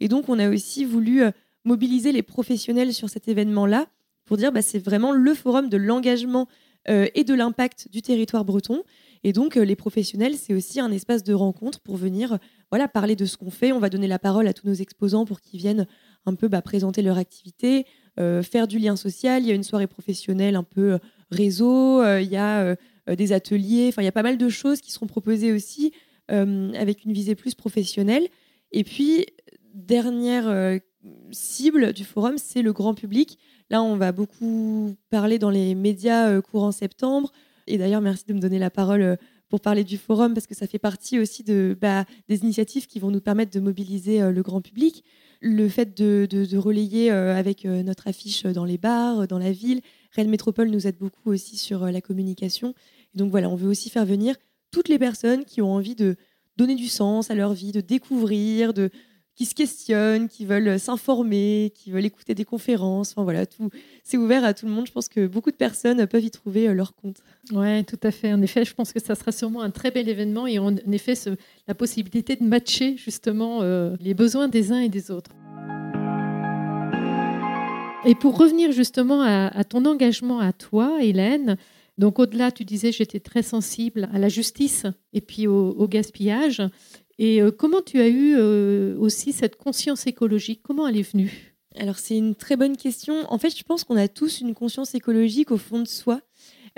Et 0.00 0.08
donc, 0.08 0.30
on 0.30 0.38
a 0.38 0.48
aussi 0.48 0.86
voulu 0.86 1.22
euh, 1.22 1.30
mobiliser 1.64 2.12
les 2.12 2.22
professionnels 2.22 2.94
sur 2.94 3.10
cet 3.10 3.28
événement-là 3.28 3.86
pour 4.24 4.38
dire 4.38 4.50
bah, 4.50 4.62
c'est 4.62 4.78
vraiment 4.78 5.12
le 5.12 5.34
forum 5.34 5.68
de 5.68 5.76
l'engagement 5.76 6.48
euh, 6.88 7.06
et 7.14 7.24
de 7.24 7.34
l'impact 7.34 7.88
du 7.92 8.00
territoire 8.00 8.46
breton. 8.46 8.84
Et 9.22 9.34
donc, 9.34 9.58
euh, 9.58 9.64
les 9.64 9.76
professionnels, 9.76 10.36
c'est 10.36 10.54
aussi 10.54 10.80
un 10.80 10.90
espace 10.90 11.24
de 11.24 11.34
rencontre 11.34 11.80
pour 11.80 11.96
venir 11.96 12.38
voilà, 12.70 12.88
parler 12.88 13.16
de 13.16 13.26
ce 13.26 13.36
qu'on 13.36 13.50
fait. 13.50 13.72
On 13.72 13.80
va 13.80 13.90
donner 13.90 14.06
la 14.06 14.18
parole 14.18 14.48
à 14.48 14.54
tous 14.54 14.66
nos 14.66 14.74
exposants 14.74 15.26
pour 15.26 15.42
qu'ils 15.42 15.60
viennent 15.60 15.86
un 16.28 16.34
peu 16.34 16.48
bah, 16.48 16.62
présenter 16.62 17.02
leur 17.02 17.18
activité, 17.18 17.86
euh, 18.20 18.42
faire 18.42 18.68
du 18.68 18.78
lien 18.78 18.96
social. 18.96 19.42
Il 19.42 19.48
y 19.48 19.52
a 19.52 19.54
une 19.54 19.64
soirée 19.64 19.86
professionnelle 19.86 20.56
un 20.56 20.62
peu 20.62 20.98
réseau, 21.30 22.02
il 22.18 22.28
y 22.28 22.36
a 22.36 22.76
des 23.06 23.32
ateliers, 23.32 23.88
enfin, 23.88 24.02
il 24.02 24.06
y 24.06 24.08
a 24.08 24.12
pas 24.12 24.22
mal 24.22 24.38
de 24.38 24.48
choses 24.48 24.80
qui 24.80 24.92
seront 24.92 25.06
proposées 25.06 25.52
aussi 25.52 25.92
avec 26.28 27.04
une 27.04 27.12
visée 27.12 27.34
plus 27.34 27.54
professionnelle. 27.54 28.28
Et 28.72 28.84
puis, 28.84 29.26
dernière 29.74 30.80
cible 31.30 31.92
du 31.92 32.04
forum, 32.04 32.38
c'est 32.38 32.62
le 32.62 32.72
grand 32.72 32.94
public. 32.94 33.38
Là, 33.70 33.82
on 33.82 33.96
va 33.96 34.12
beaucoup 34.12 34.96
parler 35.10 35.38
dans 35.38 35.50
les 35.50 35.74
médias 35.74 36.40
courant 36.40 36.72
septembre. 36.72 37.32
Et 37.66 37.76
d'ailleurs, 37.76 38.00
merci 38.00 38.24
de 38.26 38.32
me 38.32 38.40
donner 38.40 38.58
la 38.58 38.70
parole 38.70 39.18
pour 39.48 39.60
parler 39.60 39.84
du 39.84 39.96
forum, 39.96 40.34
parce 40.34 40.46
que 40.46 40.54
ça 40.54 40.66
fait 40.66 40.78
partie 40.78 41.18
aussi 41.18 41.42
de, 41.42 41.76
bah, 41.80 42.04
des 42.28 42.42
initiatives 42.42 42.86
qui 42.86 42.98
vont 42.98 43.10
nous 43.10 43.20
permettre 43.20 43.52
de 43.52 43.60
mobiliser 43.60 44.20
le 44.32 44.42
grand 44.42 44.60
public. 44.60 45.04
Le 45.40 45.68
fait 45.68 45.96
de, 45.96 46.56
relayer 46.56 47.10
avec 47.10 47.64
notre 47.64 48.08
affiche 48.08 48.42
dans 48.42 48.64
les 48.64 48.78
bars, 48.78 49.28
dans 49.28 49.38
la 49.38 49.52
ville. 49.52 49.80
Rennes 50.12 50.30
Métropole 50.30 50.68
nous 50.68 50.86
aide 50.86 50.96
beaucoup 50.98 51.30
aussi 51.30 51.56
sur 51.56 51.86
la 51.86 52.00
communication. 52.00 52.74
donc 53.14 53.30
voilà, 53.30 53.48
on 53.48 53.54
veut 53.54 53.68
aussi 53.68 53.88
faire 53.90 54.04
venir 54.04 54.34
toutes 54.70 54.88
les 54.88 54.98
personnes 54.98 55.44
qui 55.44 55.62
ont 55.62 55.72
envie 55.72 55.94
de 55.94 56.16
donner 56.56 56.74
du 56.74 56.88
sens 56.88 57.30
à 57.30 57.34
leur 57.34 57.54
vie, 57.54 57.72
de 57.72 57.80
découvrir, 57.80 58.74
de 58.74 58.90
qui 59.38 59.46
se 59.46 59.54
questionnent, 59.54 60.28
qui 60.28 60.44
veulent 60.44 60.80
s'informer, 60.80 61.72
qui 61.72 61.92
veulent 61.92 62.04
écouter 62.04 62.34
des 62.34 62.44
conférences. 62.44 63.12
Enfin 63.12 63.22
voilà, 63.22 63.46
tout 63.46 63.70
c'est 64.02 64.16
ouvert 64.16 64.42
à 64.42 64.52
tout 64.52 64.66
le 64.66 64.72
monde. 64.72 64.88
Je 64.88 64.92
pense 64.92 65.08
que 65.08 65.28
beaucoup 65.28 65.52
de 65.52 65.56
personnes 65.56 66.04
peuvent 66.08 66.24
y 66.24 66.30
trouver 66.32 66.68
euh, 66.68 66.74
leur 66.74 66.96
compte. 66.96 67.18
Ouais, 67.52 67.84
tout 67.84 68.00
à 68.02 68.10
fait. 68.10 68.32
En 68.32 68.42
effet, 68.42 68.64
je 68.64 68.74
pense 68.74 68.92
que 68.92 68.98
ça 68.98 69.14
sera 69.14 69.30
sûrement 69.30 69.62
un 69.62 69.70
très 69.70 69.92
bel 69.92 70.08
événement 70.08 70.48
et 70.48 70.58
en 70.58 70.74
effet 70.90 71.14
la 71.68 71.74
possibilité 71.76 72.34
de 72.34 72.42
matcher 72.42 72.96
justement 72.96 73.62
euh, 73.62 73.94
les 74.00 74.12
besoins 74.12 74.48
des 74.48 74.72
uns 74.72 74.80
et 74.80 74.88
des 74.88 75.12
autres. 75.12 75.30
Et 78.04 78.16
pour 78.16 78.38
revenir 78.38 78.72
justement 78.72 79.22
à 79.22 79.64
ton 79.64 79.84
engagement 79.84 80.40
à 80.40 80.52
toi, 80.52 80.98
Hélène, 81.00 81.56
donc 81.98 82.20
au-delà, 82.20 82.52
tu 82.52 82.64
disais, 82.64 82.92
j'étais 82.92 83.18
très 83.18 83.42
sensible 83.42 84.08
à 84.14 84.20
la 84.20 84.28
justice 84.28 84.86
et 85.12 85.20
puis 85.20 85.48
au, 85.48 85.88
gaspillage. 85.88 86.62
Et 87.18 87.42
euh, 87.42 87.50
comment 87.50 87.82
tu 87.82 88.00
as 88.00 88.08
eu 88.08 88.34
euh, 88.36 88.96
aussi 88.98 89.32
cette 89.32 89.56
conscience 89.56 90.06
écologique? 90.06 90.60
Comment 90.62 90.86
elle 90.86 90.96
est 90.96 91.10
venue? 91.10 91.54
Alors 91.76 91.98
c'est 91.98 92.16
une 92.16 92.34
très 92.34 92.56
bonne 92.56 92.76
question. 92.76 93.30
En 93.32 93.38
fait, 93.38 93.56
je 93.56 93.62
pense 93.64 93.84
qu'on 93.84 93.96
a 93.96 94.08
tous 94.08 94.40
une 94.40 94.54
conscience 94.54 94.94
écologique 94.94 95.50
au 95.50 95.58
fond 95.58 95.80
de 95.80 95.88
soi 95.88 96.20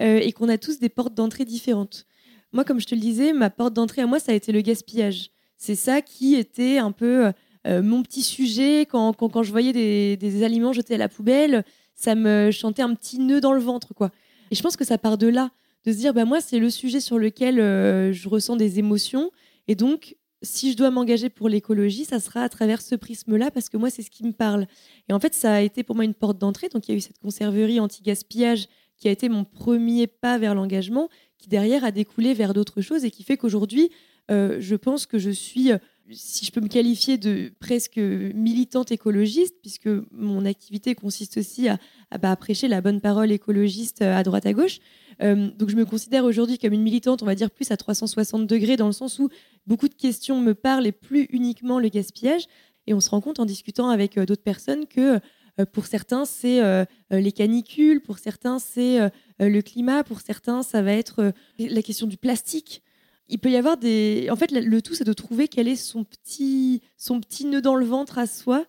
euh, 0.00 0.18
et 0.18 0.32
qu'on 0.32 0.48
a 0.48 0.58
tous 0.58 0.78
des 0.78 0.88
portes 0.88 1.14
d'entrée 1.14 1.44
différentes. 1.44 2.06
Moi, 2.52 2.64
comme 2.64 2.80
je 2.80 2.86
te 2.86 2.94
le 2.94 3.00
disais, 3.00 3.32
ma 3.32 3.50
porte 3.50 3.74
d'entrée 3.74 4.02
à 4.02 4.06
moi, 4.06 4.18
ça 4.18 4.32
a 4.32 4.34
été 4.34 4.50
le 4.50 4.60
gaspillage. 4.62 5.30
C'est 5.56 5.74
ça 5.74 6.00
qui 6.00 6.34
était 6.34 6.78
un 6.78 6.90
peu 6.90 7.30
mon 7.66 8.02
petit 8.02 8.22
sujet 8.22 8.86
quand, 8.90 9.12
quand, 9.12 9.42
je 9.42 9.50
voyais 9.50 9.72
des, 10.16 10.42
aliments 10.42 10.72
jetés 10.72 10.94
à 10.94 10.98
la 10.98 11.08
poubelle. 11.08 11.64
Ça 11.94 12.14
me 12.14 12.50
chantait 12.50 12.82
un 12.82 12.94
petit 12.94 13.20
nœud 13.20 13.40
dans 13.40 13.52
le 13.52 13.60
ventre, 13.60 13.94
quoi. 13.94 14.10
Et 14.50 14.54
je 14.54 14.62
pense 14.62 14.76
que 14.76 14.86
ça 14.86 14.98
part 14.98 15.18
de 15.18 15.28
là, 15.28 15.50
de 15.84 15.92
se 15.92 15.98
dire, 15.98 16.14
bah, 16.14 16.24
moi, 16.24 16.40
c'est 16.40 16.58
le 16.58 16.70
sujet 16.70 16.98
sur 16.98 17.18
lequel 17.18 17.56
je 17.56 18.28
ressens 18.28 18.56
des 18.56 18.78
émotions. 18.78 19.30
Et 19.68 19.76
donc, 19.76 20.16
si 20.42 20.72
je 20.72 20.76
dois 20.76 20.90
m'engager 20.90 21.28
pour 21.28 21.48
l'écologie, 21.48 22.04
ça 22.04 22.20
sera 22.20 22.42
à 22.42 22.48
travers 22.48 22.80
ce 22.80 22.94
prisme-là, 22.94 23.50
parce 23.50 23.68
que 23.68 23.76
moi, 23.76 23.90
c'est 23.90 24.02
ce 24.02 24.10
qui 24.10 24.24
me 24.24 24.32
parle. 24.32 24.66
Et 25.08 25.12
en 25.12 25.20
fait, 25.20 25.34
ça 25.34 25.54
a 25.54 25.60
été 25.60 25.82
pour 25.82 25.96
moi 25.96 26.04
une 26.04 26.14
porte 26.14 26.38
d'entrée. 26.38 26.68
Donc, 26.68 26.88
il 26.88 26.92
y 26.92 26.94
a 26.94 26.96
eu 26.96 27.00
cette 27.00 27.18
conserverie 27.18 27.80
anti-gaspillage 27.80 28.68
qui 28.96 29.08
a 29.08 29.10
été 29.10 29.28
mon 29.28 29.44
premier 29.44 30.06
pas 30.06 30.38
vers 30.38 30.54
l'engagement, 30.54 31.08
qui 31.38 31.48
derrière 31.48 31.84
a 31.84 31.90
découlé 31.90 32.34
vers 32.34 32.54
d'autres 32.54 32.80
choses 32.80 33.04
et 33.04 33.10
qui 33.10 33.22
fait 33.22 33.36
qu'aujourd'hui, 33.36 33.90
euh, 34.30 34.58
je 34.60 34.76
pense 34.76 35.06
que 35.06 35.18
je 35.18 35.30
suis, 35.30 35.70
si 36.12 36.44
je 36.44 36.52
peux 36.52 36.60
me 36.60 36.68
qualifier 36.68 37.18
de 37.18 37.52
presque 37.60 37.98
militante 37.98 38.90
écologiste, 38.90 39.54
puisque 39.60 39.88
mon 40.12 40.44
activité 40.44 40.94
consiste 40.94 41.38
aussi 41.38 41.68
à, 41.68 41.78
bah, 42.20 42.34
prêcher 42.36 42.68
la 42.68 42.80
bonne 42.80 43.00
parole 43.00 43.30
écologiste 43.30 44.02
euh, 44.02 44.16
à 44.16 44.22
droite 44.22 44.46
à 44.46 44.52
gauche. 44.52 44.78
donc 45.20 45.68
je 45.68 45.76
me 45.76 45.84
considère 45.84 46.24
aujourd'hui 46.24 46.56
comme 46.58 46.72
une 46.72 46.82
militante, 46.82 47.22
on 47.22 47.26
va 47.26 47.34
dire 47.34 47.50
plus 47.50 47.70
à 47.70 47.76
360 47.76 48.46
degrés, 48.46 48.76
dans 48.76 48.86
le 48.86 48.92
sens 48.92 49.18
où 49.18 49.28
beaucoup 49.66 49.88
de 49.88 49.94
questions 49.94 50.40
me 50.40 50.54
parlent 50.54 50.86
et 50.86 50.92
plus 50.92 51.26
uniquement 51.30 51.78
le 51.78 51.88
gaspillage. 51.88 52.44
Et 52.86 52.94
on 52.94 53.00
se 53.00 53.10
rend 53.10 53.20
compte 53.20 53.38
en 53.38 53.44
discutant 53.44 53.90
avec 53.90 54.18
d'autres 54.18 54.42
personnes 54.42 54.86
que 54.86 55.20
pour 55.72 55.84
certains, 55.84 56.24
c'est 56.24 56.62
les 57.10 57.32
canicules, 57.32 58.00
pour 58.00 58.18
certains, 58.18 58.58
c'est 58.58 59.10
le 59.38 59.60
climat, 59.60 60.02
pour 60.04 60.22
certains, 60.22 60.62
ça 60.62 60.80
va 60.80 60.94
être 60.94 61.34
la 61.58 61.82
question 61.82 62.06
du 62.06 62.16
plastique 62.16 62.82
il 63.30 63.38
peut 63.38 63.50
y 63.50 63.56
avoir 63.56 63.76
des. 63.76 64.28
En 64.30 64.36
fait, 64.36 64.50
le 64.50 64.82
tout, 64.82 64.94
c'est 64.94 65.04
de 65.04 65.12
trouver 65.12 65.48
quel 65.48 65.68
est 65.68 65.76
son 65.76 66.04
petit, 66.04 66.82
son 66.96 67.20
petit 67.20 67.46
nœud 67.46 67.62
dans 67.62 67.76
le 67.76 67.86
ventre 67.86 68.18
à 68.18 68.26
soi 68.26 68.66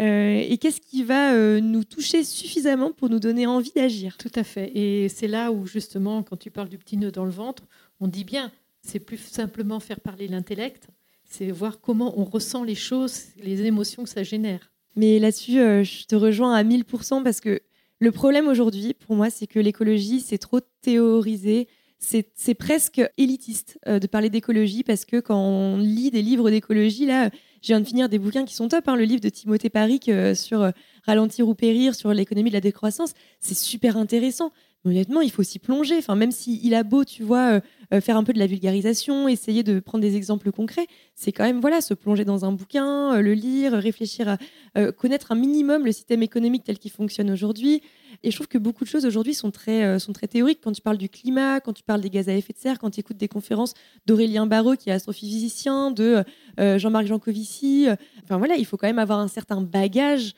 euh, 0.00 0.44
et 0.48 0.58
qu'est-ce 0.58 0.80
qui 0.80 1.02
va 1.02 1.34
euh, 1.34 1.60
nous 1.60 1.82
toucher 1.82 2.22
suffisamment 2.22 2.92
pour 2.92 3.08
nous 3.08 3.18
donner 3.18 3.46
envie 3.46 3.72
d'agir. 3.74 4.16
Tout 4.16 4.30
à 4.34 4.44
fait. 4.44 4.70
Et 4.76 5.08
c'est 5.08 5.26
là 5.26 5.50
où, 5.50 5.66
justement, 5.66 6.22
quand 6.22 6.36
tu 6.36 6.50
parles 6.50 6.68
du 6.68 6.78
petit 6.78 6.96
nœud 6.96 7.10
dans 7.10 7.24
le 7.24 7.30
ventre, 7.30 7.64
on 8.00 8.06
dit 8.06 8.24
bien, 8.24 8.52
c'est 8.82 9.00
plus 9.00 9.18
simplement 9.18 9.80
faire 9.80 10.00
parler 10.00 10.28
l'intellect, 10.28 10.88
c'est 11.24 11.50
voir 11.50 11.80
comment 11.80 12.18
on 12.18 12.24
ressent 12.24 12.62
les 12.62 12.76
choses, 12.76 13.24
les 13.42 13.62
émotions 13.62 14.04
que 14.04 14.08
ça 14.08 14.22
génère. 14.22 14.70
Mais 14.94 15.18
là-dessus, 15.18 15.58
euh, 15.58 15.82
je 15.82 16.06
te 16.06 16.14
rejoins 16.14 16.54
à 16.54 16.62
1000% 16.62 17.24
parce 17.24 17.40
que 17.40 17.60
le 17.98 18.12
problème 18.12 18.46
aujourd'hui, 18.46 18.94
pour 18.94 19.16
moi, 19.16 19.30
c'est 19.30 19.48
que 19.48 19.58
l'écologie, 19.58 20.20
c'est 20.20 20.38
trop 20.38 20.60
théorisé, 20.80 21.66
c'est 22.00 22.54
presque 22.54 23.02
élitiste 23.16 23.78
euh, 23.88 23.98
de 23.98 24.06
parler 24.06 24.30
d'écologie 24.30 24.84
parce 24.84 25.04
que 25.04 25.18
quand 25.18 25.38
on 25.38 25.78
lit 25.78 26.10
des 26.10 26.22
livres 26.22 26.48
d'écologie, 26.50 27.06
là, 27.06 27.30
je 27.60 27.68
viens 27.68 27.80
de 27.80 27.86
finir 27.86 28.08
des 28.08 28.18
bouquins 28.18 28.44
qui 28.44 28.54
sont 28.54 28.68
top. 28.68 28.86
Hein, 28.86 28.94
le 28.96 29.04
livre 29.04 29.20
de 29.20 29.28
Timothée 29.28 29.68
Paric 29.68 30.08
euh, 30.08 30.34
sur 30.34 30.62
euh, 30.62 30.70
ralentir 31.06 31.48
ou 31.48 31.54
périr, 31.54 31.94
sur 31.96 32.12
l'économie 32.14 32.50
de 32.50 32.54
la 32.54 32.60
décroissance, 32.60 33.14
c'est 33.40 33.56
super 33.56 33.96
intéressant. 33.96 34.52
Mais 34.84 34.92
honnêtement, 34.92 35.22
il 35.22 35.30
faut 35.32 35.42
s'y 35.42 35.58
plonger. 35.58 35.96
Enfin, 35.98 36.14
même 36.14 36.30
s'il 36.30 36.72
a 36.72 36.84
beau, 36.84 37.04
tu 37.04 37.24
vois, 37.24 37.60
faire 38.00 38.16
un 38.16 38.22
peu 38.22 38.32
de 38.32 38.38
la 38.38 38.46
vulgarisation, 38.46 39.26
essayer 39.26 39.64
de 39.64 39.80
prendre 39.80 40.02
des 40.02 40.14
exemples 40.14 40.52
concrets, 40.52 40.86
c'est 41.16 41.32
quand 41.32 41.42
même 41.42 41.60
voilà, 41.60 41.80
se 41.80 41.94
plonger 41.94 42.24
dans 42.24 42.44
un 42.44 42.52
bouquin, 42.52 43.20
le 43.20 43.34
lire, 43.34 43.72
réfléchir 43.72 44.36
à 44.76 44.92
connaître 44.92 45.32
un 45.32 45.34
minimum 45.34 45.84
le 45.84 45.90
système 45.90 46.22
économique 46.22 46.62
tel 46.62 46.78
qu'il 46.78 46.92
fonctionne 46.92 47.28
aujourd'hui, 47.32 47.82
et 48.22 48.30
je 48.30 48.36
trouve 48.36 48.48
que 48.48 48.58
beaucoup 48.58 48.84
de 48.84 48.88
choses 48.88 49.06
aujourd'hui 49.06 49.34
sont 49.34 49.50
très, 49.50 49.84
euh, 49.84 49.98
sont 49.98 50.12
très 50.12 50.26
théoriques. 50.26 50.60
Quand 50.62 50.72
tu 50.72 50.82
parles 50.82 50.98
du 50.98 51.08
climat, 51.08 51.60
quand 51.60 51.72
tu 51.72 51.82
parles 51.82 52.00
des 52.00 52.10
gaz 52.10 52.28
à 52.28 52.34
effet 52.34 52.52
de 52.52 52.58
serre, 52.58 52.78
quand 52.78 52.90
tu 52.90 53.00
écoutes 53.00 53.16
des 53.16 53.28
conférences 53.28 53.74
d'Aurélien 54.06 54.46
Barreau, 54.46 54.74
qui 54.74 54.90
est 54.90 54.92
astrophysicien, 54.92 55.90
de 55.90 56.24
euh, 56.58 56.78
Jean-Marc 56.78 57.06
Jancovici. 57.06 57.88
Euh, 57.88 57.94
enfin 58.24 58.38
voilà, 58.38 58.56
il 58.56 58.66
faut 58.66 58.76
quand 58.76 58.88
même 58.88 58.98
avoir 58.98 59.20
un 59.20 59.28
certain 59.28 59.60
bagage 59.60 60.34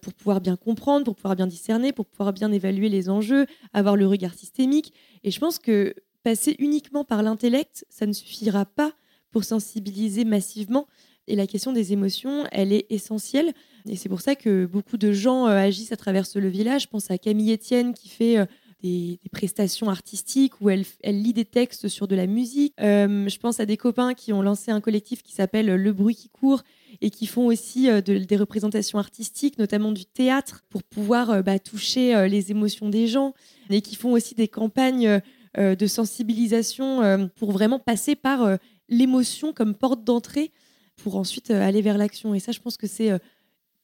pour 0.00 0.14
pouvoir 0.14 0.40
bien 0.40 0.54
comprendre, 0.54 1.04
pour 1.04 1.16
pouvoir 1.16 1.34
bien 1.34 1.48
discerner, 1.48 1.90
pour 1.90 2.06
pouvoir 2.06 2.32
bien 2.32 2.52
évaluer 2.52 2.88
les 2.88 3.10
enjeux, 3.10 3.46
avoir 3.72 3.96
le 3.96 4.06
regard 4.06 4.32
systémique. 4.32 4.94
Et 5.24 5.32
je 5.32 5.40
pense 5.40 5.58
que 5.58 5.92
passer 6.22 6.54
uniquement 6.60 7.02
par 7.02 7.24
l'intellect, 7.24 7.84
ça 7.88 8.06
ne 8.06 8.12
suffira 8.12 8.64
pas 8.64 8.92
pour 9.32 9.42
sensibiliser 9.42 10.24
massivement. 10.24 10.86
Et 11.28 11.36
la 11.36 11.46
question 11.46 11.72
des 11.72 11.92
émotions, 11.92 12.44
elle 12.50 12.72
est 12.72 12.86
essentielle. 12.90 13.52
Et 13.88 13.96
c'est 13.96 14.08
pour 14.08 14.20
ça 14.20 14.34
que 14.34 14.66
beaucoup 14.66 14.96
de 14.96 15.12
gens 15.12 15.46
euh, 15.46 15.56
agissent 15.56 15.92
à 15.92 15.96
travers 15.96 16.26
ce 16.26 16.38
levier-là. 16.38 16.78
Je 16.78 16.88
pense 16.88 17.10
à 17.10 17.18
Camille 17.18 17.52
Etienne 17.52 17.94
qui 17.94 18.08
fait 18.08 18.38
euh, 18.38 18.46
des, 18.82 19.20
prestations 19.30 19.88
artistiques 19.88 20.60
où 20.60 20.68
elle, 20.68 20.84
lit 21.04 21.32
des 21.32 21.44
textes 21.44 21.86
sur 21.86 22.08
de 22.08 22.16
la 22.16 22.26
musique. 22.26 22.74
Euh, 22.80 23.28
je 23.28 23.38
pense 23.38 23.60
à 23.60 23.66
des 23.66 23.76
copains 23.76 24.14
qui 24.14 24.32
ont 24.32 24.42
lancé 24.42 24.72
un 24.72 24.80
collectif 24.80 25.22
qui 25.22 25.32
s'appelle 25.32 25.66
Le 25.66 25.92
bruit 25.92 26.16
qui 26.16 26.28
court 26.28 26.62
et 27.00 27.10
qui 27.10 27.26
font 27.26 27.46
aussi 27.46 27.88
des 28.02 28.36
représentations 28.36 28.98
artistiques, 28.98 29.58
notamment 29.58 29.92
du 29.92 30.04
théâtre, 30.04 30.64
pour 30.70 30.82
pouvoir 30.82 31.42
bah, 31.42 31.58
toucher 31.58 32.28
les 32.28 32.52
émotions 32.52 32.88
des 32.88 33.08
gens 33.08 33.34
et 33.70 33.80
qui 33.80 33.96
font 33.96 34.12
aussi 34.12 34.36
des 34.36 34.46
campagnes 34.46 35.20
de 35.56 35.86
sensibilisation 35.86 37.28
pour 37.34 37.50
vraiment 37.50 37.80
passer 37.80 38.14
par 38.14 38.56
l'émotion 38.88 39.52
comme 39.52 39.74
porte 39.74 40.04
d'entrée 40.04 40.52
pour 40.96 41.16
ensuite 41.16 41.50
euh, 41.50 41.60
aller 41.60 41.82
vers 41.82 41.98
l'action. 41.98 42.34
Et 42.34 42.40
ça, 42.40 42.52
je 42.52 42.60
pense 42.60 42.76
que 42.76 42.86
c'est 42.86 43.10
euh, 43.10 43.18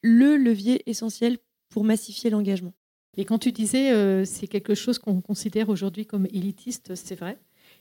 le 0.02 0.36
levier 0.36 0.88
essentiel 0.88 1.38
pour 1.68 1.84
massifier 1.84 2.30
l'engagement. 2.30 2.72
Et 3.16 3.24
quand 3.24 3.38
tu 3.38 3.52
disais 3.52 3.92
euh, 3.92 4.24
c'est 4.24 4.46
quelque 4.46 4.74
chose 4.74 4.98
qu'on 4.98 5.20
considère 5.20 5.68
aujourd'hui 5.68 6.06
comme 6.06 6.26
élitiste, 6.26 6.94
c'est 6.94 7.16
vrai. 7.16 7.38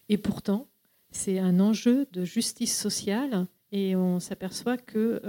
Et 0.09 0.17
pourtant, 0.17 0.67
c'est 1.11 1.39
un 1.39 1.59
enjeu 1.59 2.07
de 2.11 2.25
justice 2.25 2.77
sociale. 2.77 3.45
Et 3.73 3.97
on 3.97 4.21
s'aperçoit 4.21 4.77
que 4.77 5.21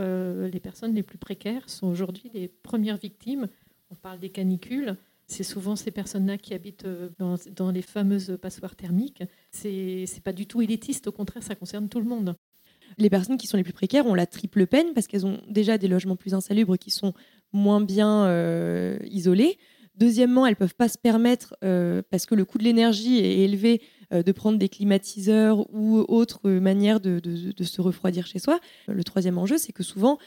les 0.52 0.60
personnes 0.60 0.94
les 0.94 1.02
plus 1.02 1.18
précaires 1.18 1.68
sont 1.68 1.88
aujourd'hui 1.88 2.30
les 2.32 2.46
premières 2.46 2.96
victimes. 2.96 3.48
On 3.90 3.96
parle 3.96 4.20
des 4.20 4.28
canicules. 4.28 4.96
C'est 5.26 5.42
souvent 5.42 5.74
ces 5.74 5.90
personnes-là 5.90 6.38
qui 6.38 6.54
habitent 6.54 6.86
dans, 7.18 7.34
dans, 7.56 7.72
les 7.72 7.82
fameuses 7.82 8.38
passoires 8.40 8.76
thermiques. 8.76 9.24
C'est 9.50 10.22
pas 10.22 10.32
du 10.32 10.46
tout 10.46 10.62
élitiste, 10.62 11.08
au 11.08 11.12
contraire, 11.12 11.42
ça 11.42 11.56
concerne 11.56 11.88
tout 11.88 11.98
le 11.98 12.06
monde 12.06 12.36
les 12.98 13.10
personnes 13.10 13.38
qui 13.38 13.46
sont 13.46 13.56
les 13.56 13.62
plus 13.62 13.72
précaires 13.72 14.06
ont 14.06 14.14
la 14.14 14.26
triple 14.26 14.66
peine 14.66 14.92
parce 14.94 15.06
qu'elles 15.06 15.26
ont 15.26 15.40
déjà 15.48 15.78
des 15.78 15.88
logements 15.88 16.16
plus 16.16 16.34
insalubres 16.34 16.76
qui 16.76 16.90
sont 16.90 17.14
moins 17.52 17.80
bien 17.80 18.26
euh, 18.26 18.98
isolés. 19.10 19.58
Deuxièmement, 19.96 20.46
elles 20.46 20.52
ne 20.52 20.58
peuvent 20.58 20.76
pas 20.76 20.88
se 20.88 20.98
permettre, 20.98 21.56
euh, 21.64 22.02
parce 22.10 22.26
que 22.26 22.34
le 22.34 22.44
coût 22.44 22.58
de 22.58 22.64
l'énergie 22.64 23.18
est 23.18 23.38
élevé, 23.40 23.80
de 24.10 24.32
prendre 24.32 24.58
des 24.58 24.68
climatiseurs 24.68 25.66
ou 25.72 25.98
autre 26.08 26.48
manière 26.50 27.00
de, 27.00 27.20
se 27.62 27.80
refroidir 27.80 28.26
chez 28.26 28.38
soi. 28.38 28.60
Le 28.86 29.04
troisième 29.04 29.38
enjeu, 29.38 29.58
c'est 29.58 29.72
que 29.72 29.82
souvent, 29.82 30.18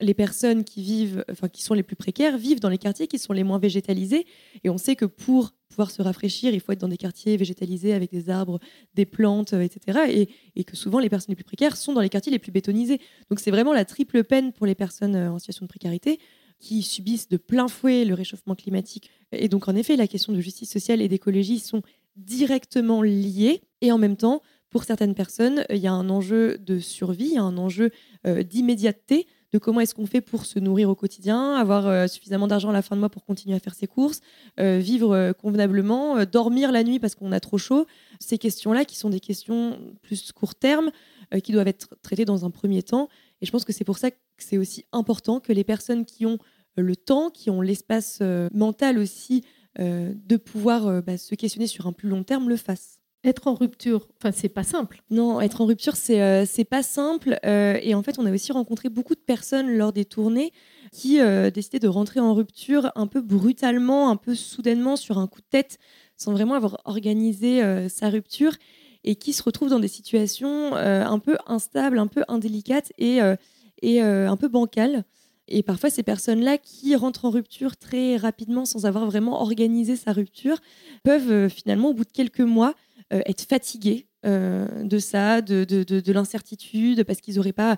les 0.00 0.14
personnes 0.14 0.64
qui 0.64 0.82
vivent, 0.82 1.24
enfin 1.30 1.48
qui 1.48 1.62
sont 1.62 1.74
les 1.74 1.82
plus 1.82 1.96
précaires, 1.96 2.38
vivent 2.38 2.60
dans 2.60 2.68
les 2.68 2.78
quartiers 2.78 3.06
qui 3.06 3.18
sont 3.18 3.32
les 3.32 3.44
moins 3.44 3.58
végétalisés. 3.58 4.26
Et 4.64 4.70
on 4.70 4.78
sait 4.78 4.96
que 4.96 5.04
pour 5.04 5.52
pouvoir 5.72 5.90
se 5.90 6.02
rafraîchir, 6.02 6.54
il 6.54 6.60
faut 6.60 6.72
être 6.72 6.80
dans 6.80 6.88
des 6.88 6.96
quartiers 6.96 7.36
végétalisés 7.36 7.92
avec 7.94 8.10
des 8.10 8.30
arbres, 8.30 8.60
des 8.94 9.06
plantes, 9.06 9.54
etc. 9.54 10.28
Et, 10.54 10.64
que 10.64 10.76
souvent, 10.76 11.00
les 11.00 11.08
personnes 11.08 11.32
les 11.32 11.36
plus 11.36 11.44
précaires 11.44 11.76
sont 11.76 11.92
dans 11.92 12.00
les 12.00 12.08
quartiers 12.08 12.30
les 12.30 12.38
plus 12.38 12.52
bétonisés. 12.52 13.00
Donc 13.30 13.40
c'est 13.40 13.50
vraiment 13.50 13.72
la 13.72 13.84
triple 13.84 14.22
peine 14.22 14.52
pour 14.52 14.66
les 14.66 14.74
personnes 14.74 15.16
en 15.16 15.38
situation 15.38 15.64
de 15.64 15.68
précarité 15.68 16.18
qui 16.60 16.82
subissent 16.82 17.28
de 17.28 17.38
plein 17.38 17.66
fouet 17.66 18.04
le 18.04 18.14
réchauffement 18.14 18.54
climatique. 18.54 19.10
Et 19.32 19.48
donc, 19.48 19.66
en 19.66 19.74
effet, 19.74 19.96
la 19.96 20.06
question 20.06 20.32
de 20.32 20.40
justice 20.40 20.70
sociale 20.70 21.02
et 21.02 21.08
d'écologie 21.08 21.58
sont 21.58 21.82
directement 22.16 23.02
liées. 23.02 23.62
Et 23.80 23.92
en 23.92 23.98
même 23.98 24.16
temps, 24.16 24.42
pour 24.72 24.84
certaines 24.84 25.14
personnes, 25.14 25.64
il 25.68 25.76
y 25.76 25.86
a 25.86 25.92
un 25.92 26.08
enjeu 26.08 26.56
de 26.58 26.78
survie, 26.78 27.36
un 27.36 27.58
enjeu 27.58 27.90
euh, 28.26 28.42
d'immédiateté 28.42 29.26
de 29.52 29.58
comment 29.58 29.80
est-ce 29.80 29.94
qu'on 29.94 30.06
fait 30.06 30.22
pour 30.22 30.46
se 30.46 30.58
nourrir 30.58 30.88
au 30.88 30.94
quotidien, 30.94 31.56
avoir 31.56 31.86
euh, 31.86 32.06
suffisamment 32.06 32.48
d'argent 32.48 32.70
à 32.70 32.72
la 32.72 32.80
fin 32.80 32.96
de 32.96 33.00
mois 33.00 33.10
pour 33.10 33.22
continuer 33.22 33.54
à 33.54 33.58
faire 33.58 33.74
ses 33.74 33.86
courses, 33.86 34.22
euh, 34.58 34.78
vivre 34.78 35.32
convenablement, 35.32 36.24
dormir 36.24 36.72
la 36.72 36.84
nuit 36.84 36.98
parce 36.98 37.14
qu'on 37.14 37.32
a 37.32 37.40
trop 37.40 37.58
chaud. 37.58 37.86
Ces 38.18 38.38
questions-là, 38.38 38.86
qui 38.86 38.96
sont 38.96 39.10
des 39.10 39.20
questions 39.20 39.78
plus 40.00 40.32
court 40.32 40.54
terme, 40.54 40.90
qui 41.44 41.52
doivent 41.52 41.68
être 41.68 41.94
traitées 42.02 42.24
dans 42.24 42.46
un 42.46 42.50
premier 42.50 42.82
temps. 42.82 43.10
Et 43.42 43.46
je 43.46 43.50
pense 43.50 43.66
que 43.66 43.72
c'est 43.74 43.84
pour 43.84 43.98
ça 43.98 44.10
que 44.10 44.16
c'est 44.38 44.58
aussi 44.58 44.86
important 44.92 45.38
que 45.38 45.52
les 45.52 45.64
personnes 45.64 46.06
qui 46.06 46.24
ont 46.24 46.38
le 46.76 46.96
temps, 46.96 47.28
qui 47.28 47.50
ont 47.50 47.60
l'espace 47.60 48.22
mental 48.52 48.98
aussi 48.98 49.42
de 49.78 50.36
pouvoir 50.36 51.02
bah, 51.02 51.16
se 51.16 51.34
questionner 51.34 51.66
sur 51.66 51.86
un 51.86 51.92
plus 51.92 52.08
long 52.08 52.24
terme, 52.24 52.48
le 52.48 52.56
fassent. 52.56 53.02
Être 53.24 53.46
en 53.46 53.54
rupture, 53.54 54.08
enfin 54.18 54.32
c'est 54.32 54.48
pas 54.48 54.64
simple. 54.64 55.00
Non, 55.10 55.40
être 55.40 55.60
en 55.60 55.66
rupture 55.66 55.94
c'est 55.94 56.20
euh, 56.20 56.44
c'est 56.44 56.64
pas 56.64 56.82
simple 56.82 57.38
euh, 57.46 57.78
et 57.80 57.94
en 57.94 58.02
fait 58.02 58.18
on 58.18 58.26
a 58.26 58.32
aussi 58.32 58.50
rencontré 58.50 58.88
beaucoup 58.88 59.14
de 59.14 59.20
personnes 59.20 59.70
lors 59.76 59.92
des 59.92 60.04
tournées 60.04 60.52
qui 60.90 61.20
euh, 61.20 61.48
décidaient 61.48 61.78
de 61.78 61.86
rentrer 61.86 62.18
en 62.18 62.34
rupture 62.34 62.90
un 62.96 63.06
peu 63.06 63.20
brutalement, 63.20 64.10
un 64.10 64.16
peu 64.16 64.34
soudainement 64.34 64.96
sur 64.96 65.18
un 65.18 65.28
coup 65.28 65.40
de 65.40 65.46
tête 65.48 65.78
sans 66.16 66.32
vraiment 66.32 66.54
avoir 66.54 66.80
organisé 66.84 67.62
sa 67.88 68.08
rupture 68.08 68.54
et 69.04 69.14
qui 69.14 69.32
se 69.32 69.42
retrouvent 69.42 69.70
dans 69.70 69.80
des 69.80 69.88
situations 69.88 70.74
un 70.74 71.18
peu 71.18 71.36
instables, 71.46 71.98
un 71.98 72.06
peu 72.06 72.22
indélicates 72.28 72.92
et 72.98 73.18
et 73.82 74.00
un 74.00 74.36
peu 74.36 74.46
bancales. 74.46 75.04
Et 75.48 75.62
parfois, 75.62 75.90
ces 75.90 76.02
personnes-là 76.02 76.56
qui 76.58 76.94
rentrent 76.94 77.24
en 77.24 77.30
rupture 77.30 77.76
très 77.76 78.16
rapidement 78.16 78.64
sans 78.64 78.86
avoir 78.86 79.06
vraiment 79.06 79.40
organisé 79.42 79.96
sa 79.96 80.12
rupture 80.12 80.58
peuvent 81.02 81.48
finalement, 81.48 81.90
au 81.90 81.94
bout 81.94 82.04
de 82.04 82.12
quelques 82.12 82.40
mois, 82.40 82.74
euh, 83.12 83.20
être 83.26 83.42
fatigués 83.42 84.06
euh, 84.24 84.66
de 84.84 84.98
ça, 84.98 85.42
de, 85.42 85.64
de, 85.64 86.12
l'incertitude, 86.12 87.04
parce 87.04 87.20
qu'ils 87.20 87.34
n'auraient 87.36 87.52
pas 87.52 87.76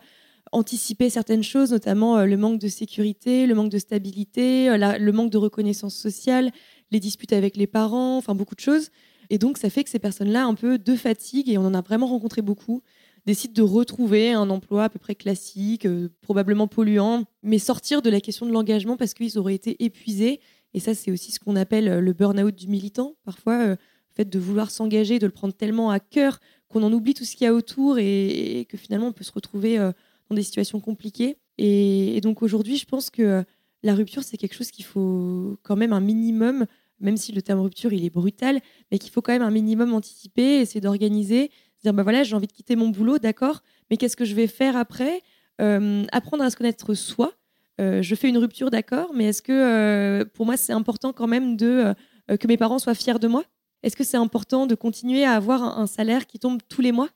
anticipé 0.53 1.11
certaines 1.11 1.43
choses, 1.43 1.73
notamment 1.73 2.19
euh, 2.19 2.27
le 2.27 2.37
manque 2.37 2.61
de 2.61 2.69
sécurité, 2.69 3.47
le 3.47 3.55
manque 3.57 3.71
de 3.71 3.79
stabilité, 3.79 4.69
le 4.77 5.11
manque 5.11 5.31
de 5.31 5.39
reconnaissance 5.39 5.97
sociale, 5.97 6.53
les 6.93 7.01
disputes 7.01 7.33
avec 7.33 7.57
les 7.57 7.67
parents, 7.67 8.17
enfin 8.17 8.37
beaucoup 8.37 8.55
de 8.55 8.61
choses. 8.61 8.91
Et 9.31 9.39
donc, 9.39 9.59
ça 9.59 9.71
fait 9.71 9.83
que 9.83 9.91
ces 9.91 9.99
personnes-là, 9.99 10.45
un 10.45 10.55
peu 10.55 10.79
de 10.79 10.95
fatigue, 10.95 11.49
et 11.49 11.59
on 11.59 11.65
en 11.65 11.75
a 11.75 11.81
vraiment 11.81 12.07
rencontré 12.07 12.41
beaucoup, 12.43 12.83
décident 13.27 13.55
de 13.55 13.63
retrouver 13.63 14.33
un 14.33 14.51
emploi 14.51 14.85
à 14.85 14.89
peu 14.89 14.99
près 14.99 15.15
classique, 15.15 15.87
probablement 16.21 16.69
polluant, 16.69 17.25
mais 17.43 17.59
sortir 17.59 18.03
de 18.03 18.11
la 18.11 18.21
question 18.21 18.47
de 18.47 18.53
l'engagement 18.53 18.97
parce 18.97 19.15
qu'ils 19.15 19.39
auraient 19.39 19.55
été 19.55 19.83
épuisés. 19.83 20.41
Et 20.75 20.81
ça, 20.81 20.95
c'est 20.95 21.11
aussi 21.11 21.33
ce 21.33 21.41
qu'on 21.41 21.57
appelle 21.57 22.01
le 22.01 22.13
burn-out 22.13 22.55
du 22.55 22.69
militant. 22.69 23.15
Parfois, 23.25 23.77
fait 24.15 24.29
de 24.29 24.39
vouloir 24.39 24.71
s'engager, 24.71 25.19
de 25.19 25.27
le 25.27 25.33
prendre 25.33 25.55
tellement 25.55 25.91
à 25.91 26.01
cœur 26.01 26.41
qu'on 26.69 26.83
en 26.83 26.93
oublie 26.93 27.15
tout 27.15 27.25
ce 27.25 27.37
qu'il 27.37 27.45
y 27.45 27.49
a 27.49 27.55
autour 27.55 27.99
et, 27.99 28.67
que 28.69 28.77
finalement 28.77 29.09
on 29.09 29.13
peut 29.13 29.25
se 29.25 29.33
retrouver 29.33 29.79
euh, 29.79 29.93
dans 30.29 30.37
des 30.37 30.43
situations 30.43 30.81
compliquées. 30.81 31.37
Et, 31.59 32.21
donc 32.23 32.43
aujourd'hui, 32.43 32.77
je 32.77 32.87
pense 32.87 33.11
que 33.11 33.23
euh, 33.23 33.43
la 33.83 33.95
rupture, 33.95 34.23
c'est 34.23 34.37
quelque 34.37 34.55
chose 34.55 34.71
qu'il 34.71 34.85
faut 34.85 35.59
quand 35.63 35.77
même 35.77 35.93
un 35.93 36.01
minimum, 36.01 36.67
même 37.01 37.17
si 37.17 37.33
le 37.33 37.43
terme 37.43 37.61
rupture, 37.61 37.93
il 37.93 38.05
est 38.05 38.11
brutal, 38.11 38.61
mais 38.91 38.99
qu'il 38.99 39.11
faut 39.11 39.21
quand 39.21 39.33
même 39.33 39.43
un 39.43 39.51
minimum 39.51 39.93
anticiper, 39.93 40.61
essayer 40.61 40.81
d'organiser, 40.81 41.51
dire, 41.85 41.95
bah 41.95 42.03
voilà, 42.03 42.23
j'ai 42.23 42.35
envie 42.35 42.47
de 42.47 42.53
quitter 42.53 42.77
mon 42.77 42.89
boulot, 42.89 43.19
d'accord, 43.19 43.63
mais 43.91 43.97
qu'est-ce 43.97 44.17
que 44.17 44.25
je 44.25 44.35
vais 44.35 44.47
faire 44.47 44.77
après? 44.77 45.23
Euh, 45.61 46.05
Apprendre 46.13 46.43
à 46.43 46.51
se 46.51 46.57
connaître 46.57 46.95
soi. 46.95 47.33
je 47.79 48.15
fais 48.15 48.29
une 48.29 48.39
rupture, 48.39 48.71
d'accord, 48.71 49.13
mais 49.15 49.27
est-ce 49.27 49.43
que 49.43 50.25
pour 50.35 50.47
moi, 50.47 50.57
c'est 50.57 50.73
important 50.73 51.13
quand 51.13 51.29
même 51.29 51.57
de, 51.57 51.95
que 52.29 52.47
mes 52.49 52.57
parents 52.57 52.79
soient 52.79 52.95
fiers 52.95 53.19
de 53.21 53.29
moi? 53.29 53.45
Est-ce 53.85 53.97
que 53.97 54.05
c'est 54.05 54.17
important 54.17 54.67
de 54.67 54.75
continuer 54.75 55.25
à 55.25 55.33
avoir 55.33 55.79
un, 55.79 55.87
salaire 55.87 56.27
qui 56.27 56.39
tombe 56.39 56.61
tous 56.71 56.81
les 56.81 56.91
mois? 56.91 57.11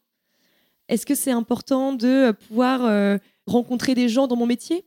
Est-ce 0.90 1.06
que 1.06 1.14
c'est 1.14 1.30
important 1.30 1.94
de 1.94 2.32
pouvoir 2.32 2.84
euh, 2.84 3.16
rencontrer 3.46 3.94
des 3.94 4.10
gens 4.10 4.26
dans 4.26 4.36
mon 4.36 4.44
métier? 4.44 4.84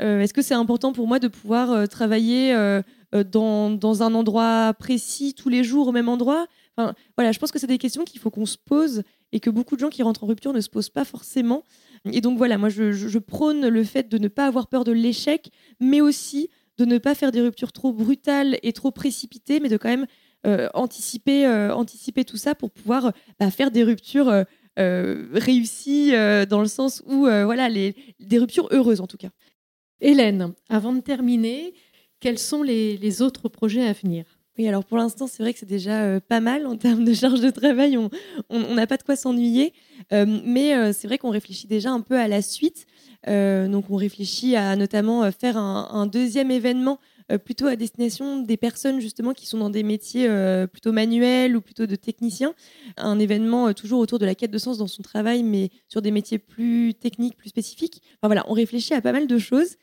Euh, 0.00 0.20
Est-ce 0.20 0.32
que 0.32 0.40
c'est 0.40 0.54
important 0.54 0.92
pour 0.92 1.08
moi 1.08 1.18
de 1.18 1.26
pouvoir 1.26 1.72
euh, 1.72 1.86
travailler 1.86 2.54
dans, 3.12 4.02
un 4.02 4.14
endroit 4.14 4.72
précis 4.78 5.34
tous 5.34 5.48
les 5.48 5.64
jours 5.64 5.88
au 5.88 5.92
même 5.92 6.08
endroit? 6.08 6.46
Voilà, 7.16 7.32
je 7.32 7.38
pense 7.38 7.52
que 7.52 7.58
c'est 7.58 7.66
des 7.66 7.78
questions 7.78 8.04
qu'il 8.04 8.20
faut 8.20 8.30
qu'on 8.30 8.46
se 8.46 8.58
pose 8.58 9.02
et 9.32 9.40
que 9.40 9.50
beaucoup 9.50 9.74
de 9.76 9.80
gens 9.80 9.90
qui 9.90 10.02
rentrent 10.02 10.24
en 10.24 10.26
rupture 10.26 10.52
ne 10.52 10.60
se 10.60 10.68
posent 10.68 10.90
pas 10.90 11.04
forcément. 11.04 11.64
Et 12.10 12.20
donc 12.20 12.38
voilà, 12.38 12.58
moi 12.58 12.68
je, 12.68 13.18
prône 13.18 13.68
le 13.68 13.84
fait 13.84 14.08
de 14.08 14.18
ne 14.18 14.28
pas 14.28 14.46
avoir 14.46 14.68
peur 14.68 14.84
de 14.84 14.92
l'échec, 14.92 15.50
mais 15.80 16.00
aussi 16.00 16.48
de 16.78 16.84
ne 16.84 16.98
pas 16.98 17.14
faire 17.14 17.30
des 17.30 17.40
ruptures 17.40 17.72
trop 17.72 17.92
brutales 17.92 18.58
et 18.62 18.72
trop 18.72 18.90
précipitées, 18.90 19.60
mais 19.60 19.68
de 19.68 19.76
quand 19.76 19.88
même 19.88 20.06
euh, 20.46 20.68
anticiper, 20.72 21.46
euh, 21.46 21.74
anticiper 21.74 22.24
tout 22.24 22.38
ça 22.38 22.54
pour 22.54 22.70
pouvoir 22.70 23.12
bah, 23.38 23.50
faire 23.50 23.70
des 23.70 23.84
ruptures 23.84 24.44
euh, 24.78 25.26
réussies 25.34 26.12
dans 26.48 26.60
le 26.60 26.68
sens 26.68 27.02
où, 27.06 27.22
voilà, 27.24 27.68
des 27.70 28.38
ruptures 28.38 28.68
heureuses 28.70 29.00
en 29.00 29.06
tout 29.06 29.18
cas. 29.18 29.30
Hélène, 30.00 30.54
avant 30.70 30.94
de 30.94 31.00
terminer, 31.00 31.74
quels 32.20 32.38
sont 32.38 32.62
les, 32.62 33.22
autres 33.22 33.48
projets 33.48 33.86
à 33.86 33.92
venir? 33.92 34.39
Oui, 34.60 34.68
alors 34.68 34.84
pour 34.84 34.98
l'instant, 34.98 35.26
c'est 35.26 35.42
vrai 35.42 35.52
que 35.52 35.58
c'est 35.58 35.66
déjà 35.66 36.20
pas 36.20 36.40
mal 36.40 36.66
en 36.66 36.76
termes 36.76 37.04
de 37.04 37.14
charge 37.14 37.40
de 37.40 37.50
travail. 37.50 37.98
On 38.50 38.74
n'a 38.74 38.86
pas 38.86 38.96
de 38.96 39.02
quoi 39.02 39.16
s'ennuyer. 39.16 39.72
mais 40.12 40.92
c'est 40.92 41.06
vrai 41.06 41.18
qu'on 41.18 41.30
réfléchit 41.30 41.66
déjà 41.66 41.90
un 41.90 42.00
peu 42.00 42.16
à 42.18 42.28
la 42.28 42.42
suite. 42.42 42.86
donc 43.26 43.84
on 43.90 43.96
réfléchit 43.96 44.56
à 44.56 44.76
notamment 44.76 45.30
faire 45.32 45.56
un 45.56 46.06
deuxième 46.06 46.50
événement 46.50 46.98
euh, 47.30 47.38
plutôt 47.38 47.66
à 47.66 47.76
destination 47.76 48.40
des 48.42 48.56
personnes 48.56 49.00
justement 49.00 49.34
qui 49.34 49.46
sont 49.46 49.58
dans 49.58 49.70
des 49.70 49.82
métiers 49.82 50.26
euh, 50.28 50.66
plutôt 50.66 50.92
manuels 50.92 51.56
ou 51.56 51.60
plutôt 51.60 51.86
de 51.86 51.94
techniciens. 51.94 52.54
Un 52.96 53.18
événement 53.18 53.68
euh, 53.68 53.72
toujours 53.72 54.00
autour 54.00 54.18
de 54.18 54.26
la 54.26 54.34
quête 54.34 54.50
de 54.50 54.58
sens 54.58 54.78
dans 54.78 54.86
son 54.86 55.02
travail, 55.02 55.42
mais 55.42 55.70
sur 55.88 56.02
des 56.02 56.10
métiers 56.10 56.38
plus 56.38 56.94
techniques, 56.94 57.36
plus 57.36 57.50
spécifiques. 57.50 58.02
Enfin 58.14 58.28
voilà, 58.28 58.44
on 58.48 58.52
réfléchit 58.52 58.94
à 58.94 59.00
pas 59.00 59.12
mal 59.12 59.26
de 59.26 59.38
choses. 59.38 59.76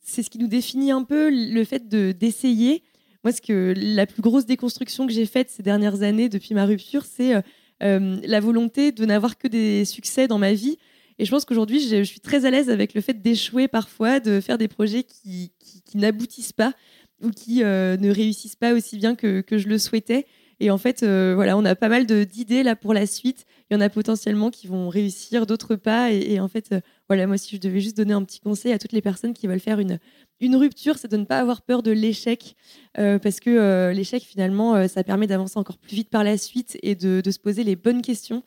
C'est 0.00 0.22
ce 0.22 0.30
qui 0.30 0.38
nous 0.38 0.46
définit 0.46 0.92
un 0.92 1.02
peu 1.02 1.30
le 1.30 1.64
fait 1.64 1.88
de 1.88 2.12
d'essayer. 2.12 2.82
Moi, 3.24 3.32
ce 3.32 3.40
que 3.40 3.74
la 3.76 4.06
plus 4.06 4.22
grosse 4.22 4.46
déconstruction 4.46 5.06
que 5.06 5.12
j'ai 5.12 5.26
faite 5.26 5.50
ces 5.50 5.62
dernières 5.62 6.02
années 6.02 6.28
depuis 6.28 6.54
ma 6.54 6.66
rupture, 6.66 7.04
c'est 7.04 7.32
la 7.80 8.40
volonté 8.40 8.92
de 8.92 9.04
n'avoir 9.04 9.36
que 9.36 9.48
des 9.48 9.84
succès 9.84 10.28
dans 10.28 10.38
ma 10.38 10.52
vie. 10.52 10.78
Et 11.18 11.24
je 11.24 11.30
pense 11.30 11.44
qu'aujourd'hui, 11.44 11.80
je, 11.80 12.02
suis 12.02 12.20
très 12.20 12.44
à 12.44 12.50
l'aise 12.50 12.70
avec 12.70 12.94
le 12.94 13.00
fait 13.00 13.22
d'échouer 13.22 13.68
parfois, 13.68 14.20
de 14.20 14.40
faire 14.40 14.58
des 14.58 14.68
projets 14.68 15.04
qui, 15.04 15.52
n'aboutissent 15.94 16.52
pas 16.52 16.72
ou 17.22 17.30
qui 17.30 17.62
euh, 17.62 17.96
ne 17.96 18.10
réussissent 18.10 18.56
pas 18.56 18.74
aussi 18.74 18.96
bien 18.96 19.14
que, 19.14 19.44
je 19.50 19.68
le 19.68 19.78
souhaitais. 19.78 20.26
Et 20.60 20.70
en 20.70 20.78
fait, 20.78 21.02
euh, 21.02 21.32
voilà, 21.34 21.56
on 21.56 21.64
a 21.64 21.74
pas 21.74 21.88
mal 21.88 22.06
d'idées 22.06 22.62
là 22.62 22.74
pour 22.74 22.94
la 22.94 23.06
suite. 23.06 23.46
Il 23.70 23.74
y 23.74 23.76
en 23.76 23.80
a 23.80 23.88
potentiellement 23.88 24.50
qui 24.50 24.66
vont 24.66 24.88
réussir, 24.88 25.46
d'autres 25.46 25.76
pas. 25.76 26.10
Et, 26.12 26.40
en 26.40 26.48
fait, 26.48 26.72
euh, 26.72 26.80
voilà, 27.08 27.26
moi, 27.26 27.36
si 27.36 27.56
je 27.56 27.60
devais 27.60 27.80
juste 27.80 27.96
donner 27.96 28.12
un 28.12 28.22
petit 28.24 28.40
conseil 28.40 28.72
à 28.72 28.78
toutes 28.78 28.92
les 28.92 29.02
personnes 29.02 29.34
qui 29.34 29.46
veulent 29.46 29.60
faire 29.60 29.78
une, 29.78 29.98
une 30.40 30.56
rupture, 30.56 30.96
c'est 30.98 31.10
de 31.10 31.16
ne 31.16 31.24
pas 31.24 31.38
avoir 31.38 31.62
peur 31.62 31.82
de 31.82 31.90
l'échec. 31.90 32.56
parce 32.94 33.40
que 33.40 33.92
l'échec, 33.92 34.22
finalement, 34.22 34.88
ça 34.88 35.04
permet 35.04 35.26
d'avancer 35.26 35.58
encore 35.58 35.78
plus 35.78 35.94
vite 35.94 36.10
par 36.10 36.24
la 36.24 36.38
suite 36.38 36.78
et 36.82 36.94
de, 36.94 37.20
de 37.20 37.30
se 37.30 37.38
poser 37.38 37.64
les 37.64 37.76
bonnes 37.76 38.02
questions. 38.02 38.42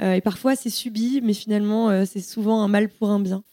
et 0.00 0.20
parfois, 0.20 0.56
c'est 0.56 0.70
subi, 0.70 1.20
mais 1.22 1.34
finalement, 1.34 2.04
c'est 2.04 2.20
souvent 2.20 2.62
un 2.62 2.68
mal 2.68 2.88
pour 2.88 3.10
un 3.10 3.20
bien. 3.20 3.44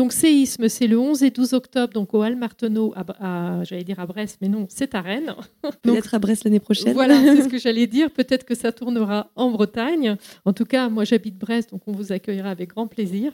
Donc 0.00 0.14
séisme, 0.14 0.70
c'est 0.70 0.86
le 0.86 0.98
11 0.98 1.22
et 1.24 1.30
12 1.30 1.52
octobre, 1.52 1.92
donc 1.92 2.14
au 2.14 2.22
Hall 2.22 2.34
Marteneau, 2.34 2.94
à, 2.96 3.62
j'allais 3.64 3.84
dire 3.84 4.00
à 4.00 4.06
Brest, 4.06 4.38
mais 4.40 4.48
non, 4.48 4.66
c'est 4.70 4.94
à 4.94 5.02
Rennes. 5.02 5.34
Peut-être 5.82 6.14
à 6.14 6.18
Brest 6.18 6.44
l'année 6.44 6.58
prochaine. 6.58 6.94
Voilà, 6.94 7.20
c'est 7.36 7.42
ce 7.42 7.48
que 7.48 7.58
j'allais 7.58 7.86
dire. 7.86 8.10
Peut-être 8.10 8.44
que 8.44 8.54
ça 8.54 8.72
tournera 8.72 9.30
en 9.36 9.50
Bretagne. 9.50 10.16
En 10.46 10.54
tout 10.54 10.64
cas, 10.64 10.88
moi 10.88 11.04
j'habite 11.04 11.36
Brest, 11.36 11.72
donc 11.72 11.82
on 11.86 11.92
vous 11.92 12.12
accueillera 12.12 12.48
avec 12.48 12.70
grand 12.70 12.86
plaisir. 12.86 13.32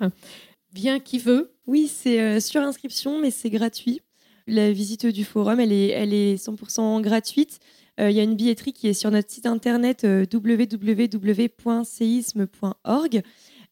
Bien 0.76 1.00
qui 1.00 1.18
veut. 1.18 1.54
Oui, 1.66 1.88
c'est 1.88 2.20
euh, 2.20 2.38
sur 2.38 2.60
inscription, 2.60 3.18
mais 3.18 3.30
c'est 3.30 3.48
gratuit. 3.48 4.02
La 4.46 4.70
visite 4.72 5.06
du 5.06 5.24
forum, 5.24 5.58
elle 5.58 5.72
est, 5.72 5.88
elle 5.88 6.12
est 6.12 6.34
100% 6.34 7.00
gratuite. 7.00 7.60
Euh, 7.98 8.10
il 8.10 8.16
y 8.16 8.20
a 8.20 8.22
une 8.22 8.34
billetterie 8.34 8.74
qui 8.74 8.88
est 8.88 8.92
sur 8.92 9.10
notre 9.10 9.30
site 9.30 9.46
internet 9.46 10.04
euh, 10.04 10.26
www.séisme.org. 10.30 13.22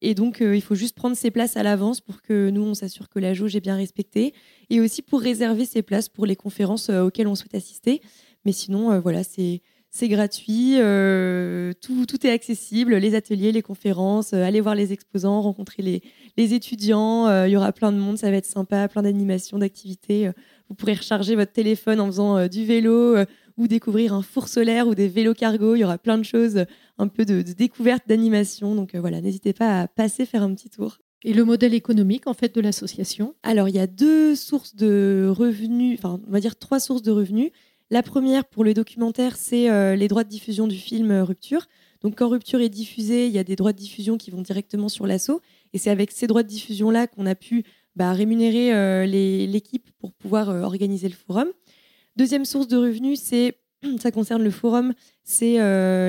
Et 0.01 0.15
donc, 0.15 0.41
euh, 0.41 0.57
il 0.57 0.63
faut 0.63 0.75
juste 0.75 0.97
prendre 0.97 1.15
ses 1.15 1.31
places 1.31 1.59
à 1.59 1.63
l'avance 1.63 2.01
pour 2.01 2.23
que 2.23 2.49
nous, 2.49 2.63
on 2.63 2.73
s'assure 2.73 3.11
que 3.11 3.19
la 3.19 3.35
jauge 3.35 3.55
est 3.55 3.61
bien 3.61 3.77
respectée. 3.77 4.33
Et 4.71 4.81
aussi 4.81 5.03
pour 5.03 5.21
réserver 5.21 5.67
ses 5.67 5.83
places 5.83 6.09
pour 6.09 6.25
les 6.25 6.37
conférences 6.37 6.89
auxquelles 6.89 7.29
on 7.29 7.35
souhaite 7.35 7.55
assister. 7.55 8.01
Mais 8.47 8.53
sinon, 8.53 8.99
voilà, 8.99 9.25
c'est 9.25 9.61
c'est 9.97 10.09
gratuit, 10.09 10.75
tout, 11.81 12.05
tout, 12.05 12.27
est 12.27 12.31
accessible, 12.31 12.97
les 12.97 13.15
ateliers, 13.15 13.53
les 13.53 13.63
conférences, 13.63 14.33
aller 14.33 14.61
voir 14.61 14.75
les 14.75 14.93
exposants, 14.93 15.41
rencontrer 15.41 15.85
les, 15.85 16.03
les 16.37 16.53
étudiants, 16.53 17.45
il 17.45 17.53
y 17.53 17.57
aura 17.57 17.71
plein 17.71 17.93
de 17.93 17.99
monde, 17.99 18.19
ça 18.19 18.29
va 18.29 18.37
être 18.37 18.45
sympa, 18.45 18.89
plein 18.89 19.03
d'animations, 19.03 19.57
d'activités. 19.57 20.33
Vous 20.69 20.75
pourrez 20.75 20.95
recharger 20.95 21.37
votre 21.37 21.53
téléphone 21.53 22.01
en 22.01 22.07
faisant 22.07 22.49
du 22.49 22.65
vélo 22.65 23.17
ou 23.57 23.69
découvrir 23.69 24.15
un 24.15 24.23
four 24.23 24.49
solaire 24.49 24.89
ou 24.89 24.97
des 24.97 25.07
vélos 25.07 25.35
cargo. 25.35 25.77
Il 25.77 25.79
y 25.79 25.85
aura 25.85 25.99
plein 25.99 26.19
de 26.19 26.25
choses, 26.25 26.65
un 26.99 27.07
peu 27.07 27.25
de, 27.25 27.43
de 27.43 27.53
découverte, 27.53 28.03
d'animation. 28.09 28.75
Donc 28.75 28.97
voilà, 28.97 29.21
n'hésitez 29.21 29.53
pas 29.53 29.83
à 29.83 29.87
passer 29.87 30.27
faire 30.27 30.43
un 30.43 30.53
petit 30.57 30.71
tour. 30.71 30.99
Et 31.23 31.33
le 31.33 31.45
modèle 31.45 31.73
économique 31.73 32.27
en 32.27 32.35
fait 32.35 32.55
de 32.55 32.61
l'association? 32.61 33.35
Alors 33.43 33.69
il 33.71 33.75
y 33.75 33.79
a 33.79 33.87
deux 33.87 34.35
sources 34.35 34.77
de 34.77 35.33
revenus, 35.35 35.99
enfin 35.99 36.21
on 36.27 36.31
va 36.31 36.41
dire 36.41 36.57
trois 36.57 36.81
sources 36.81 37.03
de 37.03 37.11
revenus. 37.11 37.51
La 37.91 38.03
première 38.03 38.47
pour 38.47 38.65
le 38.65 38.73
documentaire, 38.73 39.37
c'est 39.37 39.71
euh, 39.71 39.95
les 39.95 40.09
droits 40.09 40.25
de 40.25 40.29
diffusion 40.29 40.67
du 40.67 40.77
film 40.77 41.11
euh, 41.11 41.25
Rupture. 41.25 41.67
Donc 42.01 42.17
quand 42.17 42.29
Rupture 42.29 42.61
est 42.61 42.71
diffusé, 42.71 43.27
il 43.27 43.33
y 43.33 43.39
a 43.39 43.45
des 43.45 43.57
droits 43.57 43.73
de 43.73 43.79
diffusion 43.79 44.17
qui 44.17 44.31
vont 44.31 44.41
directement 44.41 44.89
sur 44.89 45.07
l'assaut. 45.07 45.43
Et 45.75 45.79
c'est 45.79 45.91
avec 45.91 46.11
ces 46.11 46.27
droits 46.27 46.43
de 46.43 46.49
diffusion-là 46.49 47.07
qu'on 47.07 47.27
a 47.27 47.35
pu 47.35 47.63
bah, 47.95 48.13
rémunérer 48.13 48.75
euh, 48.75 49.05
l'équipe 49.05 49.91
pour 49.99 50.13
pouvoir 50.15 50.49
organiser 50.49 51.09
le 51.09 51.15
forum. 51.15 51.49
Deuxième 52.17 52.45
source 52.45 52.69
de 52.69 52.77
revenus, 52.77 53.21
c'est 53.21 53.59
ça 54.01 54.11
concerne 54.11 54.43
le 54.43 54.51
forum, 54.51 54.95
c'est 55.23 55.59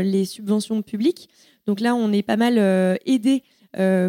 les 0.04 0.26
subventions 0.26 0.82
publiques. 0.82 1.30
Donc 1.68 1.82
là, 1.82 1.94
on 1.96 2.12
est 2.14 2.24
pas 2.24 2.38
mal 2.38 2.58
aidé 3.06 3.44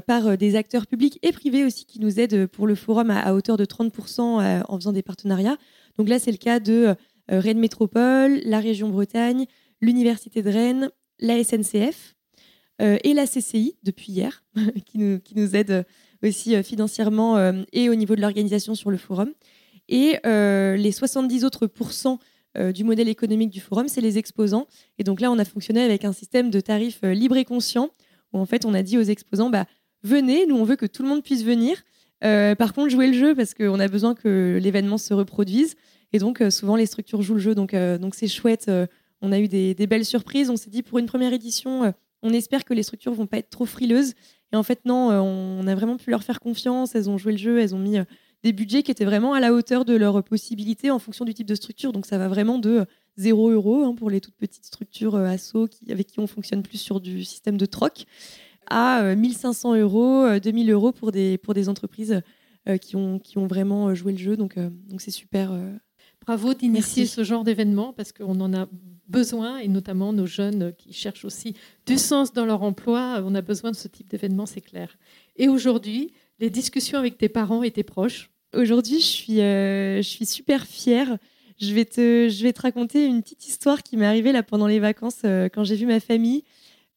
par 0.07 0.39
des 0.39 0.57
acteurs 0.57 0.87
publics 0.87 1.19
et 1.23 1.33
privés 1.33 1.64
aussi 1.64 1.85
qui 1.85 2.01
nous 2.01 2.21
aident 2.21 2.47
pour 2.47 2.67
le 2.67 2.75
forum 2.75 3.11
à, 3.11 3.35
hauteur 3.35 3.57
de 3.57 3.64
30% 3.64 4.21
euh, 4.21 4.62
en 4.69 4.77
faisant 4.79 4.93
des 4.93 5.03
partenariats. 5.03 5.57
Donc 5.99 6.09
là, 6.09 6.19
c'est 6.19 6.31
le 6.31 6.37
cas 6.37 6.61
de 6.61 6.95
Rennes 7.29 7.59
Métropole, 7.59 8.41
la 8.45 8.61
région 8.61 8.89
Bretagne, 8.89 9.47
l'Université 9.81 10.43
de 10.43 10.51
Rennes, 10.51 10.91
la 11.18 11.43
SNCF 11.43 12.14
et 12.81 13.14
la 13.14 13.27
CCI 13.27 13.77
depuis 13.83 14.12
hier, 14.12 14.45
qui, 14.87 14.99
nous, 14.99 15.18
nous 15.35 15.57
aident 15.57 15.87
aussi 16.22 16.62
financièrement 16.62 17.64
et 17.72 17.89
au 17.89 17.95
niveau 17.95 18.16
de 18.16 18.20
l'organisation 18.20 18.74
sur 18.74 18.91
le 18.91 18.99
forum. 18.99 19.33
Et 19.89 20.18
les 20.24 20.93
70 20.93 21.45
autres 21.45 21.66
pourcents 21.66 22.18
du 22.74 22.85
modèle 22.85 23.09
économique 23.09 23.51
du 23.51 23.61
forum, 23.61 23.89
c'est 23.89 24.03
les 24.03 24.18
exposants. 24.18 24.66
Et 24.99 25.05
donc 25.05 25.20
là, 25.20 25.31
on 25.31 25.39
a 25.39 25.45
fonctionné 25.45 25.83
avec 25.83 26.05
un 26.05 26.12
système 26.12 26.51
de 26.51 26.61
tarifs 26.61 27.01
libre 27.03 27.37
et 27.37 27.45
conscient 27.45 27.91
où 28.33 28.39
en 28.39 28.47
fait 28.47 28.64
on 28.64 28.74
a 28.74 28.83
dit 28.83 28.99
aux 28.99 29.03
exposants 29.03 29.51
bah, 29.51 29.66
venez, 30.03 30.47
nous 30.47 30.57
on 30.57 30.64
veut 30.64 30.77
que 30.77 30.87
tout 30.87 31.03
le 31.03 31.09
monde 31.09 31.22
puisse 31.22 31.45
venir. 31.45 31.83
Euh, 32.24 32.55
par 32.55 32.72
contre, 32.72 32.91
jouez 32.91 33.09
le 33.09 33.12
jeu 33.12 33.35
parce 33.35 33.55
qu'on 33.55 33.79
a 33.79 33.89
besoin 33.89 34.14
que 34.14 34.59
l'événement 34.61 34.99
se 34.99 35.12
reproduise. 35.12 35.77
Et 36.13 36.19
donc, 36.19 36.41
euh, 36.41 36.51
souvent, 36.51 36.77
les 36.77 36.87
structures 36.87 37.23
jouent 37.23 37.35
le 37.35 37.41
jeu. 37.41 37.55
Donc, 37.55 37.75
euh, 37.75 37.99
donc 37.99 38.15
c'est 38.15 38.29
chouette. 38.29 38.71
on 39.21 39.33
a 39.33 39.39
eu 39.39 39.49
des, 39.49 39.75
belles 39.87 40.05
surprises. 40.05 40.51
On 40.51 40.57
s'est 40.57 40.71
dit, 40.71 40.83
pour 40.83 40.99
une 40.99 41.07
première 41.07 41.33
édition, 41.33 41.93
on 42.23 42.33
espère 42.33 42.65
que 42.65 42.75
les 42.75 42.83
structures 42.83 43.15
vont 43.15 43.27
pas 43.27 43.39
être 43.39 43.51
trop 43.51 43.67
frileuses. 43.67 44.15
Et 44.53 44.57
en 44.57 44.63
fait, 44.63 44.81
non, 44.85 45.11
on 45.11 45.67
a 45.67 45.75
vraiment 45.75 45.97
pu 45.97 46.11
leur 46.11 46.23
faire 46.23 46.41
confiance. 46.41 46.95
Elles 46.95 47.11
ont 47.11 47.19
joué 47.19 47.33
le 47.33 47.39
jeu. 47.39 47.61
Elles 47.61 47.75
ont 47.75 47.79
mis 47.79 47.97
des 48.43 48.53
budgets 48.53 48.83
qui 48.83 48.91
étaient 48.91 49.05
vraiment 49.05 49.35
à 49.35 49.41
la 49.41 49.53
hauteur 49.53 49.85
de 49.85 49.95
leurs 49.95 50.23
possibilités 50.23 50.91
en 50.91 50.99
fonction 50.99 51.25
du 51.25 51.35
type 51.35 51.47
de 51.47 51.55
structure. 51.55 51.93
Donc, 51.93 52.07
ça 52.07 52.19
va 52.19 52.29
vraiment 52.29 52.59
de 52.59 52.85
0 53.17 53.51
euros 53.51 53.85
hein, 53.85 53.95
pour 53.95 54.11
les 54.11 54.21
toutes 54.21 54.37
petites 54.37 54.67
structures 54.67 55.17
ASSO 55.17 55.67
qui, 55.67 55.91
avec 55.91 56.07
qui 56.07 56.21
on 56.21 56.27
fonctionne 56.27 56.63
plus 56.63 56.79
sur 56.79 57.01
du 57.01 57.25
système 57.25 57.57
de 57.57 57.67
troc 57.67 58.07
à 58.69 59.15
1500 59.15 59.75
euh, 59.75 59.81
euros, 59.83 60.39
2000 60.39 60.71
euh, 60.71 60.75
euros 60.75 60.93
pour 60.93 61.13
des, 61.13 61.39
pour 61.39 61.55
des 61.55 61.69
entreprises 61.69 62.21
euh, 62.69 62.77
qui, 62.79 62.97
ont, 62.97 63.19
qui 63.19 63.39
ont 63.39 63.47
vraiment 63.47 63.95
joué 63.95 64.13
le 64.13 64.19
jeu. 64.19 64.37
Donc, 64.37 64.59
donc 64.59 65.01
c'est 65.01 65.11
super. 65.11 65.53
Bravo 66.27 66.55
d'initier 66.55 67.07
ce 67.07 67.24
genre 67.24 67.45
d'événement 67.45 67.93
parce 67.93 68.12
qu'on 68.12 68.41
en 68.41 68.53
a 68.53 68.68
besoin 69.09 69.59
et 69.59 69.68
notamment 69.68 70.12
nos 70.12 70.27
jeunes 70.27 70.72
qui 70.77 70.93
cherchent 70.93 71.24
aussi 71.24 71.55
du 71.87 71.99
sens 71.99 72.33
dans 72.33 72.45
leur 72.45 72.62
emploi. 72.62 73.22
On 73.24 73.35
a 73.35 73.43
besoin 73.43 73.70
de 73.70 73.77
ce 73.77 73.87
type 73.87 74.09
d'événement, 74.09 74.47
c'est 74.47 74.61
clair. 74.61 74.99
Et 75.37 75.49
aujourd'hui, 75.49 76.12
les 76.41 76.51
discussions 76.51 76.99
avec 76.99 77.16
tes 77.16 77.29
parents 77.29 77.62
et 77.62 77.70
tes 77.70 77.85
proches 77.85 78.31
Aujourd'hui, 78.55 79.01
je 79.01 79.07
suis, 79.07 79.37
je 79.37 80.03
suis 80.03 80.24
super 80.24 80.66
fière. 80.66 81.18
Je 81.61 81.74
vais, 81.74 81.85
te, 81.85 82.29
je 82.29 82.43
vais 82.43 82.53
te 82.53 82.62
raconter 82.62 83.07
une 83.07 83.22
petite 83.22 83.47
histoire 83.47 83.83
qui 83.83 83.97
m'est 83.97 84.07
arrivée 84.07 84.33
là 84.33 84.43
pendant 84.43 84.66
les 84.66 84.79
vacances 84.79 85.22
quand 85.22 85.64
j'ai 85.64 85.77
vu 85.77 85.87
ma 85.87 86.01
famille 86.01 86.43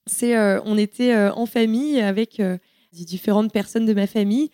c'est 0.10 0.36
euh, 0.36 0.60
on 0.66 0.78
était 0.78 1.14
euh, 1.14 1.32
en 1.34 1.46
famille 1.46 2.02
avec 2.02 2.40
euh, 2.40 2.58
différentes 2.92 3.54
personnes 3.54 3.86
de 3.86 3.94
ma 3.94 4.08
famille 4.08 4.52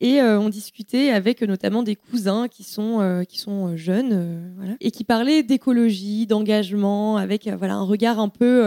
et 0.00 0.22
on 0.22 0.48
discutait 0.48 1.10
avec 1.10 1.42
notamment 1.42 1.82
des 1.82 1.96
cousins 1.96 2.46
qui 2.48 2.62
sont 2.62 3.24
qui 3.28 3.38
sont 3.38 3.76
jeunes 3.76 4.54
et 4.80 4.90
qui 4.90 5.04
parlaient 5.04 5.42
d'écologie, 5.42 6.26
d'engagement 6.26 7.16
avec 7.16 7.48
voilà 7.48 7.74
un 7.74 7.82
regard 7.82 8.20
un 8.20 8.28
peu 8.28 8.62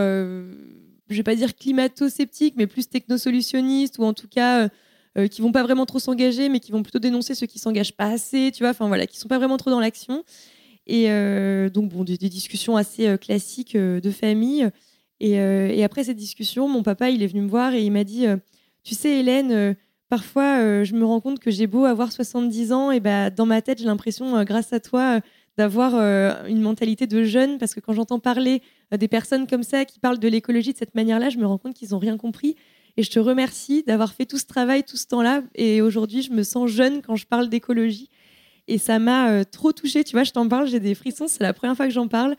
je 1.10 1.16
vais 1.16 1.24
pas 1.24 1.36
dire 1.36 1.56
climato-sceptique 1.56 2.56
mais 2.58 2.68
plus 2.68 2.90
technosolutionniste 2.90 3.98
ou 3.98 4.04
en 4.04 4.14
tout 4.14 4.28
cas 4.28 4.70
qui 5.30 5.42
vont 5.42 5.52
pas 5.52 5.64
vraiment 5.64 5.86
trop 5.86 6.00
s'engager 6.00 6.50
mais 6.50 6.60
qui 6.60 6.72
vont 6.72 6.84
plutôt 6.84 7.00
dénoncer 7.00 7.34
ceux 7.34 7.48
qui 7.48 7.60
s'engagent 7.60 7.96
pas 7.96 8.08
assez, 8.08 8.52
tu 8.54 8.64
vois, 8.64 8.72
enfin 8.72 8.88
voilà, 8.88 9.08
qui 9.08 9.18
sont 9.18 9.30
pas 9.30 9.38
vraiment 9.38 9.58
trop 9.58 9.70
dans 9.70 9.80
l'action. 9.80 10.24
Et 10.88 11.08
donc 11.74 11.90
bon 11.90 12.04
des 12.04 12.18
discussions 12.18 12.76
assez 12.76 13.18
classiques 13.20 13.78
de 13.78 14.12
famille. 14.12 14.70
Euh, 15.24 15.70
et, 15.70 15.84
après 15.84 16.04
cette 16.04 16.18
discussion, 16.18 16.68
mon 16.68 16.84
papa, 16.84 17.10
il 17.10 17.22
est 17.24 17.28
venu 17.28 17.42
me 17.42 17.50
voir 17.50 17.74
et 17.74 17.84
il 17.84 17.92
m'a 17.92 18.04
dit, 18.04 18.28
euh, 18.28 18.38
tu 18.84 18.96
sais 18.96 19.20
Hélène, 19.20 19.76
euh, 20.12 20.18
parfois 20.18 20.84
je 20.84 20.94
me 20.94 21.06
rends 21.06 21.22
compte 21.22 21.40
que 21.40 21.52
j'ai 21.52 21.68
beau 21.68 21.86
avoir 21.86 22.12
70 22.12 22.72
ans, 22.72 22.92
et 22.92 23.00
bah, 23.00 23.30
dans 23.30 23.46
ma 23.46 23.62
tête, 23.62 23.80
j'ai 23.80 23.86
l'impression, 23.86 24.44
grâce 24.44 24.74
à 24.74 24.80
toi, 24.80 25.20
d'avoir 25.58 25.96
une 26.48 26.62
mentalité 26.62 27.08
de 27.08 27.24
jeune, 27.24 27.58
parce 27.58 27.74
que 27.74 27.80
quand 27.80 27.94
j'entends 27.94 28.20
parler 28.20 28.62
des 28.92 29.08
personnes 29.08 29.48
comme 29.48 29.64
ça 29.64 29.86
qui 29.86 30.00
parlent 30.00 30.20
de 30.20 30.28
l'écologie 30.28 30.74
de 30.74 30.78
cette 30.78 30.96
manière-là, 30.96 31.30
je 31.30 31.38
me 31.38 31.46
rends 31.46 31.58
compte 31.58 31.74
qu'ils 31.74 31.90
n'ont 31.92 32.00
rien 32.00 32.18
compris. 32.18 32.56
Et 32.98 33.04
je 33.04 33.12
te 33.12 33.20
remercie 33.20 33.84
d'avoir 33.84 34.14
fait 34.14 34.26
tout 34.26 34.38
ce 34.38 34.46
travail 34.46 34.84
tout 34.84 34.98
ce 34.98 35.08
temps-là. 35.08 35.44
Et 35.56 35.82
aujourd'hui, 35.82 36.22
je 36.22 36.32
me 36.32 36.44
sens 36.44 36.70
jeune 36.70 37.02
quand 37.02 37.16
je 37.16 37.26
parle 37.26 37.48
d'écologie. 37.48 38.10
Et 38.68 38.78
ça 38.78 39.00
m'a 39.00 39.46
trop 39.46 39.72
touchée. 39.72 40.04
Tu 40.04 40.12
vois, 40.12 40.24
je 40.24 40.32
t'en 40.32 40.48
parle, 40.48 40.68
j'ai 40.68 40.82
des 40.82 40.96
frissons. 40.96 41.28
C'est 41.28 41.44
la 41.44 41.54
première 41.54 41.76
fois 41.76 41.88
que 41.88 41.94
j'en 41.94 42.08
parle. 42.08 42.36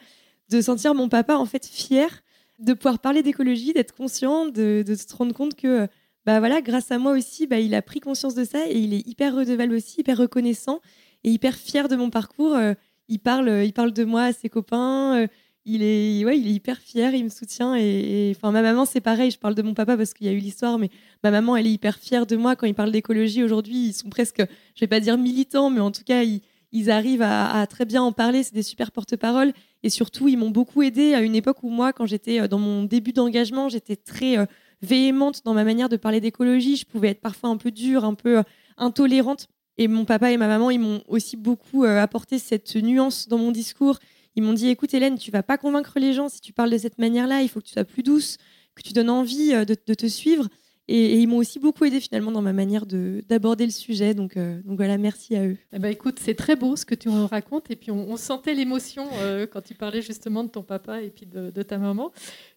De 0.50 0.60
sentir 0.60 0.94
mon 0.94 1.08
papa, 1.08 1.36
en 1.36 1.46
fait, 1.46 1.64
fier 1.64 2.22
de 2.62 2.74
pouvoir 2.74 2.98
parler 3.00 3.22
d'écologie, 3.22 3.72
d'être 3.72 3.94
conscient, 3.94 4.46
de, 4.46 4.84
se 4.86 5.16
rendre 5.16 5.34
compte 5.34 5.54
que 5.54 5.88
bah 6.24 6.38
voilà, 6.38 6.60
grâce 6.60 6.90
à 6.92 6.98
moi 6.98 7.12
aussi, 7.12 7.46
bah, 7.46 7.58
il 7.58 7.74
a 7.74 7.82
pris 7.82 8.00
conscience 8.00 8.34
de 8.34 8.44
ça 8.44 8.66
et 8.68 8.78
il 8.78 8.94
est 8.94 9.06
hyper 9.06 9.34
redevable 9.34 9.74
aussi, 9.74 10.00
hyper 10.00 10.18
reconnaissant 10.18 10.80
et 11.24 11.30
hyper 11.30 11.54
fier 11.56 11.88
de 11.88 11.96
mon 11.96 12.10
parcours. 12.10 12.54
Euh, 12.54 12.74
il, 13.08 13.18
parle, 13.18 13.48
euh, 13.48 13.64
il 13.64 13.72
parle 13.72 13.92
de 13.92 14.04
moi 14.04 14.24
à 14.24 14.32
ses 14.32 14.48
copains. 14.48 15.22
Euh, 15.22 15.26
il, 15.64 15.82
est, 15.82 16.24
ouais, 16.24 16.38
il 16.38 16.46
est 16.46 16.52
hyper 16.52 16.78
fier, 16.78 17.12
il 17.14 17.24
me 17.24 17.28
soutient. 17.28 17.74
Et, 17.74 18.32
enfin, 18.36 18.52
ma 18.52 18.62
maman, 18.62 18.84
c'est 18.84 19.00
pareil. 19.00 19.32
Je 19.32 19.38
parle 19.38 19.56
de 19.56 19.62
mon 19.62 19.74
papa 19.74 19.96
parce 19.96 20.14
qu'il 20.14 20.26
y 20.26 20.30
a 20.30 20.32
eu 20.32 20.38
l'histoire, 20.38 20.78
mais 20.78 20.90
ma 21.24 21.32
maman, 21.32 21.56
elle 21.56 21.66
est 21.66 21.72
hyper 21.72 21.98
fière 21.98 22.26
de 22.26 22.36
moi 22.36 22.54
quand 22.54 22.66
il 22.66 22.74
parle 22.74 22.92
d'écologie. 22.92 23.42
Aujourd'hui, 23.42 23.88
ils 23.88 23.92
sont 23.92 24.08
presque, 24.08 24.44
je 24.74 24.80
vais 24.80 24.88
pas 24.88 25.00
dire 25.00 25.18
militants, 25.18 25.70
mais 25.70 25.80
en 25.80 25.90
tout 25.90 26.04
cas, 26.04 26.22
ils, 26.22 26.90
arrivent 26.90 27.22
à, 27.22 27.66
très 27.68 27.84
bien 27.84 28.02
en 28.02 28.12
parler. 28.12 28.44
C'est 28.44 28.54
des 28.54 28.62
super 28.62 28.92
porte-parole. 28.92 29.52
Et 29.82 29.90
surtout, 29.90 30.28
ils 30.28 30.38
m'ont 30.38 30.50
beaucoup 30.50 30.82
aidé 30.82 31.14
à 31.14 31.20
une 31.20 31.34
époque 31.34 31.64
où 31.64 31.68
moi, 31.68 31.92
quand 31.92 32.06
j'étais 32.06 32.46
dans 32.46 32.58
mon 32.58 32.84
début 32.84 33.12
d'engagement, 33.12 33.68
j'étais 33.68 33.96
très 33.96 34.36
véhémente 34.82 35.44
dans 35.44 35.54
ma 35.54 35.64
manière 35.64 35.88
de 35.88 35.96
parler 35.96 36.20
d'écologie. 36.20 36.76
Je 36.76 36.84
pouvais 36.84 37.08
être 37.08 37.20
parfois 37.20 37.50
un 37.50 37.56
peu 37.56 37.70
dure, 37.70 38.04
un 38.04 38.14
peu 38.14 38.38
euh, 38.38 38.42
intolérante. 38.76 39.48
Et 39.78 39.88
mon 39.88 40.04
papa 40.04 40.30
et 40.30 40.36
ma 40.36 40.48
maman, 40.48 40.70
ils 40.70 40.80
m'ont 40.80 41.02
aussi 41.08 41.36
beaucoup 41.36 41.84
apporté 41.84 42.38
cette 42.38 42.76
nuance 42.76 43.26
dans 43.26 43.38
mon 43.38 43.50
discours. 43.52 43.98
Ils 44.36 44.42
m'ont 44.42 44.52
dit, 44.52 44.68
écoute 44.68 44.92
Hélène, 44.92 45.16
tu 45.16 45.30
vas 45.30 45.42
pas 45.42 45.56
convaincre 45.56 45.98
les 45.98 46.12
gens 46.12 46.28
si 46.28 46.42
tu 46.42 46.52
parles 46.52 46.70
de 46.70 46.76
cette 46.76 46.98
manière-là. 46.98 47.40
Il 47.40 47.48
faut 47.48 47.60
que 47.60 47.64
tu 47.64 47.72
sois 47.72 47.84
plus 47.84 48.02
douce, 48.02 48.36
que 48.74 48.82
tu 48.82 48.92
donnes 48.92 49.08
envie 49.08 49.52
de 49.52 49.94
te 49.94 50.06
suivre. 50.06 50.48
Et, 50.88 51.20
ils 51.20 51.26
m'ont 51.28 51.36
aussi 51.36 51.58
beaucoup 51.58 51.84
aidé 51.84 52.00
finalement 52.00 52.32
dans 52.32 52.42
ma 52.42 52.52
manière 52.52 52.86
d'aborder 52.86 53.64
le 53.64 53.70
sujet. 53.70 54.14
Donc, 54.14 54.36
euh, 54.36 54.60
donc 54.62 54.76
voilà, 54.76 54.98
merci 54.98 55.36
à 55.36 55.46
eux. 55.46 55.56
Eh 55.72 55.78
ben, 55.78 55.88
écoute, 55.88 56.18
c'est 56.20 56.34
très 56.34 56.56
beau 56.56 56.76
ce 56.76 56.84
que 56.84 56.94
tu 56.94 57.08
racontes. 57.08 57.70
Et 57.70 57.76
puis 57.76 57.90
on, 57.90 58.16
sentait 58.16 58.54
l'émotion 58.54 59.06
euh, 59.20 59.46
quand 59.46 59.62
tu 59.62 59.74
parlais 59.74 60.02
justement 60.02 60.44
de 60.44 60.48
ton 60.48 60.62
papa 60.62 61.02
et 61.02 61.10
puis 61.10 61.26
de, 61.26 61.50
ta 61.62 61.78
maman. 61.78 62.12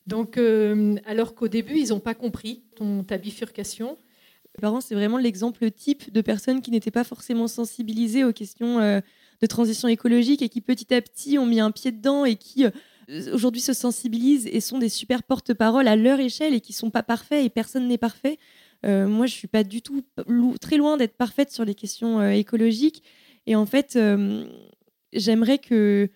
Donc, 0.07 0.38
euh, 0.38 0.95
alors 1.05 1.36
qu'au 1.36 1.47
début, 1.47 1.78
ils 1.78 1.89
n'ont 1.89 1.99
pas 1.99 2.15
compris 2.15 2.63
ton, 2.76 3.03
ta 3.03 3.17
bifurcation. 3.17 3.97
Mes 4.55 4.61
parents, 4.61 4.82
c'est 4.82 4.95
vraiment 4.95 5.17
l'exemple 5.17 5.69
type 5.69 6.11
de 6.11 6.21
personnes 6.21 6.61
qui 6.61 6.71
n'étaient 6.71 6.91
pas 6.91 7.03
forcément 7.03 7.47
sensibilisées 7.47 8.23
aux 8.23 8.34
questions 8.34 8.80
de 8.80 9.47
transition 9.47 9.88
écologique 9.89 10.41
et 10.41 10.49
qui 10.49 10.61
petit 10.61 10.93
à 10.93 11.01
petit 11.01 11.38
ont 11.38 11.45
mis 11.45 11.59
un 11.59 11.71
pied 11.71 11.91
dedans 11.91 12.23
et 12.23 12.38
qui 12.38 12.65
aujourd'hui 13.34 13.62
se 13.62 13.74
sensibilisent 13.74 14.47
et 14.47 14.60
sont 14.60 14.78
des 14.78 14.89
super 14.89 15.24
porte-parole 15.24 15.88
à 15.88 15.95
leur 15.95 16.20
échelle 16.20 16.53
et 16.53 16.62
qui 16.62 16.74
sont 16.74 16.89
pas 16.89 17.03
parfaits 17.03 17.45
et 17.45 17.49
personne 17.49 17.88
n'est 17.88 17.97
parfait. 17.97 18.38
Euh, 18.86 19.08
moi, 19.08 19.26
je 19.26 19.34
suis 19.34 19.47
pas 19.47 19.64
du 19.64 19.82
tout 19.82 20.03
très 20.62 20.78
loin 20.78 20.97
d'être 20.97 21.18
parfaite 21.18 21.51
sur 21.51 21.66
les 21.66 21.76
questions 21.76 22.20
euh, 22.20 22.32
écologiques. 22.32 23.03
Et 23.47 23.56
en 23.56 23.66
fait, 23.66 23.95
euh, 23.95 24.45
j'aimerais 25.14 25.58
que 25.58 26.10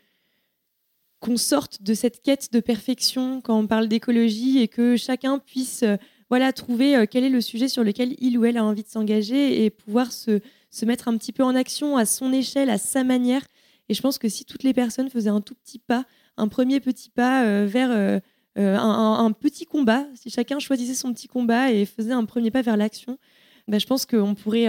qu'on 1.20 1.36
sorte 1.36 1.84
de 1.84 1.94
cette 1.94 2.22
quête 2.22 2.54
de 2.54 2.62
perfection 2.62 3.42
quand 3.42 3.60
on 3.60 3.68
parle 3.68 3.90
d'écologie 3.90 4.60
et 4.60 4.70
que 4.70 4.96
chacun 4.96 5.38
puisse 5.38 5.84
voilà 6.30 6.54
trouver 6.54 7.06
quel 7.12 7.26
est 7.26 7.30
le 7.30 7.42
sujet 7.42 7.68
sur 7.68 7.84
lequel 7.84 8.16
il 8.20 8.38
ou 8.38 8.46
elle 8.46 8.56
a 8.56 8.64
envie 8.64 8.84
de 8.84 8.88
s'engager 8.88 9.66
et 9.66 9.70
pouvoir 9.70 10.14
se, 10.14 10.40
se 10.72 10.86
mettre 10.86 11.10
un 11.10 11.18
petit 11.18 11.34
peu 11.34 11.44
en 11.44 11.56
action 11.56 11.98
à 11.98 12.06
son 12.06 12.32
échelle, 12.32 12.70
à 12.70 12.78
sa 12.78 13.04
manière 13.04 13.46
Et 13.90 13.94
je 13.96 14.02
pense 14.02 14.18
que 14.18 14.30
si 14.30 14.46
toutes 14.46 14.64
les 14.64 14.74
personnes 14.74 15.10
faisaient 15.10 15.30
un 15.30 15.42
tout 15.42 15.56
petit 15.56 15.78
pas, 15.78 16.06
un 16.40 16.48
premier 16.48 16.80
petit 16.80 17.10
pas 17.10 17.66
vers 17.66 18.22
un, 18.56 19.32
petit 19.32 19.66
combat, 19.66 20.06
si 20.16 20.30
chacun 20.30 20.60
choisissait 20.60 20.96
son 20.96 21.14
petit 21.14 21.28
combat 21.28 21.72
et 21.72 21.86
faisait 21.86 22.14
un 22.14 22.26
premier 22.26 22.52
pas 22.52 22.62
vers 22.62 22.78
l'action, 22.78 23.18
bah, 23.68 23.78
je 23.80 23.86
pense 23.86 24.06
qu'on 24.06 24.36
pourrait 24.36 24.68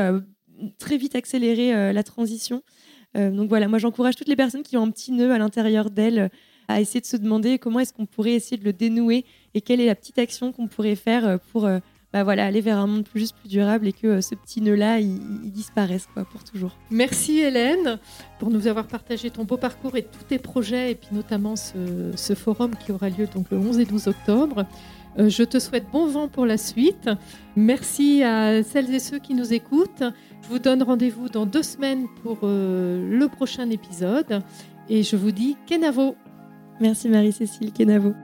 très 0.78 0.96
vite 0.96 1.16
accélérer 1.16 1.92
la 1.92 2.02
transition. 2.02 2.62
donc 3.14 3.48
voilà, 3.48 3.68
moi 3.68 3.78
j'encourage 3.78 4.16
toutes 4.16 4.28
les 4.28 4.36
personnes 4.36 4.62
qui 4.62 4.76
ont 4.76 4.82
un 4.82 4.90
petit 4.90 5.12
nœud 5.12 5.32
à 5.32 5.38
l'intérieur 5.38 5.90
d'elles 5.90 6.30
à 6.70 6.80
essayer 6.80 7.00
de 7.00 7.06
se 7.06 7.16
demander 7.16 7.58
comment 7.58 7.80
est-ce 7.80 7.92
qu'on 7.92 8.06
pourrait 8.06 8.34
essayer 8.34 8.56
de 8.56 8.64
le 8.64 8.72
dénouer 8.72 9.24
et 9.54 9.60
quelle 9.60 9.80
est 9.80 9.86
la 9.86 9.94
petite 9.94 10.18
action 10.18 10.52
qu'on 10.52 10.68
pourrait 10.68 10.96
faire 10.96 11.26
euh, 11.26 11.36
pour 11.52 11.66
euh, 11.66 11.80
bah 12.12 12.24
voilà, 12.24 12.46
aller 12.46 12.60
vers 12.60 12.78
un 12.78 12.86
monde 12.86 13.04
plus 13.04 13.20
juste, 13.20 13.36
plus 13.36 13.48
durable 13.48 13.86
et 13.86 13.92
que 13.92 14.06
euh, 14.06 14.20
ce 14.20 14.34
petit 14.34 14.60
nœud-là, 14.60 14.98
il, 14.98 15.52
disparaisse 15.52 16.08
quoi, 16.12 16.24
pour 16.24 16.42
toujours. 16.42 16.76
Merci 16.90 17.38
Hélène 17.38 17.98
pour 18.38 18.50
nous 18.50 18.66
avoir 18.66 18.86
partagé 18.86 19.30
ton 19.30 19.44
beau 19.44 19.56
parcours 19.56 19.96
et 19.96 20.02
tous 20.02 20.24
tes 20.24 20.38
projets 20.38 20.90
et 20.90 20.94
puis 20.94 21.10
notamment 21.12 21.54
ce, 21.56 22.34
forum 22.34 22.72
qui 22.84 22.90
aura 22.92 23.08
lieu 23.10 23.26
donc 23.32 23.46
le 23.50 23.58
11 23.58 23.78
et 23.78 23.84
12 23.84 24.08
octobre. 24.08 24.66
je 25.18 25.42
te 25.44 25.58
souhaite 25.58 25.86
bon 25.92 26.06
vent 26.06 26.28
pour 26.28 26.46
la 26.46 26.56
suite. 26.56 27.10
Merci 27.56 28.22
à 28.22 28.62
celles 28.62 28.92
et 28.94 28.98
ceux 29.00 29.18
qui 29.18 29.34
nous 29.34 29.52
écoutent. 29.52 30.02
Je 30.42 30.48
vous 30.48 30.58
donne 30.58 30.82
rendez-vous 30.82 31.28
dans 31.28 31.46
deux 31.46 31.62
semaines 31.62 32.06
pour 32.22 32.38
le 32.42 33.26
prochain 33.26 33.68
épisode 33.70 34.42
et 34.88 35.02
je 35.02 35.16
vous 35.16 35.32
dis 35.32 35.56
Kenavo. 35.66 36.16
Merci 36.80 37.08
Marie-Cécile 37.08 37.72
Kenavo. 37.72 38.14